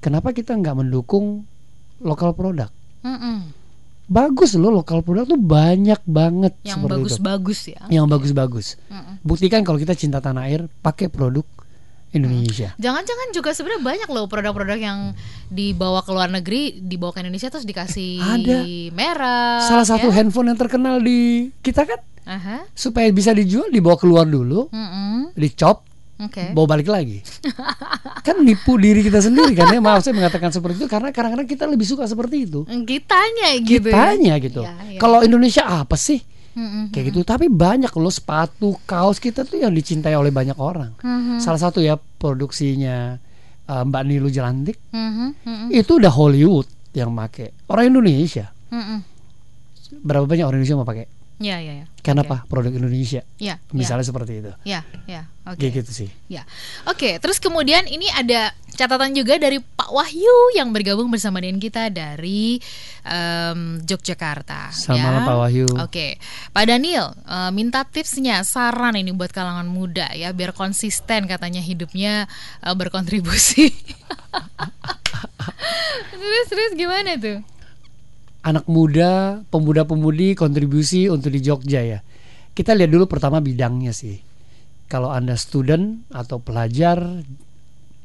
Kenapa 0.00 0.32
kita 0.32 0.54
nggak 0.56 0.76
mendukung 0.76 1.44
lokal 2.02 2.36
produk? 2.36 2.70
Mm-mm. 3.04 3.52
Bagus 4.06 4.54
loh 4.54 4.70
lokal 4.70 5.02
produk 5.02 5.26
tuh 5.26 5.40
banyak 5.40 5.98
banget 6.06 6.54
Yang 6.62 6.82
bagus-bagus 6.86 7.60
ya. 7.74 7.80
Yang 7.90 8.06
bagus-bagus. 8.06 8.66
Mm-mm. 8.86 9.18
Buktikan 9.26 9.66
kalau 9.66 9.78
kita 9.82 9.98
cinta 9.98 10.22
tanah 10.22 10.46
air, 10.46 10.70
pakai 10.82 11.10
produk 11.10 11.44
Indonesia. 12.14 12.72
Jangan-jangan 12.78 13.28
juga 13.34 13.50
sebenarnya 13.52 13.82
banyak 13.82 14.08
loh 14.08 14.24
produk-produk 14.26 14.78
yang 14.78 14.98
dibawa 15.46 16.00
ke 16.00 16.10
luar 16.10 16.30
negeri, 16.30 16.78
dibawa 16.78 17.12
ke 17.12 17.20
Indonesia 17.20 17.50
terus 17.50 17.66
dikasih 17.66 18.22
Ada. 18.22 18.58
merah. 18.94 19.60
Salah 19.62 19.86
satu 19.86 20.08
ya? 20.08 20.22
handphone 20.22 20.48
yang 20.48 20.58
terkenal 20.58 20.98
di 20.98 21.50
kita 21.60 21.84
kan 21.84 22.00
Aha. 22.26 22.66
supaya 22.72 23.10
bisa 23.10 23.30
dijual 23.30 23.68
dibawa 23.68 23.94
keluar 23.94 24.24
dulu, 24.24 24.66
Mm-mm. 24.70 25.36
dicop, 25.36 25.84
Oke. 26.18 26.50
bawa 26.56 26.78
balik 26.78 26.88
lagi. 26.88 27.20
kan 28.26 28.40
nipu 28.40 28.80
diri 28.80 29.04
kita 29.04 29.20
sendiri 29.20 29.52
kan 29.52 29.70
ya. 29.70 29.78
Maaf 29.78 30.02
saya 30.02 30.16
mengatakan 30.16 30.50
seperti 30.50 30.82
itu 30.82 30.88
karena 30.88 31.12
kadang-kadang 31.12 31.46
kita 31.46 31.64
lebih 31.68 31.86
suka 31.86 32.08
seperti 32.08 32.48
itu. 32.48 32.64
Kitanya 32.64 33.60
gitu. 33.60 33.90
Kitanya 33.92 34.34
ya. 34.38 34.42
gitu. 34.42 34.62
Iya, 34.64 34.74
iya. 34.94 34.98
Kalau 34.98 35.20
Indonesia 35.22 35.62
apa 35.62 35.94
sih? 35.94 36.18
Mm-mm. 36.56 36.88
Kayak 36.88 37.12
gitu. 37.12 37.20
Tapi 37.20 37.52
banyak 37.52 37.92
loh 37.92 38.08
sepatu, 38.08 38.80
kaos 38.88 39.20
kita 39.20 39.44
tuh 39.44 39.60
yang 39.60 39.76
dicintai 39.76 40.16
oleh 40.16 40.32
banyak 40.32 40.56
orang. 40.56 40.96
Mhm. 41.04 41.36
Salah 41.36 41.60
satu 41.60 41.84
ya 41.84 42.00
produksinya 42.00 43.20
uh, 43.68 43.82
Mbak 43.84 44.02
Nilu 44.08 44.28
Jelantik 44.32 44.80
Mhm, 44.88 45.28
mhm, 45.44 45.66
itu 45.70 46.00
udah 46.00 46.08
Hollywood 46.08 46.64
yang 46.96 47.12
make. 47.12 47.52
Orang 47.68 47.92
Indonesia. 47.92 48.48
mhm. 48.72 49.04
Berapa 50.02 50.26
banyak 50.26 50.42
orang 50.42 50.58
Indonesia 50.58 50.80
mau 50.80 50.88
pakai? 50.88 51.06
Ya, 51.36 51.60
ya, 51.60 51.84
ya. 51.84 51.86
Kenapa? 52.00 52.48
Produk 52.48 52.72
Indonesia. 52.72 53.20
Ya, 53.36 53.60
Misalnya 53.68 54.08
seperti 54.08 54.40
itu. 54.40 54.52
ya, 54.64 54.88
ya. 55.04 55.28
Oke. 55.44 55.68
Kayak 55.68 55.84
gitu 55.84 55.90
sih. 55.92 56.08
Ya, 56.32 56.48
oke. 56.88 57.20
Terus 57.20 57.36
kemudian 57.38 57.84
ini 57.86 58.08
ada 58.08 58.56
catatan 58.72 59.12
juga 59.12 59.36
dari 59.36 59.60
Pak 59.60 59.92
Wahyu 59.92 60.56
yang 60.56 60.72
bergabung 60.72 61.12
bersama 61.12 61.44
dengan 61.44 61.60
kita 61.60 61.92
dari 61.92 62.56
em, 63.04 63.84
Yogyakarta. 63.84 64.72
Selamat 64.72 64.96
ya. 64.96 65.04
malam, 65.04 65.22
Pak 65.28 65.36
Wahyu. 65.44 65.66
Oke, 65.84 66.16
Pak 66.56 66.64
Daniel 66.66 67.12
eh, 67.28 67.50
minta 67.52 67.84
tipsnya, 67.84 68.40
saran 68.42 68.96
ini 68.96 69.12
buat 69.12 69.30
kalangan 69.30 69.68
muda 69.68 70.08
ya, 70.16 70.32
biar 70.32 70.56
konsisten 70.56 71.28
katanya 71.28 71.60
hidupnya 71.60 72.26
eh, 72.64 72.74
berkontribusi. 72.74 73.70
terus 76.16 76.46
terus 76.48 76.72
gimana 76.74 77.20
tuh? 77.20 77.44
Anak 78.46 78.70
muda, 78.70 79.42
pemuda-pemudi 79.50 80.38
kontribusi 80.38 81.10
untuk 81.10 81.34
di 81.34 81.42
Jogja 81.42 81.82
ya. 81.82 81.98
Kita 82.54 82.78
lihat 82.78 82.94
dulu 82.94 83.10
pertama 83.10 83.42
bidangnya 83.42 83.90
sih. 83.90 84.22
Kalau 84.86 85.10
Anda 85.10 85.34
student 85.34 86.06
atau 86.14 86.38
pelajar, 86.38 87.26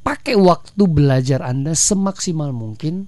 pakai 0.01 0.33
waktu 0.33 0.83
belajar 0.89 1.45
Anda 1.45 1.77
semaksimal 1.77 2.49
mungkin 2.57 3.05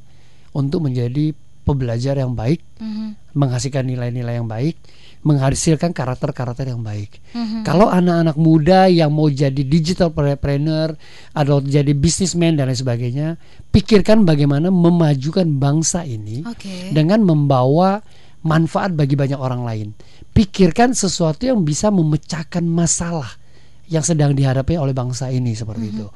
untuk 0.53 0.85
menjadi 0.85 1.33
pembelajar 1.65 2.21
yang 2.21 2.37
baik, 2.37 2.61
Mhm, 2.77 3.33
menghasilkan 3.33 3.89
nilai-nilai 3.89 4.37
yang 4.37 4.45
baik, 4.45 4.77
menghasilkan 5.23 5.95
karakter-karakter 5.95 6.67
yang 6.67 6.83
baik. 6.83 7.19
mhm. 7.31 7.63
Kalau 7.63 7.87
anak-anak 7.87 8.35
muda 8.35 8.91
yang 8.91 9.15
mau 9.15 9.31
jadi 9.31 9.63
digital 9.63 10.11
entrepreneur 10.11 10.91
atau 11.31 11.63
jadi 11.63 11.95
businessman 11.95 12.59
dan 12.59 12.67
lain 12.67 12.79
sebagainya, 12.79 13.27
pikirkan 13.71 14.27
bagaimana 14.27 14.67
memajukan 14.69 15.47
bangsa 15.57 16.03
ini 16.03 16.43
Oke. 16.43 16.91
dengan 16.91 17.23
membawa 17.23 18.03
manfaat 18.43 18.91
bagi 18.93 19.15
banyak 19.15 19.39
orang 19.39 19.63
lain. 19.63 19.87
Pikirkan 20.35 20.91
sesuatu 20.91 21.47
yang 21.47 21.63
bisa 21.63 21.87
memecahkan 21.87 22.63
masalah 22.67 23.39
yang 23.87 24.03
sedang 24.03 24.31
dihadapi 24.35 24.79
oleh 24.79 24.91
bangsa 24.91 25.31
ini 25.31 25.55
seperti 25.55 25.85
itu. 25.91 26.07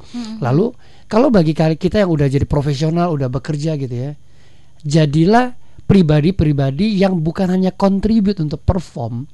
Lalu 0.44 0.72
kalau 1.08 1.32
bagi 1.32 1.56
kita 1.56 2.04
yang 2.04 2.12
udah 2.12 2.28
jadi 2.28 2.44
profesional, 2.48 3.16
udah 3.16 3.32
bekerja 3.32 3.76
gitu 3.80 3.96
ya, 3.96 4.12
jadilah 4.84 5.56
pribadi-pribadi 5.88 7.00
yang 7.00 7.24
bukan 7.24 7.48
hanya 7.48 7.72
contribute 7.72 8.44
untuk 8.44 8.62
perform 8.68 9.26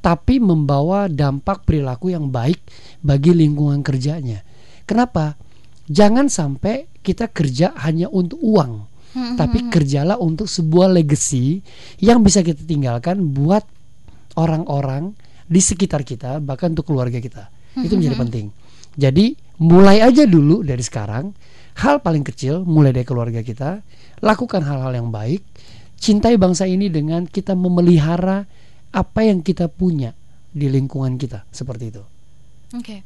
tapi 0.00 0.40
membawa 0.40 1.06
dampak 1.06 1.68
perilaku 1.68 2.10
yang 2.16 2.32
baik 2.32 2.58
bagi 3.04 3.36
lingkungan 3.36 3.84
kerjanya. 3.84 4.40
Kenapa? 4.88 5.36
Jangan 5.88 6.32
sampai 6.32 6.88
kita 7.00 7.28
kerja 7.28 7.76
hanya 7.84 8.12
untuk 8.12 8.40
uang, 8.44 8.88
tapi 9.40 9.72
kerjalah 9.72 10.20
untuk 10.20 10.44
sebuah 10.44 10.92
legacy 10.92 11.64
yang 12.00 12.20
bisa 12.20 12.44
kita 12.44 12.60
tinggalkan 12.64 13.32
buat 13.32 13.64
orang-orang 14.36 15.16
di 15.48 15.60
sekitar 15.64 16.04
kita, 16.04 16.44
bahkan 16.44 16.76
untuk 16.76 16.92
keluarga 16.92 17.16
kita. 17.18 17.48
Itu 17.80 17.96
menjadi 17.96 18.16
penting. 18.20 18.46
Jadi 18.98 19.32
mulai 19.64 20.04
aja 20.04 20.28
dulu 20.28 20.60
dari 20.60 20.84
sekarang. 20.84 21.32
Hal 21.78 22.02
paling 22.02 22.26
kecil 22.26 22.66
mulai 22.66 22.90
dari 22.90 23.06
keluarga 23.06 23.38
kita, 23.38 23.86
lakukan 24.18 24.66
hal-hal 24.66 24.98
yang 24.98 25.14
baik, 25.14 25.46
cintai 25.98 26.38
bangsa 26.38 26.64
ini 26.64 26.88
dengan 26.88 27.26
kita 27.26 27.58
memelihara 27.58 28.46
apa 28.94 29.20
yang 29.26 29.44
kita 29.44 29.68
punya 29.68 30.16
di 30.48 30.70
lingkungan 30.70 31.20
kita 31.20 31.44
seperti 31.52 31.92
itu. 31.92 32.02
Oke. 32.72 33.04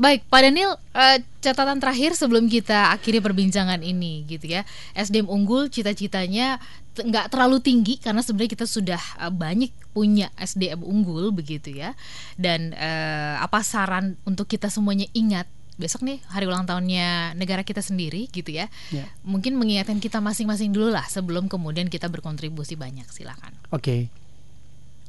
Baik, 0.00 0.24
Pak 0.32 0.40
Daniel, 0.40 0.80
eh, 0.96 1.20
catatan 1.44 1.76
terakhir 1.76 2.16
sebelum 2.16 2.48
kita 2.48 2.96
akhiri 2.96 3.20
perbincangan 3.20 3.84
ini 3.84 4.24
gitu 4.24 4.48
ya. 4.48 4.64
SDM 4.96 5.28
unggul 5.28 5.68
cita-citanya 5.68 6.56
nggak 6.96 7.32
terlalu 7.32 7.60
tinggi 7.60 8.00
karena 8.00 8.24
sebenarnya 8.24 8.52
kita 8.56 8.66
sudah 8.68 9.02
eh, 9.20 9.28
banyak 9.28 9.68
punya 9.92 10.32
SDM 10.40 10.80
unggul 10.80 11.28
begitu 11.36 11.76
ya. 11.76 11.92
Dan 12.40 12.72
eh, 12.72 13.36
apa 13.36 13.60
saran 13.60 14.16
untuk 14.24 14.48
kita 14.48 14.72
semuanya 14.72 15.04
ingat 15.12 15.44
besok 15.82 16.06
nih 16.06 16.22
hari 16.30 16.46
ulang 16.46 16.62
tahunnya 16.62 17.34
negara 17.34 17.66
kita 17.66 17.82
sendiri 17.82 18.30
gitu 18.30 18.54
ya. 18.54 18.70
Ya. 18.94 19.10
Mungkin 19.26 19.58
mengingatkan 19.58 19.98
kita 19.98 20.22
masing-masing 20.22 20.70
dulu 20.70 20.94
lah 20.94 21.02
sebelum 21.10 21.50
kemudian 21.50 21.90
kita 21.90 22.06
berkontribusi 22.06 22.78
banyak. 22.78 23.10
Silakan. 23.10 23.50
Oke. 23.74 24.06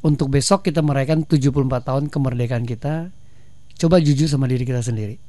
Untuk 0.01 0.33
besok 0.33 0.65
kita 0.65 0.81
merayakan 0.81 1.29
74 1.29 1.53
tahun 1.85 2.03
kemerdekaan 2.09 2.65
kita. 2.65 3.13
Coba 3.77 4.01
jujur 4.01 4.25
sama 4.25 4.49
diri 4.49 4.65
kita 4.65 4.81
sendiri. 4.81 5.21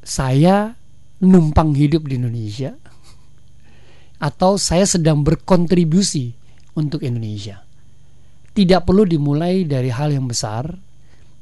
Saya 0.00 0.72
numpang 1.20 1.76
hidup 1.76 2.08
di 2.08 2.16
Indonesia 2.16 2.72
atau 4.28 4.56
saya 4.56 4.88
sedang 4.88 5.20
berkontribusi 5.20 6.32
untuk 6.78 7.04
Indonesia. 7.04 7.66
Tidak 8.54 8.82
perlu 8.82 9.06
dimulai 9.06 9.62
dari 9.66 9.90
hal 9.90 10.14
yang 10.14 10.26
besar, 10.26 10.78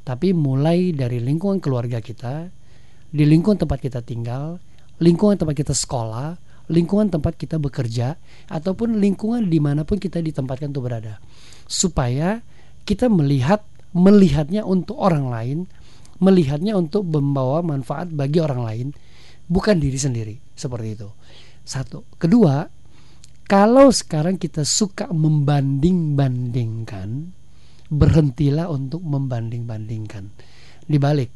tapi 0.05 0.31
mulai 0.31 0.93
dari 0.93 1.21
lingkungan 1.21 1.61
keluarga 1.61 2.01
kita, 2.01 2.49
di 3.11 3.23
lingkungan 3.23 3.63
tempat 3.63 3.79
kita 3.79 4.03
tinggal, 4.03 4.59
lingkungan 4.99 5.39
tempat 5.39 5.55
kita 5.55 5.73
sekolah, 5.73 6.35
lingkungan 6.67 7.07
tempat 7.07 7.39
kita 7.39 7.55
bekerja, 7.59 8.17
ataupun 8.51 8.99
lingkungan 8.99 9.47
di 9.47 9.59
mana 9.63 9.87
pun 9.87 9.99
kita 9.99 10.19
ditempatkan 10.19 10.75
untuk 10.75 10.91
berada, 10.91 11.19
supaya 11.67 12.41
kita 12.83 13.07
melihat 13.07 13.63
melihatnya 13.95 14.67
untuk 14.67 14.99
orang 14.99 15.31
lain, 15.31 15.67
melihatnya 16.19 16.75
untuk 16.75 17.07
membawa 17.07 17.63
manfaat 17.63 18.11
bagi 18.11 18.43
orang 18.43 18.61
lain, 18.63 18.91
bukan 19.47 19.79
diri 19.79 19.99
sendiri 19.99 20.35
seperti 20.55 20.95
itu. 20.99 21.09
Satu, 21.67 22.03
kedua, 22.19 22.67
kalau 23.47 23.91
sekarang 23.91 24.35
kita 24.35 24.67
suka 24.67 25.07
membanding-bandingkan, 25.07 27.31
berhentilah 27.87 28.67
untuk 28.67 28.99
membanding-bandingkan. 29.03 30.27
Dibalik, 30.87 31.31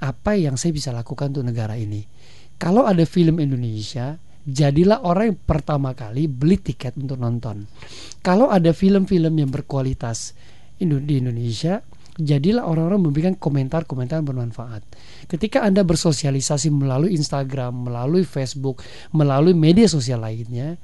apa 0.00 0.36
yang 0.36 0.56
saya 0.56 0.72
bisa 0.72 0.90
lakukan 0.90 1.32
untuk 1.36 1.46
negara 1.46 1.76
ini? 1.76 2.02
Kalau 2.60 2.84
ada 2.88 3.04
film 3.08 3.40
Indonesia, 3.40 4.16
jadilah 4.44 5.04
orang 5.04 5.32
yang 5.32 5.40
pertama 5.44 5.92
kali 5.92 6.28
beli 6.28 6.60
tiket 6.60 6.96
untuk 6.96 7.20
nonton. 7.20 7.68
Kalau 8.24 8.48
ada 8.48 8.72
film-film 8.72 9.36
yang 9.36 9.48
berkualitas 9.52 10.36
di 10.80 11.14
Indonesia, 11.20 11.84
jadilah 12.20 12.68
orang-orang 12.68 13.00
memberikan 13.00 13.34
komentar-komentar 13.36 14.20
bermanfaat. 14.24 14.84
Ketika 15.28 15.64
Anda 15.64 15.84
bersosialisasi 15.84 16.72
melalui 16.72 17.16
Instagram, 17.16 17.88
melalui 17.88 18.24
Facebook, 18.24 18.84
melalui 19.12 19.56
media 19.56 19.88
sosial 19.88 20.24
lainnya, 20.24 20.76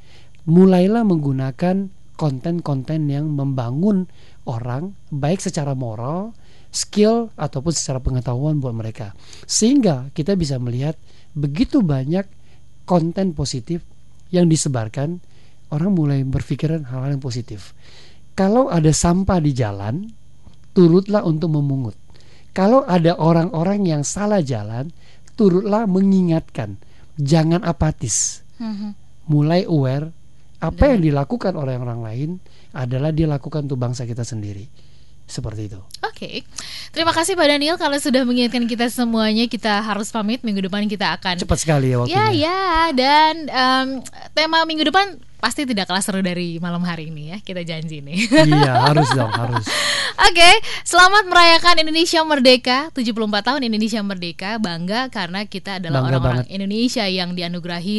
mulailah 0.49 1.05
menggunakan 1.05 1.93
konten-konten 2.17 3.13
yang 3.13 3.29
membangun 3.29 4.09
orang 4.49 4.97
baik 5.13 5.45
secara 5.45 5.77
moral, 5.77 6.33
skill 6.77 7.33
ataupun 7.41 7.73
secara 7.73 8.05
pengetahuan 8.05 8.61
buat 8.61 8.77
mereka. 8.77 9.17
Sehingga 9.49 10.13
kita 10.13 10.37
bisa 10.37 10.61
melihat 10.61 11.01
begitu 11.33 11.81
banyak 11.81 12.29
konten 12.85 13.33
positif 13.33 13.81
yang 14.29 14.47
disebarkan, 14.47 15.19
orang 15.73 15.91
mulai 15.97 16.21
berpikiran 16.23 16.85
hal-hal 16.85 17.17
yang 17.17 17.25
positif. 17.25 17.73
Kalau 18.37 18.69
ada 18.69 18.93
sampah 18.93 19.41
di 19.41 19.57
jalan, 19.57 20.13
turutlah 20.77 21.25
untuk 21.25 21.57
memungut. 21.57 21.97
Kalau 22.53 22.85
ada 22.85 23.17
orang-orang 23.17 23.89
yang 23.89 24.03
salah 24.05 24.45
jalan, 24.45 24.93
turutlah 25.37 25.89
mengingatkan. 25.89 26.77
Jangan 27.17 27.65
apatis. 27.65 28.45
Mulai 29.27 29.65
aware 29.65 30.13
apa 30.61 30.89
yang 30.89 31.05
dilakukan 31.05 31.53
oleh 31.53 31.77
orang 31.77 32.01
lain 32.01 32.31
adalah 32.73 33.13
dilakukan 33.13 33.69
untuk 33.69 33.81
bangsa 33.81 34.09
kita 34.09 34.25
sendiri. 34.25 34.65
Seperti 35.27 35.67
itu. 35.67 35.81
Oke, 36.07 36.47
terima 36.95 37.11
kasih 37.11 37.35
Pak 37.35 37.51
Daniel 37.51 37.75
kalau 37.75 37.99
sudah 37.99 38.23
mengingatkan 38.23 38.63
kita 38.71 38.87
semuanya. 38.87 39.51
Kita 39.51 39.83
harus 39.83 40.15
pamit 40.15 40.47
minggu 40.47 40.63
depan 40.71 40.87
kita 40.87 41.19
akan 41.19 41.43
Cepat 41.43 41.59
sekali 41.59 41.91
ya 41.91 41.99
waktunya. 41.99 42.15
Ya 42.15 42.27
ya 42.31 42.63
dan 42.95 43.35
em, 43.51 43.87
tema 44.39 44.63
minggu 44.63 44.87
depan 44.87 45.19
pasti 45.47 45.63
tidak 45.63 45.87
kalah 45.87 46.03
seru 46.03 46.27
dari 46.27 46.59
malam 46.59 46.83
hari 46.83 47.07
ini 47.07 47.31
ya 47.31 47.39
kita 47.39 47.63
janji 47.63 48.03
nih. 48.03 48.19
Iya, 48.51 48.91
harus 48.91 49.07
dong, 49.15 49.31
harus. 49.47 49.63
Oke, 50.27 50.51
selamat 50.83 51.31
merayakan 51.31 51.87
Indonesia 51.87 52.19
Merdeka 52.27 52.91
74 52.91 53.47
tahun 53.47 53.61
Indonesia 53.63 54.03
Merdeka 54.03 54.59
Bangga 54.59 55.07
karena 55.07 55.47
kita 55.47 55.79
adalah 55.79 56.03
orang-orang. 56.03 56.51
Indonesia 56.51 57.07
yang 57.07 57.39
dianugerahi 57.39 57.99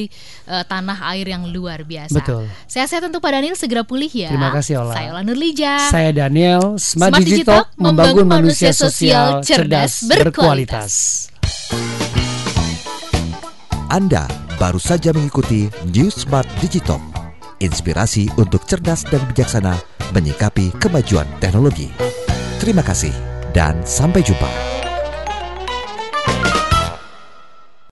eh, 0.52 0.64
tanah 0.68 1.08
air 1.16 1.32
yang 1.32 1.48
luar 1.48 1.88
biasa 1.88 2.20
Betul. 2.20 2.52
Sehat-sehat 2.68 3.08
untuk 3.08 3.24
Pak 3.24 3.32
Daniel 3.40 3.56
segera 3.56 3.88
pulih 3.88 4.12
ya 4.12 4.28
Terima 4.28 4.52
kasih, 4.52 4.84
Ola. 4.84 4.94
Saya 5.00 5.08
Ola 5.16 5.24
Nurlija 5.24 5.88
Saya 5.88 6.12
Daniel, 6.12 6.76
Smart, 6.76 7.16
Smart 7.16 7.24
Digital, 7.24 7.64
Digital, 7.64 7.80
membangun 7.80 8.28
membangun 8.28 8.28
manusia 8.28 8.76
sosial 8.76 9.40
sosial, 9.40 9.48
cerdas, 9.48 10.04
cerdas, 10.04 10.12
berkualitas. 10.12 10.92
Anda 13.88 14.28
baru 14.60 14.84
saja 14.84 15.16
mengikuti 15.16 15.72
New 15.96 16.12
Smart 16.12 16.50
Digital. 16.60 17.17
Inspirasi 17.58 18.30
untuk 18.38 18.70
cerdas 18.70 19.02
dan 19.10 19.22
bijaksana 19.34 19.74
menyikapi 20.14 20.78
kemajuan 20.78 21.26
teknologi. 21.42 21.90
Terima 22.62 22.86
kasih 22.86 23.14
dan 23.50 23.82
sampai 23.82 24.22
jumpa. 24.22 24.77